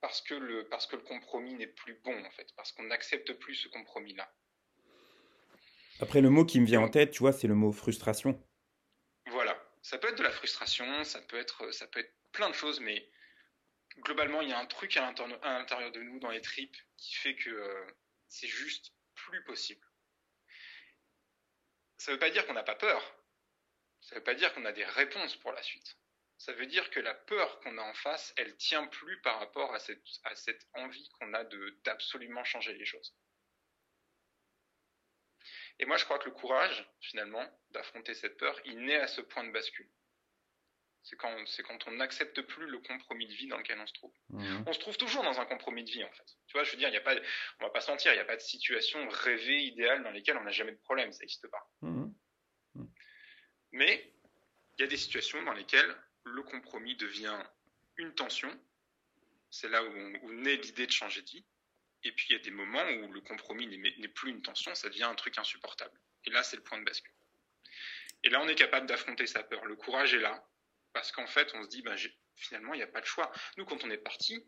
Parce 0.00 0.20
que 0.20 0.34
le, 0.34 0.68
parce 0.68 0.86
que 0.86 0.96
le 0.96 1.02
compromis 1.02 1.54
n'est 1.54 1.66
plus 1.66 1.94
bon, 2.04 2.24
en 2.24 2.30
fait. 2.30 2.52
Parce 2.56 2.70
qu'on 2.72 2.84
n'accepte 2.84 3.32
plus 3.32 3.54
ce 3.54 3.68
compromis-là. 3.68 4.32
Après, 6.00 6.20
le 6.20 6.30
mot 6.30 6.44
qui 6.44 6.60
me 6.60 6.66
vient 6.66 6.82
en 6.82 6.88
tête, 6.88 7.10
tu 7.10 7.20
vois, 7.20 7.32
c'est 7.32 7.48
le 7.48 7.54
mot 7.54 7.72
frustration. 7.72 8.40
Ça 9.84 9.98
peut 9.98 10.08
être 10.08 10.16
de 10.16 10.22
la 10.22 10.30
frustration, 10.30 11.04
ça 11.04 11.20
peut 11.20 11.36
être, 11.36 11.70
ça 11.72 11.86
peut 11.86 12.00
être 12.00 12.14
plein 12.32 12.48
de 12.48 12.54
choses, 12.54 12.80
mais 12.80 13.06
globalement, 13.98 14.40
il 14.40 14.48
y 14.48 14.52
a 14.52 14.58
un 14.58 14.64
truc 14.64 14.96
à 14.96 15.12
l'intérieur 15.12 15.92
de 15.92 16.00
nous, 16.00 16.18
dans 16.20 16.30
les 16.30 16.40
tripes, 16.40 16.76
qui 16.96 17.14
fait 17.16 17.36
que 17.36 17.50
euh, 17.50 17.86
c'est 18.26 18.48
juste 18.48 18.94
plus 19.14 19.44
possible. 19.44 19.86
Ça 21.98 22.10
ne 22.10 22.16
veut 22.16 22.18
pas 22.18 22.30
dire 22.30 22.46
qu'on 22.46 22.54
n'a 22.54 22.62
pas 22.62 22.76
peur. 22.76 22.98
Ça 24.00 24.14
ne 24.14 24.20
veut 24.20 24.24
pas 24.24 24.34
dire 24.34 24.54
qu'on 24.54 24.64
a 24.64 24.72
des 24.72 24.86
réponses 24.86 25.36
pour 25.36 25.52
la 25.52 25.62
suite. 25.62 25.98
Ça 26.38 26.54
veut 26.54 26.66
dire 26.66 26.88
que 26.88 27.00
la 27.00 27.14
peur 27.14 27.60
qu'on 27.60 27.76
a 27.76 27.82
en 27.82 27.94
face, 27.94 28.32
elle 28.38 28.56
tient 28.56 28.86
plus 28.86 29.20
par 29.20 29.38
rapport 29.38 29.74
à 29.74 29.78
cette, 29.78 30.02
à 30.24 30.34
cette 30.34 30.66
envie 30.72 31.10
qu'on 31.10 31.34
a 31.34 31.44
d'absolument 31.84 32.42
changer 32.42 32.72
les 32.72 32.86
choses. 32.86 33.14
Et 35.78 35.86
moi, 35.86 35.96
je 35.96 36.04
crois 36.04 36.18
que 36.18 36.26
le 36.26 36.34
courage, 36.34 36.88
finalement, 37.00 37.44
d'affronter 37.70 38.14
cette 38.14 38.36
peur, 38.36 38.58
il 38.64 38.84
naît 38.84 39.00
à 39.00 39.06
ce 39.06 39.20
point 39.20 39.44
de 39.44 39.50
bascule. 39.50 39.88
C'est 41.02 41.16
quand, 41.16 41.86
on 41.86 41.92
n'accepte 41.92 42.40
plus 42.42 42.66
le 42.66 42.78
compromis 42.78 43.26
de 43.26 43.34
vie 43.34 43.46
dans 43.46 43.58
lequel 43.58 43.78
on 43.78 43.86
se 43.86 43.92
trouve. 43.92 44.14
Mmh. 44.30 44.64
On 44.66 44.72
se 44.72 44.78
trouve 44.78 44.96
toujours 44.96 45.22
dans 45.22 45.38
un 45.38 45.44
compromis 45.44 45.84
de 45.84 45.90
vie, 45.90 46.02
en 46.02 46.10
fait. 46.12 46.24
Tu 46.46 46.52
vois, 46.54 46.64
je 46.64 46.70
veux 46.70 46.78
dire, 46.78 46.88
il 46.88 46.94
y 46.94 46.98
a 46.98 47.02
pas, 47.02 47.14
on 47.60 47.64
va 47.64 47.70
pas 47.70 47.82
se 47.82 47.90
mentir, 47.90 48.12
il 48.12 48.16
n'y 48.16 48.22
a 48.22 48.24
pas 48.24 48.36
de 48.36 48.40
situation 48.40 49.06
rêvée, 49.08 49.64
idéale, 49.64 50.02
dans 50.02 50.12
lesquelles 50.12 50.38
on 50.38 50.44
n'a 50.44 50.50
jamais 50.50 50.72
de 50.72 50.78
problème. 50.78 51.12
Ça 51.12 51.20
n'existe 51.20 51.46
pas. 51.48 51.70
Mmh. 51.82 52.06
Mmh. 52.74 52.84
Mais, 53.72 54.14
il 54.78 54.82
y 54.82 54.84
a 54.84 54.88
des 54.88 54.96
situations 54.96 55.42
dans 55.42 55.52
lesquelles 55.52 55.94
le 56.22 56.42
compromis 56.42 56.96
devient 56.96 57.38
une 57.98 58.14
tension 58.14 58.50
c'est 59.54 59.68
là 59.68 59.84
où, 59.84 60.32
naît 60.32 60.56
l'idée 60.56 60.86
de 60.86 60.92
changer 60.92 61.22
de 61.22 61.30
vie. 61.30 61.44
Et 62.04 62.12
puis 62.12 62.26
il 62.30 62.32
y 62.34 62.36
a 62.36 62.42
des 62.42 62.50
moments 62.50 62.86
où 63.02 63.12
le 63.12 63.20
compromis 63.20 63.66
n'est 63.66 64.08
plus 64.08 64.30
une 64.30 64.42
tension, 64.42 64.74
ça 64.74 64.88
devient 64.88 65.04
un 65.04 65.14
truc 65.14 65.38
insupportable. 65.38 65.98
Et 66.26 66.30
là, 66.30 66.42
c'est 66.42 66.56
le 66.56 66.62
point 66.62 66.78
de 66.78 66.84
bascule. 66.84 67.12
Et 68.22 68.30
là, 68.30 68.40
on 68.40 68.48
est 68.48 68.54
capable 68.54 68.86
d'affronter 68.86 69.26
sa 69.26 69.42
peur. 69.42 69.64
Le 69.64 69.76
courage 69.76 70.14
est 70.14 70.20
là, 70.20 70.46
parce 70.92 71.12
qu'en 71.12 71.26
fait, 71.26 71.50
on 71.54 71.62
se 71.62 71.68
dit, 71.68 71.82
ben, 71.82 71.96
finalement, 72.34 72.74
il 72.74 72.78
n'y 72.78 72.82
a 72.82 72.88
pas 72.88 73.00
de 73.00 73.06
choix. 73.06 73.30
Nous, 73.56 73.64
quand 73.64 73.82
on 73.84 73.90
est 73.90 73.98
parti, 73.98 74.46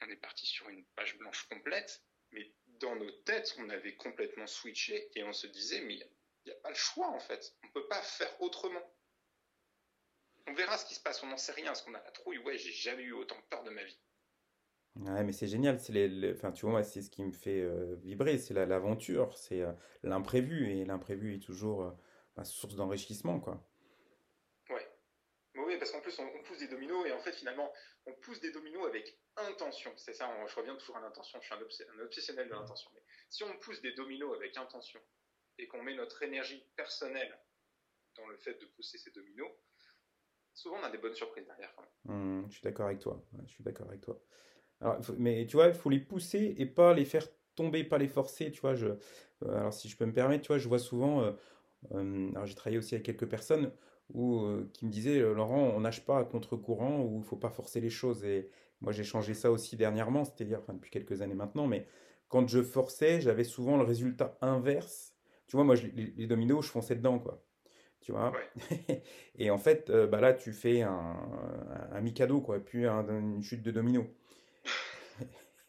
on 0.00 0.08
est 0.08 0.16
parti 0.16 0.46
sur 0.46 0.68
une 0.68 0.84
page 0.96 1.16
blanche 1.18 1.46
complète, 1.48 2.02
mais 2.32 2.52
dans 2.80 2.96
nos 2.96 3.10
têtes, 3.10 3.54
on 3.58 3.68
avait 3.70 3.94
complètement 3.96 4.46
switché 4.46 5.10
et 5.14 5.22
on 5.22 5.32
se 5.32 5.46
disait, 5.46 5.80
mais 5.82 5.94
il 5.94 6.06
n'y 6.46 6.52
a, 6.52 6.56
pas 6.56 6.70
le 6.70 6.74
choix 6.74 7.08
en 7.08 7.20
fait. 7.20 7.54
On 7.62 7.68
ne 7.68 7.72
peut 7.72 7.86
pas 7.86 8.02
faire 8.02 8.40
autrement. 8.40 8.82
On 10.48 10.54
verra 10.54 10.76
ce 10.76 10.86
qui 10.86 10.94
se 10.94 11.00
passe, 11.00 11.22
on 11.22 11.28
n'en 11.28 11.36
sait 11.36 11.52
rien. 11.52 11.72
Est-ce 11.72 11.84
qu'on 11.84 11.94
a 11.94 12.02
la 12.02 12.10
trouille 12.10 12.38
Ouais, 12.38 12.58
j'ai 12.58 12.72
jamais 12.72 13.04
eu 13.04 13.12
autant 13.12 13.40
peur 13.42 13.62
de 13.62 13.70
ma 13.70 13.84
vie. 13.84 13.98
Ouais, 14.96 15.24
mais 15.24 15.32
c'est 15.32 15.46
génial. 15.46 15.80
C'est 15.80 15.92
les, 15.92 16.32
Enfin, 16.32 16.52
tu 16.52 16.66
vois, 16.66 16.82
c'est 16.82 17.02
ce 17.02 17.10
qui 17.10 17.24
me 17.24 17.32
fait 17.32 17.60
euh, 17.60 17.96
vibrer. 18.02 18.38
C'est 18.38 18.54
l'aventure, 18.54 19.36
c'est 19.36 19.62
euh, 19.62 19.72
l'imprévu. 20.02 20.70
Et 20.70 20.84
l'imprévu 20.84 21.36
est 21.36 21.42
toujours 21.42 21.82
euh, 21.82 22.44
source 22.44 22.74
d'enrichissement, 22.74 23.40
quoi. 23.40 23.66
Ouais. 24.68 24.86
Oui, 25.54 25.78
parce 25.78 25.92
qu'en 25.92 26.00
plus, 26.00 26.18
on, 26.18 26.24
on, 26.24 26.42
pousse 26.42 26.58
des 26.58 26.68
dominos 26.68 27.06
et 27.06 27.12
en 27.12 27.20
fait, 27.20 27.32
finalement, 27.32 27.72
on 28.06 28.12
pousse 28.14 28.40
des 28.40 28.52
dominos 28.52 28.86
avec 28.86 29.18
intention. 29.36 29.92
C'est 29.96 30.12
ça, 30.12 30.28
je 30.46 30.54
reviens 30.56 30.76
toujours 30.76 30.96
à 30.96 31.00
l'intention. 31.00 31.40
Je 31.40 31.46
suis 31.46 31.54
un, 31.54 32.04
obsessionnel 32.04 32.48
de 32.48 32.52
l'intention. 32.52 32.90
Mais 32.94 33.02
si 33.30 33.44
on 33.44 33.58
pousse 33.58 33.80
des 33.80 33.92
dominos 33.94 34.36
avec 34.36 34.56
intention 34.56 35.00
et 35.58 35.66
qu'on 35.68 35.82
met 35.82 35.94
notre 35.94 36.22
énergie 36.22 36.64
personnelle 36.76 37.38
dans 38.16 38.26
le 38.26 38.36
fait 38.36 38.60
de 38.60 38.66
pousser 38.66 38.98
ces 38.98 39.10
dominos, 39.10 39.50
souvent 40.52 40.76
on 40.80 40.84
a 40.84 40.90
des 40.90 40.98
bonnes 40.98 41.14
surprises 41.14 41.46
derrière. 41.46 41.74
Mmh, 42.04 42.48
je 42.48 42.52
suis 42.52 42.62
d'accord 42.62 42.86
avec 42.86 42.98
toi. 42.98 43.24
je 43.46 43.52
suis 43.52 43.64
d'accord 43.64 43.88
avec 43.88 44.02
toi. 44.02 44.20
Mais 45.18 45.46
tu 45.46 45.56
vois, 45.56 45.68
il 45.68 45.74
faut 45.74 45.90
les 45.90 46.00
pousser 46.00 46.54
et 46.58 46.66
pas 46.66 46.94
les 46.94 47.04
faire 47.04 47.26
tomber, 47.54 47.84
pas 47.84 47.98
les 47.98 48.08
forcer. 48.08 48.50
Tu 48.50 48.60
vois, 48.60 48.74
je, 48.74 48.86
euh, 48.86 48.96
alors 49.56 49.72
si 49.72 49.88
je 49.88 49.96
peux 49.96 50.06
me 50.06 50.12
permettre, 50.12 50.42
tu 50.42 50.48
vois, 50.48 50.58
je 50.58 50.68
vois 50.68 50.78
souvent. 50.78 51.22
Euh, 51.22 51.32
euh, 51.94 52.30
alors 52.32 52.46
j'ai 52.46 52.54
travaillé 52.54 52.78
aussi 52.78 52.94
avec 52.94 53.04
quelques 53.04 53.28
personnes 53.28 53.72
où, 54.14 54.46
qui 54.72 54.86
me 54.86 54.90
disaient 54.90 55.20
Laurent, 55.20 55.72
on 55.74 55.80
nage 55.80 56.04
pas 56.04 56.18
à 56.18 56.24
contre-courant 56.24 57.00
ou 57.00 57.18
il 57.18 57.24
faut 57.24 57.36
pas 57.36 57.50
forcer 57.50 57.80
les 57.80 57.90
choses. 57.90 58.24
Et 58.24 58.50
moi, 58.80 58.92
j'ai 58.92 59.04
changé 59.04 59.34
ça 59.34 59.50
aussi 59.50 59.76
dernièrement, 59.76 60.24
c'est-à-dire 60.24 60.58
enfin, 60.60 60.74
depuis 60.74 60.90
quelques 60.90 61.22
années 61.22 61.34
maintenant, 61.34 61.66
mais 61.66 61.86
quand 62.28 62.48
je 62.48 62.62
forçais, 62.62 63.20
j'avais 63.20 63.44
souvent 63.44 63.76
le 63.76 63.84
résultat 63.84 64.36
inverse. 64.40 65.14
Tu 65.46 65.56
vois, 65.56 65.64
moi, 65.64 65.76
les, 65.76 66.26
dominos, 66.26 66.64
je 66.66 66.70
fonçais 66.70 66.96
dedans, 66.96 67.18
quoi. 67.18 67.42
Tu 68.00 68.12
vois? 68.12 68.32
Et 69.38 69.50
en 69.50 69.58
fait, 69.58 69.90
bah 69.90 70.20
là, 70.20 70.32
tu 70.34 70.52
fais 70.52 70.82
un, 70.82 71.16
un, 71.92 72.00
Mikado, 72.00 72.40
quoi, 72.40 72.58
puis 72.60 72.86
une 72.86 73.42
chute 73.42 73.62
de 73.62 73.70
domino. 73.70 74.06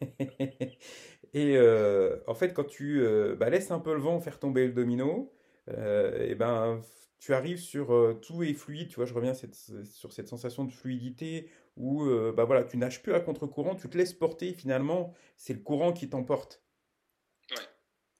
et 1.32 1.56
euh, 1.56 2.18
en 2.26 2.34
fait, 2.34 2.52
quand 2.52 2.64
tu 2.64 3.00
euh, 3.00 3.36
bah, 3.36 3.50
laisses 3.50 3.70
un 3.70 3.80
peu 3.80 3.94
le 3.94 4.00
vent 4.00 4.20
faire 4.20 4.38
tomber 4.38 4.66
le 4.66 4.72
domino, 4.72 5.32
et 5.68 6.34
ben 6.34 6.82
tu 7.18 7.32
arrives 7.32 7.58
sur 7.58 8.18
tout 8.20 8.42
est 8.42 8.52
fluide, 8.52 8.88
tu 8.88 8.96
vois, 8.96 9.06
je 9.06 9.14
reviens 9.14 9.32
sur 9.32 10.12
cette 10.12 10.28
sensation 10.28 10.64
de 10.64 10.70
fluidité 10.72 11.48
où 11.76 12.04
euh, 12.04 12.32
bah 12.32 12.44
voilà, 12.44 12.64
tu 12.64 12.76
nages 12.76 13.02
plus 13.02 13.14
à 13.14 13.20
contre-courant, 13.20 13.74
tu 13.74 13.88
te 13.88 13.96
laisses 13.98 14.12
porter, 14.12 14.52
finalement, 14.52 15.14
c'est 15.36 15.54
le 15.54 15.60
courant 15.60 15.92
qui 15.92 16.08
t'emporte. 16.08 16.62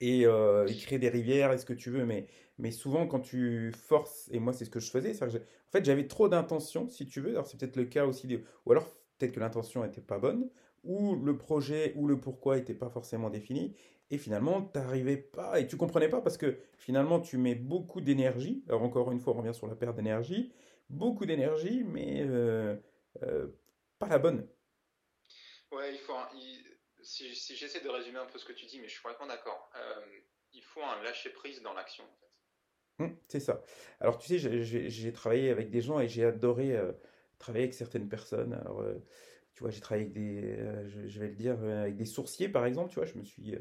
Et 0.00 0.26
euh, 0.26 0.66
il 0.68 0.76
crée 0.84 0.98
des 0.98 1.08
rivières 1.08 1.52
et 1.52 1.58
ce 1.58 1.64
que 1.64 1.72
tu 1.72 1.90
veux, 1.90 2.04
mais, 2.04 2.26
mais 2.58 2.70
souvent 2.70 3.06
quand 3.06 3.20
tu 3.20 3.72
forces, 3.72 4.28
et 4.32 4.38
moi 4.40 4.52
c'est 4.52 4.64
ce 4.64 4.70
que 4.70 4.80
je 4.80 4.90
faisais, 4.90 5.12
en 5.22 5.28
fait 5.70 5.84
j'avais 5.84 6.06
trop 6.08 6.28
d'intention, 6.28 6.88
si 6.88 7.06
tu 7.06 7.20
veux, 7.20 7.30
alors 7.30 7.46
c'est 7.46 7.58
peut-être 7.58 7.76
le 7.76 7.84
cas 7.84 8.04
aussi, 8.04 8.38
ou 8.66 8.72
alors 8.72 8.86
peut-être 9.18 9.32
que 9.32 9.40
l'intention 9.40 9.82
n'était 9.84 10.00
pas 10.00 10.18
bonne, 10.18 10.50
ou 10.84 11.16
le 11.16 11.36
projet 11.36 11.92
ou 11.96 12.06
le 12.06 12.20
pourquoi 12.20 12.56
n'était 12.56 12.74
pas 12.74 12.90
forcément 12.90 13.30
défini, 13.30 13.76
et 14.10 14.18
finalement 14.18 14.62
tu 14.62 14.78
n'arrivais 14.78 15.16
pas, 15.16 15.58
et 15.60 15.66
tu 15.66 15.76
comprenais 15.76 16.08
pas 16.08 16.20
parce 16.20 16.36
que 16.36 16.58
finalement 16.76 17.20
tu 17.20 17.38
mets 17.38 17.54
beaucoup 17.54 18.00
d'énergie, 18.00 18.64
alors 18.68 18.82
encore 18.82 19.10
une 19.12 19.20
fois 19.20 19.34
on 19.34 19.38
revient 19.38 19.54
sur 19.54 19.66
la 19.66 19.74
perte 19.74 19.96
d'énergie, 19.96 20.52
beaucoup 20.90 21.26
d'énergie, 21.26 21.84
mais... 21.84 22.22
Euh, 22.22 22.76
euh, 23.22 23.46
pas 23.98 24.08
la 24.08 24.18
bonne. 24.18 24.48
Ouais, 25.70 25.94
il 25.94 26.00
faut. 26.00 26.14
si, 27.02 27.32
j'essaie 27.56 27.80
de 27.80 27.88
résumer 27.88 28.18
un 28.18 28.26
peu 28.26 28.38
ce 28.38 28.44
que 28.44 28.52
tu 28.52 28.66
dis, 28.66 28.80
mais 28.80 28.88
je 28.88 28.94
suis 28.94 29.02
vraiment 29.02 29.26
d'accord. 29.26 29.70
Euh, 29.76 30.00
il 30.52 30.62
faut 30.62 30.82
un 30.82 31.02
lâcher 31.02 31.30
prise 31.30 31.62
dans 31.62 31.74
l'action, 31.74 32.04
en 32.04 32.16
fait. 32.16 33.04
Hum, 33.04 33.16
c'est 33.28 33.40
ça. 33.40 33.62
Alors, 34.00 34.18
tu 34.18 34.38
sais, 34.38 34.62
j'ai 34.88 35.12
travaillé 35.12 35.50
avec 35.50 35.70
des 35.70 35.80
gens 35.80 35.98
et 36.00 36.08
j'ai 36.08 36.24
adoré 36.24 36.76
travailler 37.38 37.64
avec 37.64 37.74
certaines 37.74 38.08
personnes. 38.08 38.52
Alors, 38.52 38.84
tu 39.54 39.62
vois, 39.62 39.70
j'ai 39.70 39.80
travaillé 39.80 40.06
avec 40.06 40.14
des, 40.14 40.56
je, 41.08 41.20
vais 41.20 41.28
le 41.28 41.34
dire, 41.34 41.62
avec 41.62 41.96
des 41.96 42.04
sourciers, 42.04 42.48
par 42.48 42.66
exemple. 42.66 42.90
Tu 42.90 42.96
vois, 42.96 43.06
je 43.06 43.16
me 43.16 43.22
suis 43.22 43.54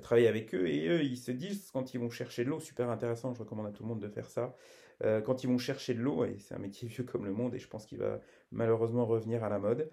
travaillé 0.00 0.28
avec 0.28 0.54
eux 0.54 0.68
et 0.68 0.88
eux, 0.88 1.02
ils 1.02 1.16
se 1.16 1.32
disent 1.32 1.70
quand 1.72 1.92
ils 1.92 1.98
vont 1.98 2.10
chercher 2.10 2.44
de 2.44 2.50
l'eau, 2.50 2.60
super 2.60 2.88
intéressant. 2.88 3.34
Je 3.34 3.40
recommande 3.40 3.66
à 3.66 3.70
tout 3.70 3.82
le 3.82 3.88
monde 3.88 4.00
de 4.00 4.08
faire 4.08 4.30
ça. 4.30 4.54
Euh, 5.02 5.20
quand 5.20 5.42
ils 5.42 5.48
vont 5.48 5.58
chercher 5.58 5.94
de 5.94 6.00
l'eau, 6.00 6.24
et 6.24 6.38
c'est 6.38 6.54
un 6.54 6.58
métier 6.58 6.88
vieux 6.94 7.04
comme 7.04 7.24
le 7.24 7.32
monde, 7.32 7.54
et 7.54 7.58
je 7.58 7.68
pense 7.68 7.86
qu'il 7.86 7.98
va 7.98 8.20
malheureusement 8.50 9.06
revenir 9.06 9.44
à 9.44 9.48
la 9.48 9.58
mode, 9.58 9.90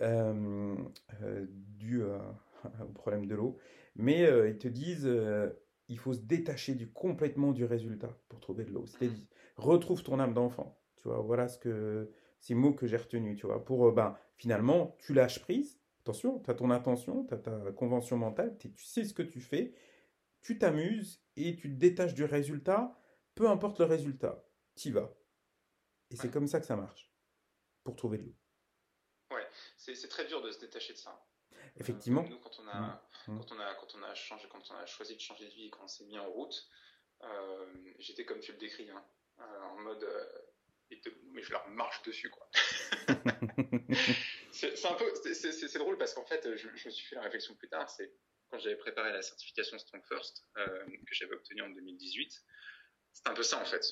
euh, 0.00 0.74
euh, 1.22 1.46
dû 1.48 2.02
au 2.80 2.92
problème 2.92 3.26
de 3.26 3.34
l'eau, 3.34 3.58
mais 3.96 4.22
ils 4.48 4.58
te 4.58 4.68
disent 4.68 5.08
il 5.88 5.98
faut 5.98 6.14
se 6.14 6.20
détacher 6.20 6.74
du, 6.74 6.90
complètement 6.90 7.52
du 7.52 7.64
résultat 7.64 8.16
pour 8.28 8.40
trouver 8.40 8.64
de 8.64 8.70
l'eau. 8.70 8.86
C'est-à-dire, 8.86 9.18
retrouve 9.56 10.02
ton 10.02 10.18
âme 10.18 10.32
d'enfant. 10.32 10.78
Tu 10.96 11.08
vois, 11.08 11.20
voilà 11.20 11.46
ce 11.46 11.58
que 11.58 12.10
ces 12.44 12.54
mots 12.54 12.74
que 12.74 12.86
j'ai 12.86 12.98
retenus, 12.98 13.38
tu 13.38 13.46
vois, 13.46 13.64
pour 13.64 13.90
ben, 13.92 14.16
finalement, 14.36 14.96
tu 15.00 15.14
lâches 15.14 15.40
prise. 15.40 15.80
Attention, 16.02 16.38
tu 16.40 16.50
as 16.50 16.54
ton 16.54 16.70
intention, 16.70 17.24
tu 17.24 17.32
as 17.32 17.38
ta 17.38 17.72
convention 17.72 18.18
mentale, 18.18 18.56
tu 18.58 18.70
sais 18.76 19.04
ce 19.04 19.14
que 19.14 19.22
tu 19.22 19.40
fais, 19.40 19.74
tu 20.42 20.58
t'amuses 20.58 21.22
et 21.36 21.56
tu 21.56 21.70
te 21.70 21.78
détaches 21.78 22.12
du 22.12 22.24
résultat 22.24 22.94
peu 23.34 23.48
importe 23.48 23.80
le 23.80 23.86
résultat, 23.86 24.44
tu 24.76 24.92
vas. 24.92 25.12
Et 26.10 26.16
c'est 26.16 26.30
comme 26.30 26.46
ça 26.46 26.60
que 26.60 26.66
ça 26.66 26.76
marche, 26.76 27.12
pour 27.82 27.96
trouver 27.96 28.18
de 28.18 28.24
l'eau. 28.24 28.36
Ouais, 29.32 29.48
c'est 29.76 30.08
très 30.08 30.26
dur 30.26 30.42
de 30.42 30.50
se 30.52 30.60
détacher 30.60 30.92
de 30.92 30.98
ça. 30.98 31.26
Effectivement. 31.76 32.22
nous, 32.22 32.38
quand 32.38 32.60
on, 32.60 32.68
a, 32.68 32.80
mmh. 32.80 33.32
Mmh. 33.32 33.38
Quand, 33.38 33.52
on 33.52 33.58
a, 33.58 33.74
quand, 33.74 33.94
on 33.96 34.02
a 34.02 34.14
changé, 34.14 34.46
quand 34.48 34.70
on 34.70 34.76
a 34.76 34.86
choisi 34.86 35.16
de 35.16 35.20
changer 35.20 35.46
de 35.46 35.54
vie 35.54 35.66
et 35.66 35.70
qu'on 35.70 35.88
s'est 35.88 36.04
mis 36.04 36.18
en 36.18 36.30
route, 36.30 36.68
euh, 37.22 37.92
j'étais 37.98 38.24
comme 38.24 38.38
tu 38.40 38.52
le 38.52 38.58
décris, 38.58 38.88
hein, 38.90 39.04
euh, 39.40 39.62
en 39.62 39.80
mode. 39.80 40.06
Euh, 40.92 41.10
mais 41.32 41.42
je 41.42 41.50
leur 41.50 41.68
marche 41.68 42.02
dessus, 42.02 42.30
quoi. 42.30 42.48
c'est 44.52 44.86
un 44.86 44.94
peu. 44.94 45.12
C'est 45.32 45.78
drôle 45.78 45.98
parce 45.98 46.14
qu'en 46.14 46.24
fait, 46.24 46.56
je, 46.56 46.68
je, 46.74 46.88
me 46.88 46.92
suis 46.92 47.06
fait 47.06 47.16
la 47.16 47.22
réflexion 47.22 47.54
plus 47.54 47.68
tard, 47.68 47.88
c'est 47.90 48.12
quand 48.50 48.58
j'avais 48.58 48.76
préparé 48.76 49.12
la 49.12 49.22
certification 49.22 49.78
Strong 49.78 50.04
First, 50.04 50.44
que 50.54 51.14
j'avais 51.14 51.34
obtenue 51.34 51.62
en 51.62 51.70
2018. 51.70 52.44
C'est 53.12 53.28
un 53.28 53.34
peu 53.34 53.42
ça 53.42 53.60
en 53.60 53.64
fait. 53.64 53.84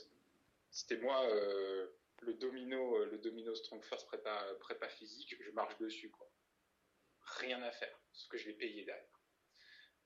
C'était 0.71 0.97
moi 0.97 1.25
euh, 1.29 1.87
le 2.21 2.35
domino, 2.35 2.97
euh, 2.97 3.07
le 3.07 3.19
domino 3.19 3.55
Strong 3.55 3.85
First 3.85 4.07
prépa, 4.07 4.47
prépa 4.61 4.89
physique, 4.89 5.35
je 5.41 5.51
marche 5.51 5.77
dessus 5.79 6.11
quoi. 6.11 6.31
Rien 7.39 7.63
à 7.63 7.71
faire, 7.71 7.99
ce 8.13 8.29
que 8.29 8.37
je 8.37 8.47
vais 8.47 8.55
payer 8.55 8.85
derrière. 8.85 9.23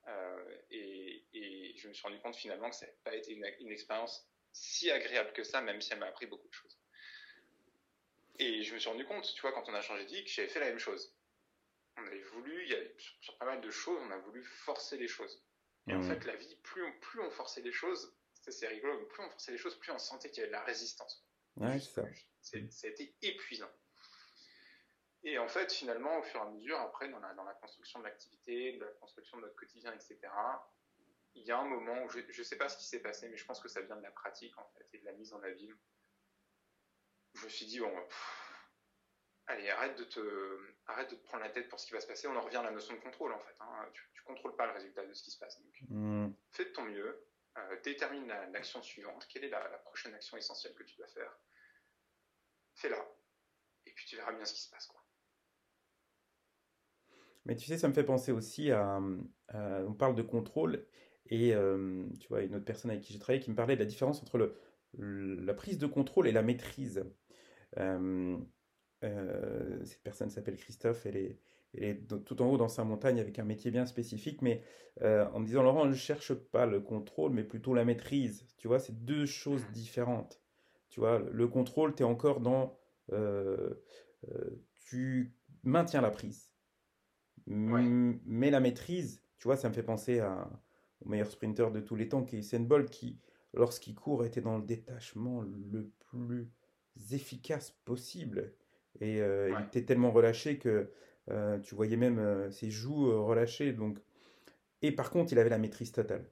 Euh, 0.08 0.58
et, 0.70 1.26
et, 1.32 1.76
je 1.76 1.88
me 1.88 1.92
suis 1.92 2.02
rendu 2.02 2.20
compte 2.20 2.36
finalement 2.36 2.70
que 2.70 2.76
ça 2.76 2.86
n'avait 2.86 2.98
pas 3.02 3.14
été 3.14 3.32
une, 3.32 3.44
une, 3.60 3.72
expérience 3.72 4.28
si 4.56 4.90
agréable 4.90 5.32
que 5.34 5.44
ça, 5.44 5.60
même 5.60 5.80
si 5.80 5.92
elle 5.92 5.98
m'a 5.98 6.06
appris 6.06 6.26
beaucoup 6.26 6.48
de 6.48 6.54
choses. 6.54 6.78
Et 8.38 8.62
je 8.62 8.74
me 8.74 8.78
suis 8.78 8.88
rendu 8.88 9.04
compte, 9.04 9.32
tu 9.34 9.40
vois, 9.42 9.52
quand 9.52 9.68
on 9.68 9.74
a 9.74 9.80
changé 9.82 10.04
de 10.04 10.10
vie, 10.10 10.24
que 10.24 10.30
j'avais 10.30 10.48
fait 10.48 10.60
la 10.60 10.68
même 10.68 10.78
chose. 10.78 11.14
On 11.98 12.06
avait 12.06 12.22
voulu, 12.22 12.64
il 12.64 12.70
y 12.70 12.74
avait, 12.74 12.94
sur, 12.98 13.36
pas 13.38 13.46
mal 13.46 13.60
de 13.60 13.70
choses, 13.70 14.00
on 14.02 14.10
a 14.10 14.18
voulu 14.18 14.42
forcer 14.42 14.96
les 14.98 15.08
choses. 15.08 15.42
Et 15.88 15.94
en 15.94 15.98
mmh. 15.98 16.08
fait, 16.08 16.24
la 16.24 16.36
vie, 16.36 16.56
plus 16.62 16.84
on, 16.84 16.92
plus 17.00 17.20
on 17.20 17.30
forçait 17.30 17.62
les 17.62 17.72
choses, 17.72 18.14
c'est 18.48 18.66
rigolo, 18.66 19.06
plus 19.06 19.22
on 19.22 19.30
forçait 19.30 19.52
les 19.52 19.58
choses, 19.58 19.78
plus 19.78 19.92
on 19.92 19.98
sentait 19.98 20.30
qu'il 20.30 20.38
y 20.38 20.40
avait 20.42 20.48
de 20.48 20.52
la 20.52 20.64
résistance. 20.64 21.24
Ouais, 21.56 21.78
c'est 21.78 21.92
ça. 21.92 22.02
Ça 22.70 22.86
a 22.86 22.90
été 22.90 23.14
épuisant. 23.22 23.70
Et 25.24 25.38
en 25.38 25.48
fait, 25.48 25.72
finalement, 25.72 26.18
au 26.18 26.22
fur 26.22 26.40
et 26.40 26.44
à 26.44 26.50
mesure, 26.50 26.78
après, 26.80 27.08
dans 27.08 27.18
la, 27.18 27.34
dans 27.34 27.44
la 27.44 27.54
construction 27.54 27.98
de 27.98 28.04
l'activité, 28.04 28.72
de 28.74 28.84
la 28.84 28.90
construction 28.92 29.38
de 29.38 29.42
notre 29.42 29.56
quotidien, 29.56 29.92
etc., 29.92 30.18
il 31.36 31.44
y 31.44 31.52
a 31.52 31.58
un 31.58 31.64
moment 31.64 32.02
où 32.04 32.08
je 32.08 32.18
ne 32.18 32.42
sais 32.42 32.56
pas 32.56 32.68
ce 32.68 32.78
qui 32.78 32.86
s'est 32.86 33.00
passé, 33.00 33.28
mais 33.28 33.36
je 33.36 33.44
pense 33.44 33.60
que 33.60 33.68
ça 33.68 33.80
vient 33.82 33.96
de 33.96 34.02
la 34.02 34.10
pratique, 34.10 34.56
en 34.58 34.66
fait, 34.74 34.88
et 34.94 34.98
de 34.98 35.04
la 35.04 35.12
mise 35.12 35.32
en 35.32 35.42
abîme. 35.42 35.76
Je 37.34 37.44
me 37.44 37.50
suis 37.50 37.66
dit, 37.66 37.78
bon, 37.78 37.92
allez, 39.46 39.68
arrête 39.68 39.98
de, 39.98 40.04
te, 40.04 40.74
arrête 40.86 41.10
de 41.10 41.16
te 41.16 41.24
prendre 41.24 41.44
la 41.44 41.50
tête 41.50 41.68
pour 41.68 41.78
ce 41.78 41.86
qui 41.86 41.92
va 41.92 42.00
se 42.00 42.06
passer. 42.06 42.26
On 42.26 42.36
en 42.36 42.40
revient 42.40 42.56
à 42.56 42.62
la 42.62 42.70
notion 42.70 42.94
de 42.94 43.00
contrôle, 43.00 43.32
en 43.32 43.38
fait. 43.38 43.54
Hein. 43.60 43.90
Tu 43.92 44.02
ne 44.22 44.24
contrôles 44.24 44.56
pas 44.56 44.66
le 44.66 44.72
résultat 44.72 45.04
de 45.04 45.12
ce 45.12 45.22
qui 45.22 45.30
se 45.30 45.38
passe. 45.38 45.60
Donc, 45.60 45.74
mmh. 45.90 46.28
fais 46.52 46.64
de 46.64 46.70
ton 46.70 46.84
mieux, 46.84 47.26
euh, 47.58 47.80
détermine 47.82 48.26
l'action 48.52 48.82
suivante, 48.82 49.26
quelle 49.28 49.44
est 49.44 49.50
la, 49.50 49.60
prochaine 49.84 50.14
action 50.14 50.38
essentielle 50.38 50.74
que 50.74 50.84
tu 50.84 50.96
dois 50.96 51.08
faire? 51.08 51.38
Fais-la. 52.74 53.06
Et 53.84 53.92
puis 53.92 54.06
tu 54.06 54.16
verras 54.16 54.32
bien 54.32 54.44
ce 54.44 54.54
qui 54.54 54.62
se 54.62 54.70
passe. 54.70 54.86
Quoi. 54.86 55.02
Mais 57.44 57.56
tu 57.56 57.66
sais, 57.66 57.78
ça 57.78 57.88
me 57.88 57.94
fait 57.94 58.04
penser 58.04 58.32
aussi 58.32 58.72
à. 58.72 58.98
on 59.54 59.94
parle 59.94 60.14
de 60.14 60.22
contrôle, 60.22 60.86
et 61.28 61.54
euh, 61.54 62.04
tu 62.20 62.28
vois, 62.28 62.42
une 62.42 62.54
autre 62.54 62.64
personne 62.64 62.90
avec 62.90 63.02
qui 63.02 63.12
j'ai 63.12 63.18
travaillé 63.18 63.42
qui 63.42 63.50
me 63.50 63.56
parlait 63.56 63.74
de 63.74 63.80
la 63.80 63.86
différence 63.86 64.22
entre 64.22 64.38
le, 64.38 64.54
la 64.98 65.54
prise 65.54 65.78
de 65.78 65.86
contrôle 65.86 66.28
et 66.28 66.32
la 66.32 66.42
maîtrise. 66.42 67.04
Euh, 67.78 68.38
cette 69.02 70.02
personne 70.02 70.30
s'appelle 70.30 70.56
Christophe, 70.56 71.06
elle 71.06 71.16
est, 71.16 71.38
elle 71.74 71.84
est 71.84 72.24
tout 72.24 72.40
en 72.42 72.50
haut 72.50 72.56
dans 72.56 72.68
sa 72.68 72.84
montagne 72.84 73.20
avec 73.20 73.38
un 73.38 73.44
métier 73.44 73.70
bien 73.70 73.86
spécifique, 73.86 74.40
mais 74.42 74.62
en 75.02 75.40
me 75.40 75.46
disant 75.46 75.62
Laurent, 75.62 75.84
je 75.84 75.90
ne 75.90 75.94
cherche 75.94 76.32
pas 76.32 76.64
le 76.64 76.80
contrôle, 76.80 77.32
mais 77.32 77.44
plutôt 77.44 77.74
la 77.74 77.84
maîtrise. 77.84 78.46
Tu 78.56 78.68
vois, 78.68 78.78
c'est 78.78 79.04
deux 79.04 79.26
choses 79.26 79.66
différentes. 79.72 80.40
Tu 80.88 81.00
vois, 81.00 81.18
le 81.18 81.48
contrôle, 81.48 81.94
tu 81.94 82.02
es 82.02 82.06
encore 82.06 82.40
dans... 82.40 82.78
tu 84.86 85.34
maintiens 85.62 86.00
la 86.00 86.10
prise. 86.10 86.50
Mais 87.46 88.50
la 88.50 88.60
maîtrise, 88.60 89.22
tu 89.38 89.48
vois, 89.48 89.56
ça 89.56 89.68
me 89.68 89.74
fait 89.74 89.82
penser 89.82 90.20
à, 90.20 90.50
au 91.04 91.08
meilleur 91.08 91.30
sprinter 91.30 91.70
de 91.70 91.80
tous 91.80 91.96
les 91.96 92.08
temps, 92.08 92.24
qui 92.24 92.36
est 92.36 92.38
Usain 92.40 92.60
Bolt, 92.60 92.90
qui, 92.90 93.18
lorsqu'il 93.54 93.94
court, 93.94 94.24
était 94.24 94.40
dans 94.40 94.56
le 94.58 94.64
détachement 94.64 95.42
le 95.42 95.90
plus 96.10 96.50
efficace 97.12 97.70
possible. 97.84 98.54
Et 99.00 99.20
euh, 99.20 99.50
il 99.50 99.66
était 99.66 99.84
tellement 99.84 100.10
relâché 100.10 100.58
que 100.58 100.90
euh, 101.30 101.58
tu 101.60 101.74
voyais 101.74 101.96
même 101.96 102.18
euh, 102.18 102.50
ses 102.50 102.70
joues 102.70 103.24
relâchées. 103.24 103.72
Donc... 103.72 103.98
Et 104.82 104.92
par 104.92 105.10
contre, 105.10 105.32
il 105.32 105.38
avait 105.38 105.50
la 105.50 105.58
maîtrise 105.58 105.92
totale. 105.92 106.30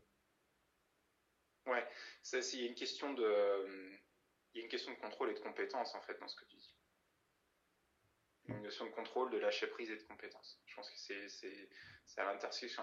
Ouais, 1.66 1.84
ça, 2.22 2.38
une 2.38 2.74
question 2.74 3.14
de, 3.14 3.24
il 4.54 4.58
y 4.58 4.60
a 4.60 4.64
une 4.64 4.70
question 4.70 4.92
de 4.92 4.98
contrôle 4.98 5.30
et 5.30 5.34
de 5.34 5.40
compétence 5.40 5.94
en 5.94 6.00
fait 6.02 6.18
dans 6.20 6.28
ce 6.28 6.36
que 6.36 6.44
tu 6.44 6.56
dis 6.56 6.74
de 8.64 8.90
contrôle, 8.90 9.30
de 9.30 9.38
lâcher 9.38 9.66
prise 9.66 9.90
et 9.90 9.96
de 9.96 10.02
compétence. 10.02 10.60
Je 10.66 10.74
pense 10.74 10.90
que 10.90 10.98
c'est 10.98 12.20
à 12.20 12.24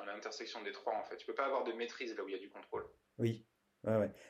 l'intersection 0.05 0.63
des 0.63 0.71
trois 0.71 0.95
en 0.95 1.03
fait. 1.03 1.17
Tu 1.17 1.25
peux 1.25 1.35
pas 1.35 1.45
avoir 1.45 1.63
de 1.63 1.73
maîtrise 1.73 2.15
là 2.15 2.23
où 2.23 2.29
il 2.29 2.33
y 2.33 2.35
a 2.35 2.39
du 2.39 2.49
contrôle. 2.49 2.87
Oui, 3.17 3.45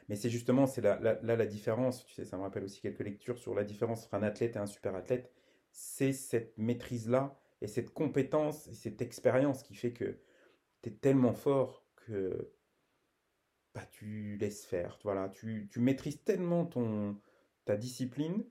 mais 0.07 0.15
c'est 0.15 0.29
justement 0.29 0.65
c'est 0.65 0.81
là, 0.81 0.99
la 1.21 1.45
différence. 1.45 2.05
Tu 2.05 2.13
sais, 2.13 2.25
ça 2.25 2.37
me 2.37 2.43
rappelle 2.43 2.63
aussi 2.63 2.81
quelques 2.81 3.01
lectures 3.01 3.37
sur 3.37 3.53
la 3.53 3.63
différence 3.63 4.05
entre 4.05 4.15
un 4.15 4.23
athlète 4.23 4.55
et 4.55 4.59
un 4.59 4.65
super 4.65 4.95
athlète. 4.95 5.31
C'est 5.71 6.13
cette 6.13 6.57
maîtrise 6.57 7.09
là 7.09 7.39
et 7.61 7.67
cette 7.67 7.91
compétence 7.91 8.67
et 8.67 8.73
cette 8.73 9.01
expérience 9.01 9.63
qui 9.63 9.75
fait 9.75 9.93
que 9.93 10.19
tu 10.81 10.89
es 10.89 10.93
tellement 10.93 11.33
fort 11.33 11.85
que 11.95 12.53
bah, 13.73 13.85
tu 13.91 14.37
laisses 14.37 14.65
faire. 14.65 14.99
Voilà, 15.03 15.29
tu, 15.29 15.69
tu 15.71 15.79
maîtrises 15.79 16.23
tellement 16.23 16.65
ton 16.65 17.19
ta 17.65 17.77
discipline 17.77 18.43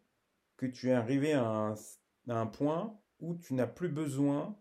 que 0.57 0.67
tu 0.67 0.91
es 0.91 0.93
arrivé 0.93 1.33
à 1.33 1.45
un 1.45 1.75
à 2.29 2.35
un 2.35 2.47
point 2.47 3.01
où 3.21 3.37
tu 3.37 3.55
n'as 3.55 3.67
plus 3.67 3.89
besoin 3.89 4.59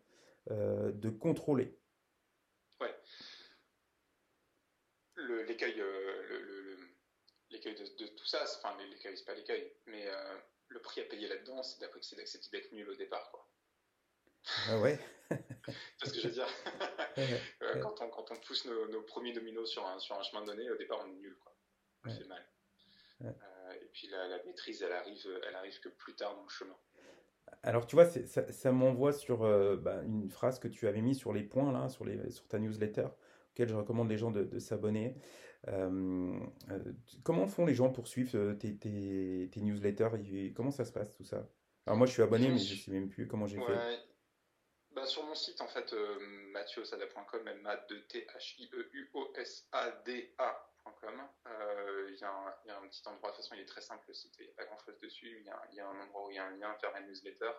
euh, 0.52 0.92
de 0.92 1.10
contrôler. 1.10 1.78
Ouais. 2.80 2.96
L'écueil 5.48 5.80
euh, 5.80 6.78
l'écueil 7.52 7.76
de, 7.76 8.04
de, 8.04 8.08
tout 8.08 8.26
ça, 8.26 8.44
enfin 8.44 8.76
l'écueil, 8.90 9.18
c'est 9.18 9.26
pas 9.26 9.36
l'écueil, 9.36 9.72
mais 9.86 10.08
euh, 10.08 10.38
le 10.70 10.82
prix 10.82 11.02
à 11.02 11.06
payer 11.06 11.28
là-dedans, 11.28 11.62
c'est 11.64 11.80
d'accepter 11.82 12.50
d'être 12.52 12.72
nul 12.72 12.90
au 12.90 12.96
départ. 12.96 13.30
Quoi. 13.32 13.48
Ah 14.70 14.80
ouais 14.80 15.00
C'est 15.30 16.08
ce 16.08 16.14
que 16.14 16.20
je 16.22 16.28
veux 16.30 16.34
dire? 16.34 16.48
quand, 17.84 18.02
on, 18.02 18.10
quand 18.10 18.32
on 18.32 18.38
pousse 18.38 18.66
nos, 18.66 19.04
premiers 19.04 19.34
dominos 19.34 19.70
sur 19.70 19.86
un, 19.86 20.00
sur 20.00 20.18
un 20.18 20.24
chemin 20.24 20.44
donné, 20.44 20.70
au 20.72 20.78
départ, 20.78 21.00
on 21.06 21.10
est 21.10 21.16
nul. 21.16 21.38
Quoi. 21.40 21.56
On 22.06 22.10
fait 22.10 22.26
mal. 22.26 22.44
et 23.22 23.86
puis 23.94 24.08
la, 24.08 24.28
la, 24.28 24.44
maîtrise, 24.46 24.82
elle 24.82 24.94
arrive, 24.94 25.42
elle 25.48 25.56
arrive 25.56 25.80
que 25.80 25.90
plus 25.90 26.16
tard 26.16 26.36
dans 26.36 26.44
le 26.44 26.50
chemin. 26.50 26.78
Alors, 27.64 27.86
tu 27.88 27.96
vois, 27.96 28.06
ça, 28.06 28.72
m'envoie 28.72 29.14
sur 29.14 29.44
euh, 29.44 29.76
bah, 29.76 30.02
une 30.06 30.30
phrase 30.30 30.60
que 30.60 30.68
tu 30.68 30.88
avais 30.88 31.02
mis 31.02 31.16
sur 31.16 31.34
les 31.34 31.44
points, 31.44 31.72
là, 31.72 31.90
sur, 31.90 32.06
les, 32.06 32.30
sur 32.32 32.48
ta 32.48 32.60
newsletter, 32.60 33.08
auquel 33.52 33.68
je 33.68 33.76
recommande 33.76 34.10
les 34.10 34.18
gens 34.18 34.32
de, 34.32 34.60
s'abonner. 34.60 35.16
Euh, 35.68 36.40
euh, 36.72 36.80
comment 37.24 37.48
font 37.48 37.66
les 37.66 37.74
gens 37.74 37.90
pour 37.90 38.08
suivre 38.08 38.54
tes, 38.54 38.78
tes, 38.78 39.50
tes, 39.52 39.62
newsletters? 39.62 40.54
Comment 40.56 40.72
ça 40.72 40.86
se 40.86 40.92
passe, 40.92 41.12
tout 41.12 41.24
ça? 41.24 41.50
Alors, 41.86 41.98
moi, 41.98 42.08
je 42.08 42.14
suis 42.14 42.22
abonné, 42.22 42.50
mais 42.50 42.58
je 42.58 42.74
ne 42.74 42.80
sais 42.80 42.92
même 42.92 43.10
plus 43.10 43.28
comment 43.28 43.46
j'ai 43.46 43.60
fait. 43.60 44.00
Bah, 44.92 45.06
sur 45.06 45.26
mon 45.26 45.36
site, 45.36 45.60
en 45.62 45.68
fait, 45.68 45.94
mathieuosada.com, 46.54 47.48
m 47.48 47.66
a 47.66 47.76
d 47.76 47.96
t 48.08 48.26
h 48.26 48.56
i 48.60 48.70
e 48.74 48.90
u 48.94 49.10
o 49.14 49.34
s 49.36 49.68
a 49.72 49.92
d 50.06 50.34
a 50.38 50.69
euh, 51.48 52.10
il 52.12 52.20
y, 52.20 52.24
a 52.24 52.78
un 52.78 52.88
petit 52.88 53.02
endroit, 53.06 53.32
de 53.32 53.36
toute 53.36 53.44
façon 53.44 53.56
il 53.56 53.62
est 53.62 53.66
très 53.66 53.82
simple 53.82 54.04
le 54.08 54.14
site, 54.14 54.34
il 54.40 54.46
n'y 54.46 54.52
a 54.52 54.54
pas 54.54 54.66
grand 54.66 54.78
chose 54.80 55.00
dessus, 55.02 55.40
il 55.40 55.76
y, 55.76 55.80
a, 55.80 55.88
un 55.88 56.02
endroit 56.02 56.28
où 56.28 56.32
il 56.32 56.36
y 56.36 56.40
a 56.40 56.46
un 56.46 56.56
lien 56.58 56.76
vers 56.82 56.92
la 56.92 57.02
newsletter. 57.02 57.52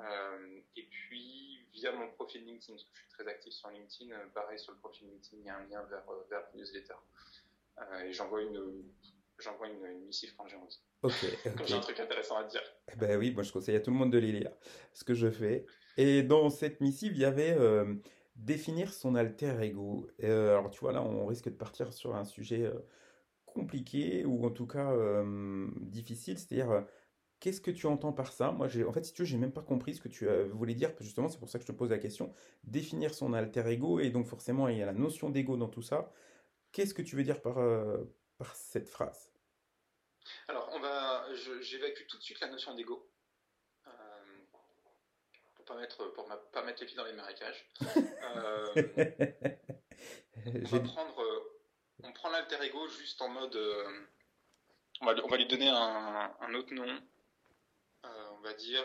Euh, 0.00 0.60
et 0.74 0.84
puis 0.84 1.66
via 1.72 1.92
mon 1.92 2.10
profil 2.12 2.44
LinkedIn, 2.44 2.74
parce 2.74 2.84
que 2.84 2.90
je 2.94 3.00
suis 3.00 3.08
très 3.10 3.28
actif 3.28 3.52
sur 3.52 3.68
LinkedIn, 3.68 4.12
euh, 4.12 4.26
pareil 4.34 4.58
sur 4.58 4.72
le 4.72 4.78
profil 4.78 5.08
LinkedIn, 5.08 5.36
il 5.40 5.46
y 5.46 5.50
a 5.50 5.56
un 5.56 5.66
lien 5.66 5.82
vers, 5.82 6.04
vers 6.30 6.40
la 6.40 6.52
newsletter. 6.54 6.94
et 8.04 8.12
j'envoie 8.12 8.42
une, 8.42 8.84
j'envoie 9.38 9.68
une, 9.68 10.06
missive 10.06 10.34
quand 10.36 10.46
j'ai 10.46 10.56
envie. 10.56 10.80
Ok. 11.02 11.12
quand 11.58 11.66
j'ai 11.66 11.74
un 11.74 11.80
truc 11.80 11.98
intéressant 11.98 12.36
à 12.36 12.44
dire. 12.44 12.62
Eh 12.92 12.96
ben 12.96 13.18
oui, 13.18 13.32
moi 13.32 13.42
je 13.42 13.52
conseille 13.52 13.74
à 13.74 13.80
tout 13.80 13.90
le 13.90 13.96
monde 13.96 14.12
de 14.12 14.18
les 14.18 14.30
lire, 14.30 14.52
ce 14.92 15.02
que 15.04 15.14
je 15.14 15.30
fais. 15.30 15.66
Et 15.96 16.22
dans 16.22 16.48
cette 16.48 16.80
missive, 16.80 17.12
il 17.14 17.20
y 17.20 17.24
avait 17.24 17.56
définir 18.36 18.92
son 18.92 19.14
alter 19.14 19.54
ego. 19.62 20.08
Euh, 20.22 20.50
alors 20.50 20.70
tu 20.70 20.80
vois 20.80 20.92
là, 20.92 21.02
on 21.02 21.26
risque 21.26 21.48
de 21.48 21.54
partir 21.54 21.92
sur 21.92 22.14
un 22.14 22.24
sujet 22.24 22.64
euh, 22.64 22.78
compliqué 23.46 24.24
ou 24.24 24.44
en 24.46 24.50
tout 24.50 24.66
cas 24.66 24.92
euh, 24.92 25.68
difficile, 25.80 26.38
c'est-à-dire 26.38 26.86
qu'est-ce 27.40 27.60
que 27.60 27.70
tu 27.70 27.86
entends 27.86 28.12
par 28.12 28.32
ça? 28.32 28.52
Moi, 28.52 28.68
en 28.86 28.92
fait, 28.92 29.04
si 29.04 29.12
tu 29.12 29.22
veux, 29.22 29.26
j'ai 29.26 29.38
même 29.38 29.52
pas 29.52 29.62
compris 29.62 29.94
ce 29.94 30.00
que 30.00 30.08
tu 30.08 30.26
voulais 30.52 30.74
dire. 30.74 30.92
Justement, 31.00 31.28
c'est 31.28 31.38
pour 31.38 31.48
ça 31.48 31.58
que 31.58 31.64
je 31.64 31.72
te 31.72 31.76
pose 31.76 31.90
la 31.90 31.98
question. 31.98 32.32
Définir 32.64 33.14
son 33.14 33.32
alter 33.32 33.66
ego 33.66 34.00
et 34.00 34.10
donc 34.10 34.26
forcément, 34.26 34.68
il 34.68 34.78
y 34.78 34.82
a 34.82 34.86
la 34.86 34.92
notion 34.92 35.30
d'ego 35.30 35.56
dans 35.56 35.68
tout 35.68 35.82
ça. 35.82 36.12
Qu'est-ce 36.72 36.94
que 36.94 37.02
tu 37.02 37.16
veux 37.16 37.24
dire 37.24 37.42
par 37.42 37.58
par 38.38 38.54
cette 38.56 38.88
phrase? 38.88 39.32
Alors, 40.48 40.70
on 40.74 40.80
va, 40.80 41.26
j'évacue 41.60 42.06
tout 42.08 42.16
de 42.16 42.22
suite 42.22 42.40
la 42.40 42.48
notion 42.48 42.74
d'ego 42.74 43.08
pour 45.64 45.76
pas 45.76 45.80
mettre, 45.80 46.12
pour 46.12 46.26
pas 46.26 46.62
mettre 46.64 46.80
les 46.80 46.86
pieds 46.86 46.96
dans 46.96 47.04
les 47.04 47.12
marécages. 47.12 47.66
Euh, 48.34 48.72
on 50.46 50.64
va 50.64 50.80
prendre, 50.80 51.22
euh, 51.22 51.60
on 52.02 52.12
prend 52.12 52.30
l'alter 52.30 52.56
ego 52.62 52.88
juste 52.88 53.20
en 53.20 53.28
mode, 53.28 53.54
euh, 53.54 54.06
on, 55.02 55.06
va, 55.06 55.14
on, 55.22 55.28
va, 55.28 55.36
lui 55.36 55.46
donner 55.46 55.68
un, 55.68 56.34
un 56.40 56.54
autre 56.54 56.72
nom. 56.72 56.98
on 58.04 58.40
va 58.40 58.54
dire, 58.54 58.84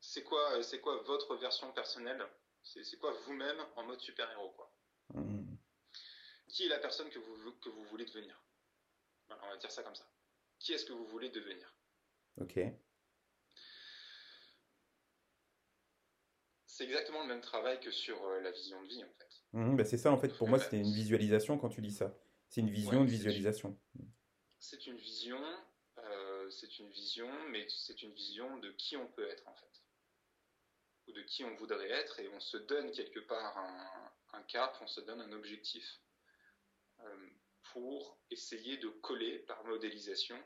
c'est 0.00 0.22
quoi, 0.22 0.62
c'est 0.62 0.80
quoi 0.80 0.98
votre 1.04 1.34
version 1.36 1.72
personnelle? 1.72 2.26
C'est 2.62 2.98
quoi 2.98 3.12
vous-même 3.24 3.64
en 3.76 3.84
mode 3.84 4.00
super 4.00 4.30
héros 4.32 4.50
quoi? 4.50 4.70
Mmh. 5.14 5.56
Qui 6.48 6.66
est 6.66 6.68
la 6.68 6.78
personne 6.78 7.08
que 7.08 7.18
vous, 7.18 7.52
que 7.52 7.70
vous 7.70 7.84
voulez 7.84 8.04
devenir? 8.04 8.38
On 9.30 9.48
va 9.48 9.56
dire 9.56 9.72
ça 9.72 9.82
comme 9.82 9.94
ça. 9.94 10.06
Qui 10.58 10.74
est-ce 10.74 10.84
que 10.84 10.92
vous 10.92 11.06
voulez 11.06 11.30
devenir? 11.30 11.74
Ok. 12.38 12.60
C'est 16.76 16.84
exactement 16.84 17.22
le 17.22 17.28
même 17.28 17.40
travail 17.40 17.80
que 17.80 17.90
sur 17.90 18.22
euh, 18.26 18.40
la 18.40 18.50
vision 18.50 18.82
de 18.82 18.86
vie, 18.86 19.02
en 19.02 19.08
fait. 19.14 19.42
Mmh, 19.54 19.76
bah, 19.76 19.84
c'est 19.86 19.96
ça, 19.96 20.12
en 20.12 20.18
fait, 20.18 20.28
pour 20.36 20.46
moi, 20.46 20.58
c'était 20.58 20.76
une 20.76 20.92
visualisation 20.92 21.56
quand 21.56 21.70
tu 21.70 21.80
dis 21.80 21.90
ça. 21.90 22.14
C'est 22.50 22.60
une 22.60 22.68
vision, 22.68 23.02
de 23.02 23.08
visualisation. 23.08 23.80
C'est 24.60 24.86
une 24.86 24.98
vision, 24.98 25.42
euh, 25.96 26.50
c'est 26.50 26.78
une 26.78 26.90
vision, 26.90 27.30
mais 27.48 27.66
c'est 27.70 28.02
une 28.02 28.12
vision 28.12 28.58
de 28.58 28.70
qui 28.72 28.94
on 28.98 29.06
peut 29.06 29.26
être, 29.26 29.48
en 29.48 29.54
fait. 29.54 29.82
Ou 31.08 31.12
de 31.12 31.22
qui 31.22 31.44
on 31.44 31.54
voudrait 31.54 31.90
être, 31.90 32.20
et 32.20 32.28
on 32.28 32.40
se 32.40 32.58
donne 32.58 32.90
quelque 32.92 33.20
part 33.20 33.56
un, 34.34 34.42
cap, 34.42 34.76
on 34.82 34.86
se 34.86 35.00
donne 35.00 35.22
un 35.22 35.32
objectif 35.32 36.00
euh, 37.00 37.28
pour 37.72 38.18
essayer 38.30 38.76
de 38.76 38.88
coller 38.88 39.38
par 39.38 39.64
modélisation. 39.64 40.36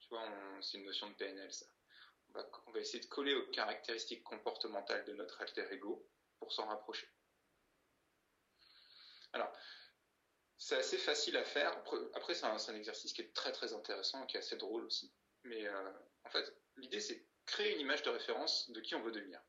Tu 0.00 0.08
vois, 0.10 0.28
c'est 0.60 0.76
une 0.76 0.84
notion 0.84 1.08
de 1.08 1.14
PNL, 1.14 1.50
ça 1.50 1.64
on 2.66 2.72
va 2.72 2.80
essayer 2.80 3.00
de 3.00 3.08
coller 3.08 3.34
aux 3.34 3.46
caractéristiques 3.46 4.22
comportementales 4.22 5.04
de 5.04 5.12
notre 5.12 5.40
alter 5.40 5.66
ego 5.72 6.06
pour 6.38 6.52
s'en 6.52 6.66
rapprocher. 6.66 7.08
Alors, 9.32 9.52
c'est 10.56 10.76
assez 10.76 10.98
facile 10.98 11.36
à 11.36 11.44
faire. 11.44 11.76
Après, 12.14 12.34
c'est 12.34 12.44
un, 12.46 12.74
exercice 12.74 13.12
qui 13.12 13.22
est 13.22 13.32
très 13.32 13.52
très 13.52 13.72
intéressant, 13.72 14.26
qui 14.26 14.36
est 14.36 14.40
assez 14.40 14.56
drôle 14.56 14.84
aussi. 14.84 15.12
Mais 15.44 15.66
euh, 15.66 15.90
en 16.24 16.30
fait, 16.30 16.52
l'idée 16.76 17.00
c'est 17.00 17.26
créer 17.46 17.74
une 17.74 17.80
image 17.80 18.02
de 18.02 18.10
référence 18.10 18.70
de 18.70 18.80
qui 18.80 18.94
on 18.94 19.02
veut 19.02 19.12
devenir. 19.12 19.40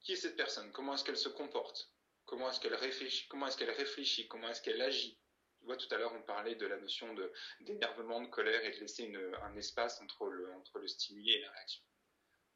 Qui 0.00 0.12
est 0.12 0.16
cette 0.16 0.36
personne? 0.36 0.70
Comment 0.72 0.94
est-ce 0.94 1.04
qu'elle 1.04 1.18
se 1.18 1.28
comporte? 1.28 1.90
Comment 2.24 2.50
est-ce 2.50 2.60
qu'elle 2.60 2.74
réfléchit? 2.74 3.26
Comment 3.28 3.48
est-ce 3.48 3.56
qu'elle 3.56 3.70
réfléchit? 3.70 4.28
Comment 4.28 4.48
est-ce 4.48 4.62
qu'elle 4.62 4.80
agit? 4.80 5.18
Vois, 5.66 5.76
tout 5.76 5.92
à 5.94 5.98
l'heure, 5.98 6.12
on 6.14 6.22
parlait 6.22 6.54
de 6.54 6.66
la 6.66 6.76
notion 6.78 7.14
d'énervement, 7.60 8.20
de, 8.20 8.26
colère 8.26 8.64
et 8.64 8.70
de 8.70 8.80
laisser 8.80 9.12
un 9.42 9.56
espace 9.56 10.00
entre 10.00 10.26
le, 10.26 10.52
entre 10.54 10.78
le 10.78 10.88
stimuli 10.88 11.32
et 11.32 11.40
la 11.40 11.50
réaction. 11.50 11.82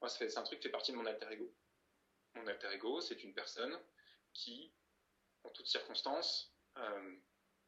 Moi, 0.01 0.09
c'est 0.09 0.39
un 0.39 0.43
truc 0.43 0.61
qui 0.61 0.65
fait 0.65 0.73
partie 0.73 0.93
de 0.93 0.97
mon 0.97 1.07
alter 1.07 1.27
ego. 1.31 1.53
Mon 2.35 2.47
alter 2.47 2.69
ego, 2.73 3.01
c'est 3.01 3.23
une 3.23 3.35
personne 3.35 3.77
qui, 4.33 4.73
en 5.45 5.51
toutes 5.51 5.67
circonstances, 5.67 6.55
euh, 6.79 7.17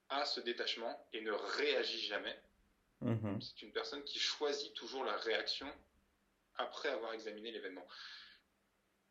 a 0.09 0.25
ce 0.25 0.41
détachement 0.41 1.07
et 1.13 1.21
ne 1.21 1.33
réagit 1.33 2.01
jamais. 2.01 2.41
Mm-hmm. 3.03 3.41
C'est 3.41 3.63
une 3.63 3.73
personne 3.73 4.05
qui 4.05 4.19
choisit 4.19 4.73
toujours 4.75 5.05
la 5.05 5.17
réaction 5.17 5.71
après 6.57 6.89
avoir 6.89 7.13
examiné 7.15 7.51
l'événement 7.51 7.87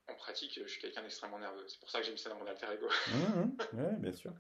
en 0.08 0.16
pratique, 0.16 0.60
je 0.62 0.68
suis 0.68 0.80
quelqu'un 0.80 1.04
d'extrêmement 1.04 1.40
nerveux. 1.40 1.68
C'est 1.68 1.80
pour 1.80 1.90
ça 1.90 2.00
que 2.00 2.06
j'ai 2.06 2.12
mis 2.12 2.20
ça 2.20 2.30
dans 2.30 2.38
mon 2.38 2.48
alter 2.48 2.68
ego. 2.74 2.90
Oui, 3.74 3.96
bien 4.00 4.12
sûr. 4.12 4.34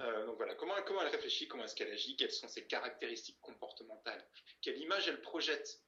Euh, 0.00 0.26
donc 0.26 0.36
voilà, 0.36 0.54
comment, 0.54 0.74
comment 0.82 1.02
elle 1.02 1.08
réfléchit, 1.08 1.48
comment 1.48 1.64
est-ce 1.64 1.74
qu'elle 1.74 1.90
agit, 1.90 2.16
quelles 2.16 2.32
sont 2.32 2.48
ses 2.48 2.66
caractéristiques 2.66 3.40
comportementales, 3.40 4.26
quelle 4.62 4.78
image 4.78 5.08
elle 5.08 5.20
projette? 5.20 5.80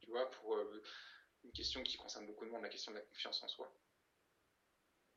Tu 0.00 0.10
vois, 0.10 0.30
pour 0.30 0.58
une 1.44 1.52
question 1.52 1.82
qui 1.82 1.96
concerne 1.96 2.26
beaucoup 2.26 2.44
de 2.44 2.50
monde, 2.50 2.62
la 2.62 2.68
question 2.68 2.92
de 2.92 2.96
la 2.96 3.02
confiance 3.02 3.42
en 3.42 3.48
soi. 3.48 3.72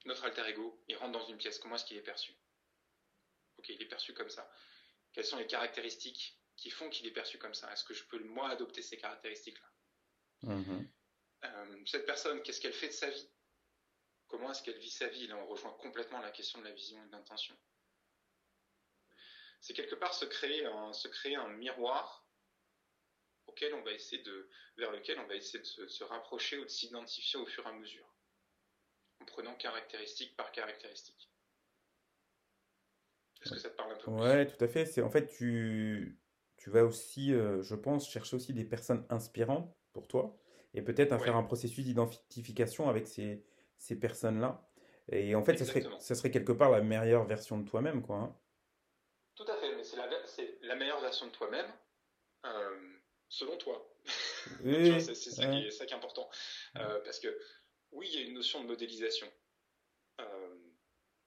Notre 0.05 0.25
alter 0.25 0.47
ego, 0.47 0.79
il 0.87 0.95
rentre 0.95 1.13
dans 1.13 1.25
une 1.25 1.37
pièce, 1.37 1.57
comment 1.57 1.75
est-ce 1.75 1.85
qu'il 1.85 1.97
est 1.97 2.01
perçu? 2.01 2.35
Ok, 3.57 3.69
il 3.69 3.81
est 3.81 3.87
perçu 3.87 4.13
comme 4.13 4.29
ça. 4.29 4.47
Quelles 5.13 5.25
sont 5.25 5.37
les 5.37 5.47
caractéristiques 5.47 6.37
qui 6.57 6.69
font 6.69 6.89
qu'il 6.89 7.07
est 7.07 7.11
perçu 7.11 7.39
comme 7.39 7.55
ça? 7.55 7.71
Est-ce 7.71 7.83
que 7.83 7.93
je 7.93 8.03
peux, 8.03 8.19
moi, 8.19 8.49
adopter 8.49 8.83
ces 8.83 8.97
caractéristiques-là? 8.97 10.53
Mhm. 10.53 10.87
Euh, 11.53 11.83
cette 11.85 12.05
personne, 12.05 12.41
qu'est-ce 12.41 12.61
qu'elle 12.61 12.73
fait 12.73 12.87
de 12.87 12.93
sa 12.93 13.09
vie? 13.09 13.29
Comment 14.27 14.51
est-ce 14.51 14.63
qu'elle 14.63 14.77
vit 14.79 14.89
sa 14.89 15.07
vie? 15.07 15.27
Là, 15.27 15.37
on 15.37 15.45
rejoint 15.45 15.73
complètement 15.73 16.19
la 16.19 16.31
question 16.31 16.59
de 16.59 16.65
la 16.65 16.71
vision 16.71 17.01
et 17.03 17.07
de 17.07 17.11
l'intention. 17.11 17.55
C'est 19.61 19.73
quelque 19.73 19.95
part 19.95 20.13
se 20.13 20.25
créer 20.25 20.65
un, 20.65 20.93
se 20.93 21.07
créer 21.07 21.35
un 21.35 21.49
miroir 21.49 22.27
auquel 23.47 23.73
on 23.73 23.83
va 23.83 23.91
essayer 23.91 24.21
de, 24.21 24.49
vers 24.77 24.91
lequel 24.91 25.19
on 25.19 25.27
va 25.27 25.35
essayer 25.35 25.59
de 25.59 25.87
se, 25.87 26.03
rapprocher 26.03 26.57
ou 26.57 26.63
de 26.63 26.69
s'identifier 26.69 27.39
au 27.39 27.45
fur 27.45 27.65
et 27.65 27.69
à 27.69 27.73
mesure, 27.73 28.13
en 29.21 29.25
prenant 29.25 29.55
caractéristique 29.55 30.35
par 30.35 30.51
caractéristique. 30.51 31.31
Est-ce 33.41 33.53
que 33.53 33.59
ça 33.59 33.69
te 33.69 33.75
parle 33.75 33.93
un 33.93 33.97
peu 33.97 34.11
Ouais, 34.11 34.47
tout 34.47 34.63
à 34.63 34.67
fait. 34.67 35.01
En 35.01 35.09
fait 35.09 35.27
tu 35.27 36.19
tu 36.57 36.69
vas 36.69 36.83
aussi, 36.83 37.33
euh, 37.33 37.61
je 37.61 37.75
pense, 37.75 38.09
chercher 38.09 38.35
aussi 38.35 38.53
des 38.53 38.65
personnes 38.65 39.05
inspirantes 39.09 39.71
pour 39.93 40.07
toi 40.07 40.35
et 40.75 40.81
peut-être 40.81 41.13
à 41.13 41.19
faire 41.19 41.35
un 41.35 41.43
processus 41.43 41.85
d'identification 41.85 42.89
avec 42.89 43.07
ces, 43.07 43.43
ces 43.77 43.97
personnes-là. 43.97 44.69
Et 45.09 45.33
en 45.35 45.43
fait, 45.43 45.57
ce 45.57 45.65
serait, 45.65 45.83
ça 45.99 46.15
serait 46.15 46.31
quelque 46.31 46.51
part 46.51 46.69
la 46.69 46.81
meilleure 46.81 47.25
version 47.25 47.57
de 47.57 47.67
toi-même, 47.67 48.01
quoi. 48.01 48.17
Hein. 48.17 48.37
Tout 49.35 49.45
à 49.47 49.55
fait, 49.57 49.75
mais 49.75 49.83
c'est 49.83 49.97
la, 49.97 50.09
la, 50.61 50.75
meilleure 50.75 50.99
version 51.01 51.27
de 51.27 51.31
toi-même 51.31 51.71
euh, 52.45 52.97
selon 53.29 53.57
toi. 53.57 53.87
c'est 54.63 54.99
ça, 54.99 55.45
qui 55.47 55.65
est 55.65 55.93
important. 55.93 56.29
Euh, 56.77 56.99
parce 57.03 57.19
que 57.19 57.39
oui, 57.91 58.09
il 58.11 58.19
y 58.19 58.23
a 58.23 58.27
une 58.27 58.33
notion 58.33 58.61
de 58.61 58.67
modélisation. 58.67 59.27
Euh, 60.19 60.55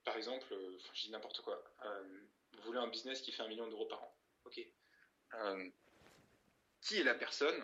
par 0.03 0.17
exemple, 0.17 0.53
je 0.93 1.01
dis 1.03 1.11
n'importe 1.11 1.41
quoi. 1.41 1.63
vous 2.53 2.61
voulez 2.63 2.79
un 2.79 2.87
business 2.87 3.21
qui 3.21 3.31
fait 3.31 3.43
un 3.43 3.47
million 3.47 3.67
d'euros 3.67 3.87
par 3.87 4.03
an. 4.03 4.15
Ok. 4.45 4.59
qui 6.81 6.97
est 6.97 7.03
la 7.03 7.13
personne 7.13 7.61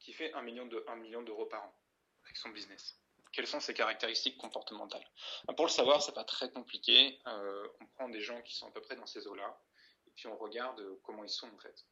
qui 0.00 0.12
fait 0.12 0.32
un 0.32 0.42
million 0.42 0.66
d'euros 0.66 0.96
million 0.96 1.24
par 1.46 1.64
an 1.64 1.74
avec 2.24 2.36
son 2.36 2.48
business. 2.50 2.98
Quelles 3.32 3.46
sont 3.46 3.60
ses 3.60 3.74
caractéristiques 3.74 4.38
comportementales? 4.38 5.06
Pour 5.56 5.66
le 5.66 5.70
savoir, 5.70 6.02
c'est 6.02 6.14
pas 6.14 6.24
très 6.24 6.50
compliqué. 6.50 7.20
Euh, 7.26 7.68
on 7.80 7.86
prend 7.86 8.08
des 8.08 8.20
gens 8.20 8.42
qui 8.42 8.56
sont 8.56 8.66
à 8.66 8.70
peu 8.72 8.80
près 8.80 8.96
dans 8.96 9.06
ces 9.06 9.26
eaux-là, 9.28 9.62
et 10.06 10.10
puis 10.10 10.26
on 10.26 10.36
regarde 10.36 10.82
comment 11.02 11.22
ils 11.22 11.30
sont 11.30 11.48
en 11.48 11.58
fait. 11.58 11.86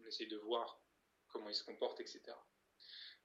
On 0.00 0.06
essaye 0.06 0.26
de 0.26 0.36
voir 0.36 0.82
comment 1.28 1.48
ils 1.48 1.54
se 1.54 1.64
comportent, 1.64 2.00
etc. 2.00 2.20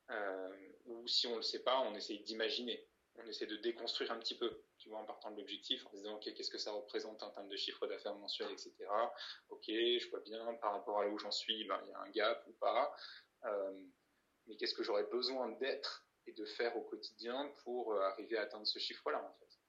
Euh, 0.10 0.70
ou 0.86 1.08
si 1.08 1.28
on 1.28 1.32
ne 1.32 1.38
le 1.38 1.42
sait 1.42 1.64
pas, 1.64 1.80
on 1.82 1.94
essaye 1.96 2.20
d'imaginer. 2.22 2.88
On 3.16 3.28
essaie 3.28 3.48
de 3.48 3.58
déconstruire 3.58 4.12
un 4.12 4.20
petit 4.20 4.38
peu, 4.38 4.64
tu 4.78 4.90
vois, 4.90 5.00
en 5.00 5.06
partant 5.06 5.32
de 5.32 5.38
l'objectif, 5.38 5.86
en 5.88 5.90
disant, 5.92 6.16
OK, 6.16 6.32
qu'est-ce 6.34 6.52
que 6.52 6.60
ça 6.60 6.72
représente 6.72 7.22
en 7.24 7.32
termes 7.32 7.50
de 7.50 7.58
chiffre 7.58 7.86
d'affaires 7.88 8.16
mensuel, 8.16 8.52
etc. 8.52 8.72
OK, 9.50 9.66
je 9.68 10.10
vois 10.10 10.20
bien, 10.20 10.54
par 10.62 10.74
rapport 10.74 11.00
à 11.00 11.06
là 11.06 11.10
où 11.10 11.18
j'en 11.18 11.32
suis, 11.32 11.66
ben, 11.66 11.82
il 11.86 11.90
y 11.90 11.94
a 11.94 12.00
un 12.00 12.10
gap 12.12 12.46
ou 12.48 12.54
pas. 12.54 12.96
Euh, 13.46 13.82
mais 14.48 14.56
qu'est-ce 14.56 14.74
que 14.74 14.84
j'aurais 14.84 15.06
besoin 15.06 15.50
d'être 15.54 16.08
et 16.26 16.34
de 16.34 16.46
faire 16.46 16.76
au 16.76 16.82
quotidien 16.82 17.54
pour 17.64 17.94
euh, 17.94 18.02
arriver 18.02 18.38
à 18.38 18.44
atteindre 18.44 18.68
ce 18.68 18.80
chiffre-là, 18.80 19.24
en 19.24 19.34
fait? 19.40 19.60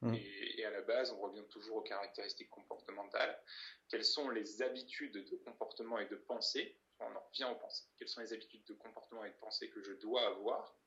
Mmh. 0.00 0.14
Et, 0.14 0.64
à 0.64 0.70
la 0.70 0.82
base, 0.82 1.12
on 1.12 1.18
revient 1.18 1.44
toujours 1.50 1.78
aux 1.78 1.82
caractéristiques 1.82 2.50
comportementales. 2.50 3.42
Quelles 3.88 4.04
sont 4.04 4.28
les 4.30 4.62
habitudes 4.62 5.12
de 5.12 5.36
comportement 5.36 5.98
et 5.98 6.06
de 6.06 6.16
pensée? 6.16 6.78
On 7.00 7.14
en 7.14 7.20
revient 7.20 7.44
aux 7.44 7.56
pensées. 7.56 7.84
Quelles 7.96 8.08
sont 8.08 8.20
les 8.20 8.32
habitudes 8.32 8.64
de 8.64 8.74
comportement 8.74 9.24
et 9.24 9.30
de 9.30 9.36
pensée 9.36 9.70
que 9.70 9.82
je 9.82 9.92
dois 9.92 10.26
avoir 10.26 10.78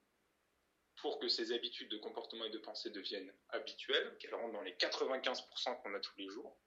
pour 0.97 1.19
que 1.19 1.27
ces 1.27 1.51
habitudes 1.51 1.89
de 1.89 1.97
comportement 1.97 2.45
et 2.45 2.49
de 2.49 2.57
pensée 2.57 2.89
deviennent 2.89 3.31
habituelles, 3.49 4.17
qu'elles 4.17 4.33
rentrent 4.33 4.53
dans 4.53 4.63
les 4.63 4.73
95% 4.73 5.81
qu'on 5.81 5.93
a 5.93 5.99
tous 5.99 6.17
les 6.17 6.27
jours, 6.27 6.57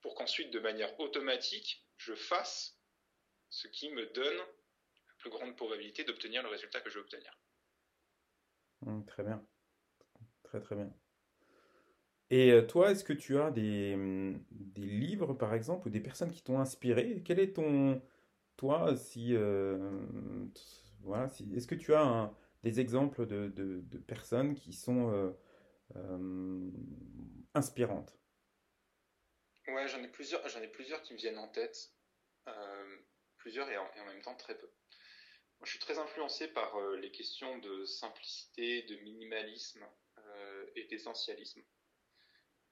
pour 0.00 0.14
qu'ensuite, 0.14 0.50
de 0.50 0.58
manière 0.58 0.98
automatique, 1.00 1.86
je 1.96 2.14
fasse 2.14 2.76
ce 3.50 3.68
qui 3.68 3.90
me 3.90 4.06
donne 4.06 4.40
plus 5.24 5.30
grande 5.30 5.56
probabilité 5.56 6.04
d'obtenir 6.04 6.42
le 6.42 6.50
résultat 6.50 6.80
que 6.82 6.90
je 6.90 6.96
veux 6.96 7.00
obtenir. 7.00 7.38
Mmh, 8.82 9.04
très 9.06 9.22
bien. 9.22 9.42
Très 10.42 10.60
très 10.60 10.76
bien. 10.76 10.92
Et 12.28 12.52
euh, 12.52 12.66
toi, 12.66 12.90
est-ce 12.90 13.04
que 13.04 13.14
tu 13.14 13.38
as 13.38 13.50
des, 13.50 13.96
mmh, 13.96 14.44
des, 14.50 14.82
livres, 14.82 15.32
par 15.32 15.54
exemple, 15.54 15.88
ou 15.88 15.90
des 15.90 16.00
personnes 16.00 16.30
qui 16.30 16.42
t'ont 16.42 16.60
inspiré? 16.60 17.22
Quel 17.24 17.40
est 17.40 17.54
ton... 17.54 18.02
Toi, 18.56 18.96
si... 18.96 19.34
Euh, 19.34 19.98
voilà, 21.00 21.28
si, 21.30 21.50
est-ce 21.54 21.66
que 21.66 21.74
tu 21.74 21.94
as 21.94 22.30
des 22.62 22.80
exemples 22.80 23.26
de, 23.26 23.48
de, 23.48 23.98
personnes 23.98 24.54
qui 24.54 24.74
sont 24.74 25.34
euh, 25.94 26.70
inspirantes? 27.54 28.18
Ouais, 29.68 29.88
j'en 29.88 30.02
ai 30.02 30.08
plusieurs, 30.08 30.46
j'en 30.48 30.60
ai 30.60 30.68
plusieurs 30.68 31.02
qui 31.02 31.14
me 31.14 31.18
viennent 31.18 31.38
en 31.38 31.48
tête. 31.48 31.94
plusieurs 33.38 33.70
et 33.70 33.78
en, 33.78 34.04
même 34.06 34.22
temps 34.22 34.34
très 34.34 34.56
peu 34.56 34.70
je 35.62 35.70
suis 35.70 35.78
très 35.78 35.98
influencé 35.98 36.48
par 36.48 36.76
euh, 36.76 36.96
les 36.96 37.10
questions 37.10 37.58
de 37.58 37.84
simplicité, 37.84 38.82
de 38.82 38.96
minimalisme 38.96 39.84
euh, 40.18 40.66
et 40.74 40.84
d'essentialisme. 40.84 41.62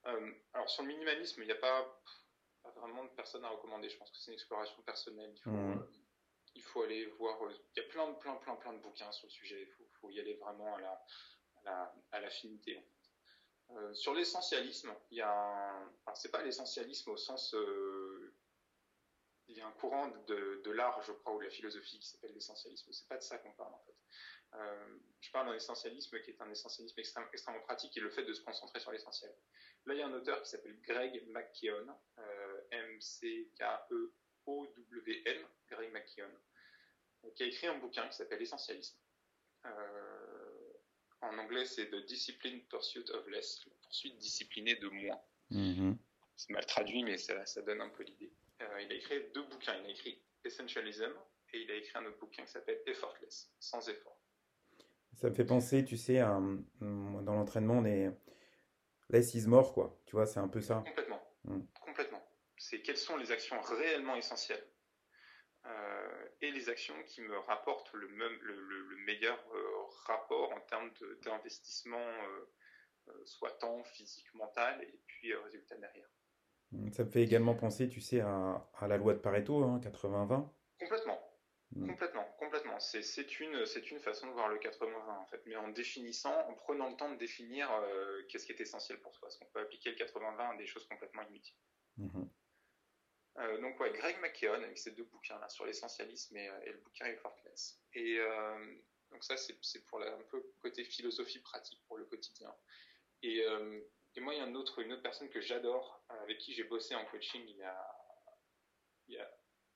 Euh, 0.06 0.32
alors 0.52 0.68
sur 0.68 0.82
le 0.82 0.88
minimalisme, 0.88 1.42
il 1.42 1.46
n'y 1.46 1.52
a 1.52 1.56
pas, 1.56 2.02
vraiment 2.76 3.04
de 3.04 3.10
personnes 3.10 3.44
à 3.44 3.48
recommander. 3.48 3.88
Je 3.88 3.96
pense 3.96 4.10
que 4.10 4.18
c'est 4.18 4.30
une 4.30 4.34
exploration 4.34 4.80
personnelle. 4.82 5.32
Il 5.34 5.42
faut, 5.42 5.50
mmh. 5.50 5.88
il 6.54 6.62
faut 6.62 6.82
aller 6.82 7.06
voir. 7.06 7.38
il 7.50 7.82
y 7.82 7.84
a 7.84 7.88
plein 7.88 8.10
de 8.10 8.16
plein 8.18 8.34
plein 8.36 8.56
plein 8.56 8.72
de 8.72 8.78
bouquins 8.78 9.10
sur 9.12 9.26
le 9.26 9.32
sujet. 9.32 9.62
Il 9.62 9.88
faut, 10.00 10.10
y 10.10 10.20
aller 10.20 10.34
vraiment 10.34 10.76
à 10.76 10.80
la 10.80 11.94
à 12.10 12.20
l'affinité. 12.20 12.84
sur 13.94 14.14
l'essentialisme, 14.14 14.92
il 15.12 15.18
y 15.18 15.20
a, 15.20 15.30
un... 16.06 16.14
c'est 16.14 16.30
pas 16.32 16.42
l'essentialisme 16.42 17.10
au 17.10 17.16
sens 17.16 17.54
il 19.52 19.58
y 19.58 19.60
a 19.60 19.66
un 19.66 19.72
courant 19.72 20.08
de, 20.26 20.70
l'art, 20.70 21.02
je 21.02 21.12
crois, 21.12 21.34
ou 21.34 21.38
de 21.38 21.44
la 21.44 21.50
philosophie 21.50 21.98
qui 21.98 22.08
s'appelle 22.08 22.32
l'essentialisme. 22.32 22.90
C'est 22.92 23.06
pas 23.06 23.18
de 23.18 23.22
ça 23.22 23.36
qu'on 23.38 23.52
parle 23.52 23.74
en 23.74 23.80
fait. 23.80 23.94
Euh, 24.54 24.98
je 25.20 25.30
parle 25.30 25.46
d'un 25.46 25.54
essentialisme 25.54 26.20
qui 26.20 26.30
est 26.30 26.40
un 26.40 26.50
essentialisme 26.50 26.98
extrêmement 27.00 27.62
pratique 27.62 27.96
et 27.96 28.00
le 28.00 28.10
fait 28.10 28.24
de 28.24 28.34
se 28.34 28.42
concentrer 28.42 28.80
sur 28.80 28.92
l'essentiel. 28.92 29.34
Là, 29.86 29.94
il 29.94 30.00
y 30.00 30.02
a 30.02 30.06
un 30.06 30.12
auteur 30.12 30.42
qui 30.42 30.50
s'appelle 30.50 30.78
Greg 30.82 31.26
McKeown, 31.28 31.94
euh, 32.18 32.60
M-C-K-E-O-W-N, 32.70 33.46
Greg 35.68 35.92
McKeown, 35.92 36.30
qui 37.34 37.42
a 37.42 37.46
écrit 37.46 37.66
un 37.68 37.78
bouquin 37.78 38.06
qui 38.08 38.16
s'appelle 38.16 38.42
Essentialisme. 38.42 38.96
Euh, 39.64 40.72
en 41.20 41.38
anglais, 41.38 41.64
c'est 41.64 41.88
The 41.88 42.04
Disciplined 42.06 42.66
Pursuit 42.68 43.08
of 43.10 43.26
Less, 43.28 43.64
la 43.66 43.72
poursuite 43.82 44.18
disciplinée 44.18 44.74
de 44.76 44.88
moins. 44.88 45.20
Mm-hmm. 45.50 45.96
C'est 46.36 46.50
mal 46.50 46.66
traduit, 46.66 47.04
mais 47.04 47.16
ça 47.18 47.62
donne 47.62 47.80
un 47.80 47.90
peu 47.90 48.02
l'idée. 48.02 48.32
Euh, 48.62 48.82
il 48.82 48.92
a 48.92 48.94
écrit 48.94 49.30
deux 49.34 49.42
bouquins. 49.44 49.74
Il 49.82 49.86
a 49.86 49.90
écrit 49.90 50.22
Essentialism 50.44 51.12
et 51.52 51.60
il 51.60 51.70
a 51.70 51.74
écrit 51.74 51.98
un 51.98 52.06
autre 52.06 52.18
bouquin 52.18 52.44
qui 52.44 52.50
s'appelle 52.50 52.80
Effortless, 52.86 53.52
sans 53.58 53.86
effort. 53.88 54.18
Ça 55.14 55.28
me 55.28 55.34
fait 55.34 55.44
penser, 55.44 55.84
tu 55.84 55.96
sais, 55.96 56.18
dans 56.20 57.34
l'entraînement, 57.34 57.78
on 57.78 57.84
est 57.84 58.10
less 59.10 59.34
is 59.34 59.46
more, 59.46 59.72
quoi. 59.72 60.00
Tu 60.06 60.16
vois, 60.16 60.26
c'est 60.26 60.40
un 60.40 60.48
peu 60.48 60.60
ça. 60.60 60.82
Complètement. 60.86 61.22
Mm. 61.44 61.60
Complètement. 61.84 62.26
C'est 62.56 62.80
quelles 62.80 62.96
sont 62.96 63.16
les 63.16 63.30
actions 63.30 63.60
réellement 63.60 64.16
essentielles 64.16 64.66
euh, 65.66 66.28
et 66.40 66.50
les 66.50 66.68
actions 66.68 67.00
qui 67.04 67.20
me 67.20 67.38
rapportent 67.38 67.92
le, 67.92 68.08
même, 68.08 68.36
le, 68.40 68.96
meilleur 69.04 69.38
euh, 69.54 69.84
rapport 70.06 70.52
en 70.52 70.60
termes 70.60 70.90
d'investissement, 71.22 72.08
soit 73.24 73.52
temps, 73.58 73.84
physique, 73.84 74.32
mental, 74.34 74.82
et 74.82 75.00
puis 75.06 75.34
résultat 75.34 75.76
derrière. 75.76 76.08
Ça 76.92 77.04
me 77.04 77.10
fait 77.10 77.22
également 77.22 77.54
penser, 77.54 77.88
tu 77.88 78.00
sais, 78.00 78.20
à, 78.20 78.66
la 78.80 78.96
loi 78.96 79.12
de 79.12 79.18
Pareto, 79.18 79.62
hein, 79.62 79.80
80-20. 79.82 80.48
Complètement. 80.80 81.18
Complètement, 81.74 82.24
complètement. 82.38 82.78
C'est 82.80 83.40
une, 83.40 83.64
une 83.90 84.00
façon 84.00 84.26
de 84.26 84.32
voir 84.32 84.48
le 84.48 84.58
80-20 84.58 85.08
en 85.08 85.26
fait, 85.26 85.42
mais 85.46 85.56
en 85.56 85.68
définissant, 85.68 86.38
en 86.48 86.54
prenant 86.54 86.90
le 86.90 86.96
temps 86.96 87.10
de 87.10 87.16
définir 87.16 87.70
euh, 87.72 88.22
qu'est-ce 88.28 88.44
qui 88.44 88.52
est 88.52 88.60
essentiel 88.60 89.00
pour 89.00 89.14
soi. 89.14 89.28
Parce 89.28 89.38
qu'on 89.38 89.46
peut 89.46 89.60
appliquer 89.60 89.90
le 89.90 89.96
80-20 89.96 90.54
à 90.54 90.56
des 90.56 90.66
choses 90.66 90.86
complètement 90.86 91.22
inutiles? 91.22 91.56
Mm-hmm. 91.98 92.28
Euh, 93.38 93.60
donc 93.62 93.80
ouais, 93.80 93.90
Greg 93.92 94.20
McKeown 94.20 94.62
avec 94.62 94.76
ces 94.76 94.90
deux 94.90 95.04
bouquins 95.04 95.38
là 95.38 95.48
sur 95.48 95.64
l'essentialisme 95.64 96.36
et, 96.36 96.48
euh, 96.48 96.72
le 96.72 96.78
bouquin 96.78 97.06
Effortless. 97.06 97.80
Et 97.94 98.18
donc 99.10 99.24
ça 99.24 99.36
c'est 99.36 99.86
pour 99.86 100.02
un 100.02 100.22
peu 100.30 100.44
côté 100.60 100.84
philosophie 100.84 101.38
pratique 101.38 101.82
pour 101.86 101.96
le 101.96 102.04
quotidien. 102.04 102.54
Et 103.22 103.42
et 104.14 104.20
moi, 104.20 104.34
il 104.34 104.38
y 104.38 104.40
a 104.40 104.46
une 104.46 104.56
autre, 104.56 104.80
une 104.80 104.92
autre 104.92 105.02
personne 105.02 105.30
que 105.30 105.40
j'adore, 105.40 106.04
euh, 106.10 106.22
avec 106.22 106.38
qui 106.38 106.52
j'ai 106.52 106.64
bossé 106.64 106.94
en 106.94 107.04
coaching 107.06 107.42
il 107.46 107.56
y, 107.56 107.62
a, 107.62 107.96
il 109.08 109.14
y 109.14 109.18
a 109.18 109.30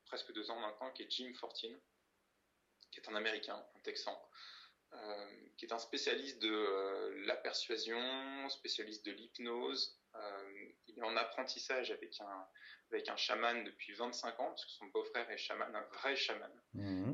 presque 0.04 0.32
deux 0.32 0.50
ans 0.50 0.60
maintenant, 0.60 0.90
qui 0.92 1.02
est 1.02 1.10
Jim 1.10 1.32
Fortin, 1.34 1.74
qui 2.90 3.00
est 3.00 3.08
un 3.08 3.14
Américain, 3.14 3.66
un 3.74 3.80
Texan, 3.80 4.18
qui 5.58 5.66
est 5.66 5.72
un 5.72 5.78
spécialiste 5.78 6.40
de 6.40 7.24
la 7.26 7.36
persuasion, 7.36 8.48
spécialiste 8.48 9.04
de 9.04 9.12
l'hypnose. 9.12 10.00
il 10.86 10.98
est 10.98 11.02
en 11.02 11.16
apprentissage 11.16 11.90
avec 11.90 12.18
un, 12.20 12.48
avec 12.90 13.08
un 13.08 13.16
chaman 13.16 13.64
depuis 13.64 13.92
25 13.94 14.40
ans, 14.40 14.48
parce 14.48 14.64
que 14.64 14.70
son 14.70 14.86
beau-frère 14.86 15.28
est 15.30 15.36
chaman, 15.36 15.74
un 15.74 15.82
vrai 15.98 16.14
chaman. 16.16 16.52
Mmh. 16.74 17.12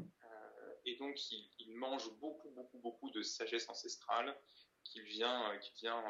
et 0.85 0.97
donc, 0.97 1.18
il, 1.31 1.73
mange 1.75 2.12
beaucoup, 2.18 2.51
beaucoup, 2.51 2.79
beaucoup 2.79 3.11
de 3.11 3.23
sagesse 3.23 3.68
ancestrale 3.68 4.37
qu'il 4.85 5.03
vient, 5.03 5.59
qu'il 5.59 5.75
vient 5.77 6.05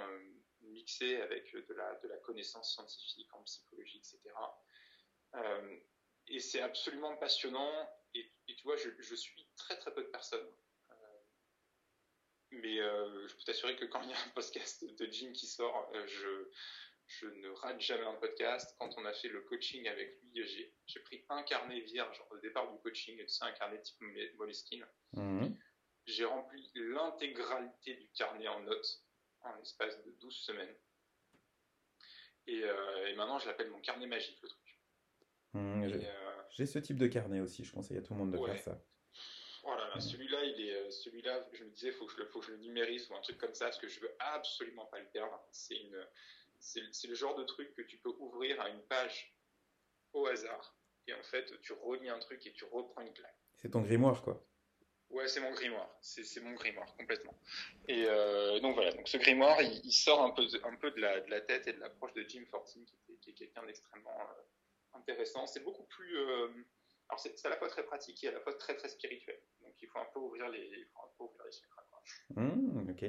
mixer 0.63 1.21
avec 1.21 1.53
de 1.55 1.75
la, 1.75 1.95
de 1.97 2.09
la 2.09 2.17
connaissance 2.19 2.75
scientifique 2.75 3.33
en 3.35 3.43
psychologie, 3.43 3.99
etc. 3.99 4.19
Euh, 5.35 5.77
et 6.29 6.41
c'est 6.41 6.61
absolument 6.61 7.17
passionnant. 7.17 7.89
Et, 8.15 8.31
tu 8.47 8.63
vois, 8.65 8.77
je, 8.77 8.91
je, 8.99 9.15
suis 9.15 9.49
très 9.57 9.77
très 9.79 9.93
peu 9.95 10.03
de 10.03 10.09
personnes. 10.09 10.47
Euh, 10.91 10.95
mais 12.51 12.79
euh, 12.81 13.27
je 13.27 13.35
peux 13.35 13.43
t'assurer 13.45 13.77
que 13.77 13.87
quand 13.87 14.03
il 14.03 14.11
y 14.11 14.15
a 14.15 14.21
un 14.21 14.31
podcast 14.35 14.85
de 14.85 15.07
Jim 15.11 15.33
qui 15.33 15.47
sort, 15.47 15.91
je, 16.07 16.51
je 17.07 17.27
ne 17.27 17.49
rate 17.51 17.81
jamais 17.81 18.05
un 18.05 18.15
podcast. 18.15 18.77
Quand 18.79 18.91
on 18.99 19.05
a 19.05 19.13
fait 19.13 19.29
le 19.29 19.41
coaching 19.43 19.89
avec 19.89 20.19
lui, 20.23 20.45
j'ai 20.87 21.01
pris 21.01 21.25
un 21.29 21.43
carnet 21.43 21.81
vierge 21.81 22.23
au 22.31 22.39
départ 22.39 22.71
du 22.71 22.79
coaching, 22.81 23.19
tu 23.19 23.29
sais, 23.29 23.45
un 23.45 23.53
carnet 23.53 23.81
type 23.81 24.01
Moleskine. 24.37 24.87
Mhm. 25.15 25.57
J'ai 26.07 26.25
rempli 26.25 26.71
l'intégralité 26.75 27.95
du 27.95 28.09
carnet 28.11 28.49
en 28.49 28.61
notes 28.61 29.03
en 29.45 29.55
l'espace 29.57 30.03
de 30.05 30.13
12 30.13 30.35
semaines. 30.35 30.75
Et, 32.47 32.59
et 32.61 33.15
maintenant, 33.15 33.39
je 33.39 33.47
l'appelle 33.47 33.71
mon 33.71 33.81
carnet 33.81 34.07
magique, 34.07 34.41
le 34.43 34.49
truc. 34.49 34.63
Mmh, 35.55 35.85
euh, 35.85 36.43
j'ai 36.51 36.65
ce 36.65 36.79
type 36.79 36.99
de 36.99 37.07
carnet 37.07 37.41
aussi, 37.41 37.65
je 37.65 37.73
conseille 37.73 37.99
à 37.99 38.03
tout 38.03 38.15
le 38.15 38.21
monde 38.21 38.33
de 38.33 38.39
faire 38.39 38.59
ça. 38.59 38.83
Voilà, 39.63 39.91
oh 39.95 39.99
mmh. 39.99 40.01
celui-là, 40.01 40.45
il 40.45 40.67
est, 40.67 40.75
euh, 40.75 40.91
celui-là, 40.91 41.47
je 41.53 41.65
me 41.65 41.71
disais, 41.71 41.89
il 41.89 41.93
faut, 41.93 42.07
que 42.07 42.13
je 42.13 42.19
le, 42.19 42.27
faut 42.27 42.41
que 42.41 42.47
je 42.47 42.53
le 42.53 42.59
numérise 42.59 43.09
ou 43.11 43.15
un 43.15 43.21
truc 43.21 43.39
comme 43.39 43.55
ça, 43.55 43.67
parce 43.67 43.79
que 43.79 43.87
je 43.87 44.01
veux 44.01 44.15
absolument 44.19 44.87
pas 44.87 44.99
le 44.99 45.07
perdre. 45.11 45.39
C'est 45.53 45.77
une, 45.77 46.07
c'est 46.59 47.07
le 47.07 47.15
genre 47.15 47.35
de 47.37 47.45
truc 47.45 47.75
que 47.75 47.83
tu 47.83 47.99
peux 47.99 48.13
ouvrir 48.19 48.61
à 48.61 48.71
une 48.71 48.83
page 48.83 49.37
au 50.15 50.27
hasard, 50.27 50.77
et 51.07 51.15
en 51.15 51.23
fait, 51.23 51.61
tu 51.61 51.75
relis 51.75 52.09
un 52.09 52.19
truc 52.19 52.47
et 52.47 52.53
tu 52.53 52.65
reprends 52.65 53.03
une 53.03 53.13
claque. 53.13 53.39
C'est 53.57 53.71
ton 53.71 53.83
grimoire, 53.83 54.23
quoi. 54.23 54.45
Ouais, 55.13 55.29
c'est 55.29 55.41
mon 55.41 55.53
grimoire. 55.53 55.89
C'est 56.01 56.41
mon 56.41 56.55
grimoire, 56.55 56.95
complètement. 56.97 57.35
Et 57.87 58.07
euh, 58.07 58.59
donc 58.61 58.75
voilà, 58.75 58.93
donc 58.93 59.07
ce 59.07 59.19
grimoire, 59.19 59.61
il, 59.61 59.93
sort 59.93 60.23
un 60.23 60.31
peu, 60.31 60.43
un 60.65 60.77
peu 60.77 60.91
de, 60.91 61.01
la, 61.01 61.21
de 61.21 61.31
la 61.31 61.41
tête 61.41 61.69
et 61.69 61.73
de 61.75 61.81
l'approche 61.81 62.15
de 62.15 62.25
Jim 62.27 62.45
Fortin, 62.51 62.81
qui, 62.85 63.19
qui 63.19 63.31
est 63.31 63.35
quelqu'un 63.35 63.65
d'extrêmement 63.67 64.19
intéressant. 64.95 65.47
C'est 65.47 65.63
beaucoup 65.65 65.85
plus. 65.85 66.19
Euh, 66.19 66.49
alors, 67.09 67.21
c'est 67.21 67.47
à 67.47 67.51
la 67.51 67.57
fois 67.57 67.69
très 67.69 67.85
pratique 67.85 68.23
et 68.25 68.29
à 68.29 68.33
la 68.33 68.41
fois 68.41 68.55
très, 68.55 68.75
très 68.75 68.89
spirituel. 68.89 69.39
Donc, 69.61 69.75
il 69.81 69.89
faut 69.89 69.99
un 69.99 70.07
peu 70.13 70.21
ouvrir 70.21 70.49
les, 70.49 70.61
il 70.61 70.87
faut 70.93 71.01
un 71.01 71.11
peu 71.19 71.25
ouvrir 71.25 71.45
les 71.45 71.53
chakras. 71.53 71.83
Mmh, 72.37 72.91
ok. 72.91 73.03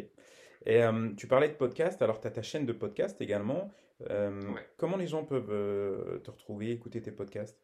Et 0.65 0.83
euh, 0.83 1.13
tu 1.15 1.27
parlais 1.27 1.49
de 1.49 1.55
podcast, 1.55 2.01
alors 2.01 2.21
tu 2.21 2.27
as 2.27 2.31
ta 2.31 2.41
chaîne 2.41 2.65
de 2.65 2.73
podcast 2.73 3.19
également. 3.21 3.71
Euh, 4.09 4.41
comment 4.77 4.97
les 4.97 5.07
gens 5.07 5.23
peuvent 5.23 6.21
te 6.23 6.31
retrouver, 6.31 6.71
écouter 6.71 7.01
tes 7.01 7.11
podcasts 7.11 7.59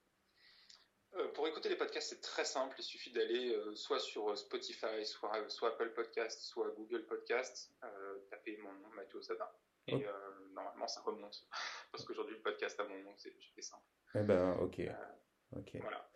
Pour 1.34 1.48
écouter 1.48 1.70
les 1.70 1.76
podcasts, 1.76 2.10
c'est 2.10 2.22
très 2.40 2.46
simple. 2.46 2.76
Il 2.80 2.84
suffit 2.84 3.12
d'aller 3.12 3.54
soit 3.76 4.00
sur 4.00 4.38
Spotify, 4.38 5.06
soit, 5.06 5.50
soit 5.50 5.70
Apple 5.70 5.92
Podcast, 5.94 6.42
soit 6.42 6.70
Google 6.78 7.06
Podcast, 7.06 7.74
taper 8.30 8.58
mon 8.64 8.72
nom, 8.72 8.96
Mathieu 8.96 9.22
Sada. 9.22 9.54
Et 9.88 10.06
normalement, 10.54 10.88
ça 10.88 11.02
remonte. 11.02 11.46
Parce 11.92 12.06
qu'aujourd'hui, 12.06 12.36
le 12.36 12.42
podcast 12.42 12.80
a 12.80 12.84
mon 12.84 12.98
nom, 13.04 13.12
c'est 13.18 13.34
simple. 13.62 13.84
Eh 14.16 14.22
ben, 14.22 14.54
ok. 14.62 14.80
Euh, 14.80 14.94
ok. 15.58 15.72
Voilà. 15.82 16.10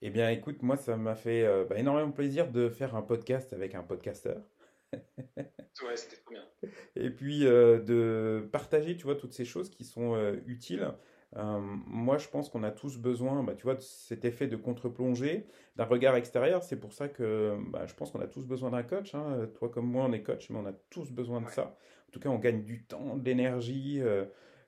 Eh 0.00 0.08
bien, 0.08 0.30
écoute, 0.30 0.62
moi, 0.62 0.78
ça 0.78 0.96
m'a 0.96 1.14
fait 1.14 1.44
euh, 1.44 1.66
bah, 1.66 1.76
énormément 1.76 2.10
plaisir 2.10 2.50
de 2.50 2.70
faire 2.70 2.96
un 2.96 3.02
podcast 3.02 3.52
avec 3.52 3.74
un 3.74 3.82
podcasteur. 3.82 4.42
ouais, 4.94 5.96
c'était 5.96 6.16
trop 6.16 6.30
bien. 6.30 6.48
Et 6.96 7.10
puis, 7.10 7.46
euh, 7.46 7.80
de 7.80 8.48
partager, 8.50 8.96
tu 8.96 9.04
vois, 9.04 9.16
toutes 9.16 9.34
ces 9.34 9.44
choses 9.44 9.68
qui 9.68 9.84
sont 9.84 10.16
utiles. 10.46 10.90
Moi, 11.36 12.18
je 12.18 12.28
pense 12.28 12.48
qu'on 12.48 12.62
a 12.64 12.70
tous 12.70 12.98
besoin, 12.98 13.42
bah, 13.42 13.54
tu 13.54 13.62
vois, 13.64 13.74
de 13.74 13.80
cet 13.80 14.24
effet 14.24 14.48
de 14.48 14.56
contre-plongée, 14.56 15.46
d'un 15.76 15.84
regard 15.84 16.16
extérieur. 16.16 16.62
C'est 16.62 16.80
pour 16.80 16.92
ça 16.92 17.08
que 17.08 17.56
bah, 17.68 17.86
je 17.86 17.94
pense 17.94 18.10
qu'on 18.10 18.20
a 18.20 18.26
tous 18.26 18.46
besoin 18.46 18.70
d'un 18.70 18.82
coach. 18.82 19.14
Hein. 19.14 19.48
Toi 19.54 19.68
comme 19.68 19.86
moi, 19.86 20.06
on 20.08 20.12
est 20.12 20.22
coach, 20.22 20.50
mais 20.50 20.58
on 20.58 20.66
a 20.66 20.72
tous 20.90 21.12
besoin 21.12 21.40
de 21.40 21.48
ça. 21.48 21.76
En 22.08 22.12
tout 22.12 22.20
cas, 22.20 22.28
on 22.28 22.38
gagne 22.38 22.64
du 22.64 22.84
temps, 22.84 23.16
de 23.16 23.24
l'énergie. 23.24 24.00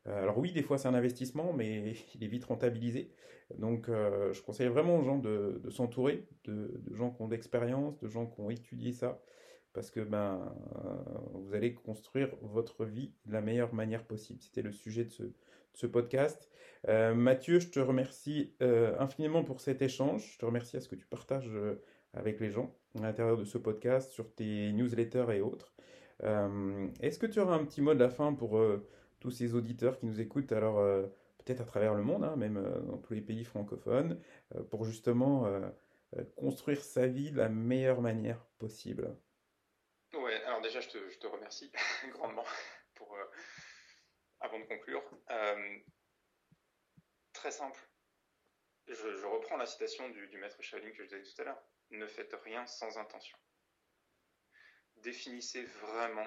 Euh, 0.07 0.23
alors 0.23 0.39
oui, 0.39 0.53
des 0.53 0.63
fois 0.63 0.79
c'est 0.79 0.89
un 0.89 0.95
investissement, 0.95 1.53
mais 1.53 1.95
il 2.15 2.25
est 2.25 2.29
vite 2.29 2.45
rentabilisé. 2.45 3.11
Donc 3.59 3.89
euh, 3.89 4.33
je 4.33 4.43
conseille 4.43 4.69
vraiment 4.69 4.99
aux 4.99 5.03
gens 5.03 5.19
de, 5.19 5.61
s'entourer 5.71 6.27
de, 6.45 6.81
gens 6.93 7.11
qui 7.11 7.23
ont 7.23 7.29
d'expérience, 7.29 7.99
de 8.01 8.09
gens 8.09 8.27
qui 8.27 8.41
ont 8.41 8.51
étudié 8.51 8.93
ça, 8.93 9.21
parce 9.73 9.91
que 9.91 10.01
ben, 10.01 10.41
euh, 10.77 10.95
vous 11.35 11.55
allez 11.55 11.75
construire 11.75 12.29
votre 12.43 12.85
vie 12.85 13.13
de 13.27 13.33
la 13.33 13.41
meilleure 13.41 13.75
manière 13.75 14.05
possible. 14.05 14.41
C'était 14.41 14.63
le 14.63 14.73
sujet 14.73 15.05
de 15.05 15.11
ce, 15.11 15.23
podcast. 15.87 16.49
Mathieu, 16.89 17.61
je 17.61 17.69
te 17.69 17.79
remercie 17.79 18.55
infiniment 18.99 19.45
pour 19.45 19.61
cet 19.61 19.83
échange. 19.83 20.33
Je 20.33 20.39
te 20.39 20.45
remercie 20.45 20.77
à 20.77 20.81
ce 20.81 20.89
que 20.89 20.97
tu 20.97 21.07
partages 21.07 21.51
avec 22.13 22.41
les 22.41 22.51
gens 22.51 22.75
à 22.99 23.03
l'intérieur 23.03 23.37
de 23.37 23.45
ce 23.45 23.57
podcast, 23.59 24.11
sur 24.11 24.35
tes 24.35 24.73
newsletters 24.73 25.27
et 25.33 25.41
autres. 25.41 25.75
Est-ce 27.01 27.19
que 27.19 27.27
tu 27.27 27.39
auras 27.41 27.55
un 27.55 27.65
petit 27.65 27.81
mot 27.83 27.95
de 27.95 28.01
la 28.01 28.11
fin 28.11 28.35
pour 28.35 28.61
tous 29.23 29.31
ces 29.31 29.55
auditeurs 29.55 29.99
qui 29.99 30.07
nous 30.07 30.21
écoutent, 30.21 30.51
alors 30.51 30.81
euh, 30.81 31.07
peut-être 31.39 31.61
à 31.61 31.65
travers 31.65 31.95
le 31.95 32.03
monde, 32.03 32.25
hein, 32.25 32.35
même 32.35 32.57
euh, 32.57 32.81
dans 32.81 32.99
tous 32.99 33.15
les 33.15 33.21
pays 33.21 33.45
francophones, 33.45 34.21
euh, 34.57 34.65
pour 34.65 34.85
justement 34.85 35.47
construire 36.37 36.83
sa 36.83 37.07
vie 37.07 37.31
de 37.31 37.39
la 37.39 37.49
meilleure 37.49 38.03
manière 38.03 38.45
possible. 38.59 39.17
Ouais, 40.13 40.43
alors 40.45 40.61
déjà, 40.61 40.81
je 40.81 40.89
te, 40.89 41.27
remercie 41.27 41.71
grandement 42.13 42.45
avant 44.43 44.59
de 44.59 44.65
conclure. 44.65 45.03
très 47.33 47.51
simple. 47.51 47.81
Je, 48.89 49.25
reprends 49.27 49.57
la 49.57 49.67
citation 49.67 50.09
du, 50.11 50.29
du 50.29 50.39
maître 50.39 50.61
Shaolin 50.61 50.91
que 50.91 51.05
je 51.05 51.17
disais 51.17 51.23
tout 51.23 51.41
à 51.41 51.45
l'heure. 51.45 51.63
Ne 51.91 52.07
faites 52.07 52.35
rien 52.45 52.67
sans 52.67 52.99
intention. 52.99 53.39
Définissez 54.97 55.65
vraiment 55.65 56.27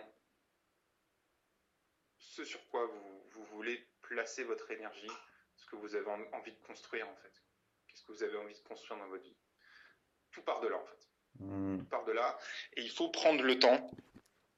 ce 2.35 2.43
sur 2.43 2.67
quoi 2.67 2.85
vous, 2.85 3.45
voulez 3.45 3.87
placer 4.01 4.43
votre 4.43 4.69
énergie, 4.71 5.11
ce 5.55 5.65
que 5.65 5.75
vous 5.77 5.95
avez 5.95 6.09
envie 6.33 6.51
de 6.51 6.59
construire 6.61 7.07
en 7.07 7.15
fait. 7.15 7.31
Qu'est-ce 7.87 8.03
que 8.03 8.11
vous 8.11 8.23
avez 8.23 8.37
envie 8.37 8.53
de 8.53 8.67
construire 8.67 8.99
dans 8.99 9.07
votre 9.07 9.23
vie? 9.23 9.37
Tout 10.31 10.41
part 10.41 10.59
de 10.59 10.67
là 10.67 10.77
en 10.77 10.85
fait. 10.85 11.09
Hmm. 11.39 11.79
Tout 11.79 11.85
part 11.85 12.03
de 12.03 12.11
là. 12.11 12.37
Et 12.73 12.81
il 12.81 12.91
faut 12.91 13.09
prendre 13.09 13.41
le 13.41 13.57
temps. 13.57 13.89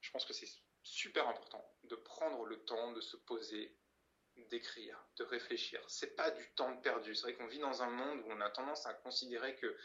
Je 0.02 0.12
pense 0.12 0.26
que 0.26 0.34
c'est 0.34 0.48
super 0.88 1.28
important 1.28 1.64
de 1.84 1.96
prendre 1.96 2.46
le 2.46 2.64
temps 2.66 2.92
de 2.92 3.02
se 3.02 3.18
poser, 3.18 3.78
d'écrire, 4.50 4.98
de 5.18 5.24
réfléchir. 5.24 5.84
C'est 5.88 6.16
pas 6.16 6.32
du 6.32 6.50
temps 6.56 6.76
perdu. 6.78 7.14
C'est 7.16 7.24
vrai 7.24 7.36
qu'on 7.36 7.48
vit 7.48 7.60
dans 7.60 7.82
un 7.82 7.90
monde 7.90 8.22
où 8.22 8.32
on 8.32 8.42
a 8.42 8.50
tendance 8.50 8.86
à 8.86 8.94
considérer 8.94 9.56
que 9.56 9.76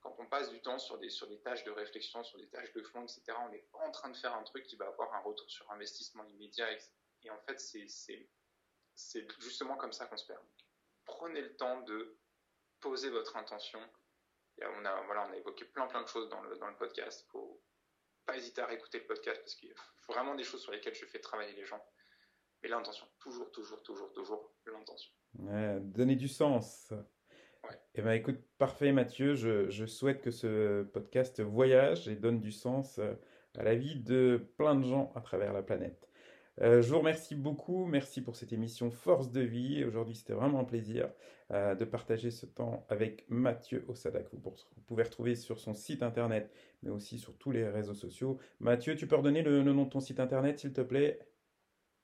quand 0.00 0.14
on 0.18 0.26
passe 0.26 0.50
du 0.50 0.60
temps 0.60 0.78
sur 0.78 0.98
des, 0.98 1.08
sur 1.08 1.26
des 1.28 1.40
tâches 1.40 1.64
de 1.64 1.70
réflexion, 1.70 2.22
sur 2.24 2.38
des 2.38 2.48
tâches 2.48 2.72
de 2.72 2.82
fond, 2.82 3.02
etc., 3.02 3.22
on 3.40 3.48
n'est 3.48 3.66
pas 3.72 3.78
en 3.78 3.90
train 3.90 4.10
de 4.10 4.16
faire 4.16 4.34
un 4.34 4.42
truc 4.42 4.66
qui 4.66 4.76
va 4.76 4.86
avoir 4.86 5.14
un 5.14 5.20
retour 5.20 5.50
sur 5.50 5.70
investissement 5.70 6.24
immédiat. 6.24 6.68
Et 7.22 7.30
en 7.30 7.38
fait, 7.40 7.58
c'est 7.58 8.28
justement 9.38 9.76
comme 9.76 9.92
ça 9.92 10.06
qu'on 10.06 10.16
se 10.16 10.26
perd. 10.26 10.42
Prenez 11.04 11.40
le 11.40 11.56
temps 11.56 11.80
de 11.82 12.18
poser 12.80 13.08
votre 13.08 13.36
intention. 13.36 13.80
on, 14.60 14.84
a, 14.84 15.00
voilà, 15.02 15.26
on 15.26 15.32
a 15.32 15.36
évoqué 15.36 15.64
plein 15.64 15.86
plein 15.86 16.02
de 16.02 16.08
choses 16.08 16.28
dans 16.28 16.42
le, 16.42 16.56
dans 16.56 16.68
le 16.68 16.76
podcast. 16.76 17.26
Pas 18.26 18.36
hésiter 18.36 18.60
à 18.60 18.66
réécouter 18.66 18.98
le 18.98 19.06
podcast 19.06 19.40
parce 19.40 19.54
qu'il 19.54 19.68
y 19.68 19.72
a 19.72 19.76
vraiment 20.08 20.34
des 20.34 20.44
choses 20.44 20.62
sur 20.62 20.72
lesquelles 20.72 20.94
je 20.94 21.06
fais 21.06 21.18
travailler 21.18 21.54
les 21.54 21.64
gens. 21.64 21.82
Mais 22.62 22.68
l'intention, 22.68 23.06
toujours, 23.20 23.50
toujours, 23.52 23.82
toujours, 23.82 24.12
toujours 24.12 24.54
l'intention. 24.66 25.12
donner 25.80 26.16
du 26.16 26.28
sens. 26.28 26.92
Ouais. 27.64 27.78
Eh 27.94 28.02
ben, 28.02 28.12
écoute, 28.12 28.40
parfait 28.58 28.92
Mathieu, 28.92 29.34
je, 29.34 29.70
je, 29.70 29.86
souhaite 29.86 30.20
que 30.20 30.30
ce 30.30 30.82
podcast 30.82 31.40
voyage 31.40 32.08
et 32.08 32.16
donne 32.16 32.40
du 32.40 32.52
sens 32.52 32.98
à 33.56 33.62
la 33.62 33.74
vie 33.74 33.96
de 33.96 34.46
plein 34.56 34.74
de 34.74 34.84
gens 34.84 35.12
à 35.14 35.20
travers 35.20 35.52
la 35.52 35.62
planète. 35.62 36.08
Euh, 36.60 36.82
je 36.82 36.90
vous 36.90 36.98
remercie 36.98 37.34
beaucoup. 37.34 37.84
Merci 37.84 38.20
pour 38.20 38.36
cette 38.36 38.52
émission 38.52 38.88
Force 38.90 39.32
de 39.32 39.40
vie. 39.40 39.82
Aujourd'hui, 39.84 40.14
c'était 40.14 40.34
vraiment 40.34 40.60
un 40.60 40.64
plaisir 40.64 41.10
euh, 41.50 41.74
de 41.74 41.84
partager 41.84 42.30
ce 42.30 42.46
temps 42.46 42.86
avec 42.88 43.24
Mathieu 43.28 43.84
Osada, 43.88 44.22
que 44.22 44.36
vous, 44.36 44.54
pouvez 44.86 45.02
retrouver 45.02 45.34
sur 45.34 45.58
son 45.58 45.74
site 45.74 46.04
internet, 46.04 46.52
mais 46.82 46.90
aussi 46.90 47.18
sur 47.18 47.36
tous 47.38 47.50
les 47.50 47.68
réseaux 47.68 47.94
sociaux. 47.94 48.38
Mathieu, 48.60 48.94
tu 48.94 49.08
peux 49.08 49.16
redonner 49.16 49.42
le, 49.42 49.62
nom 49.62 49.84
de 49.84 49.90
ton 49.90 50.00
site 50.00 50.20
internet, 50.20 50.60
s'il 50.60 50.72
te 50.72 50.82
plaît? 50.82 51.18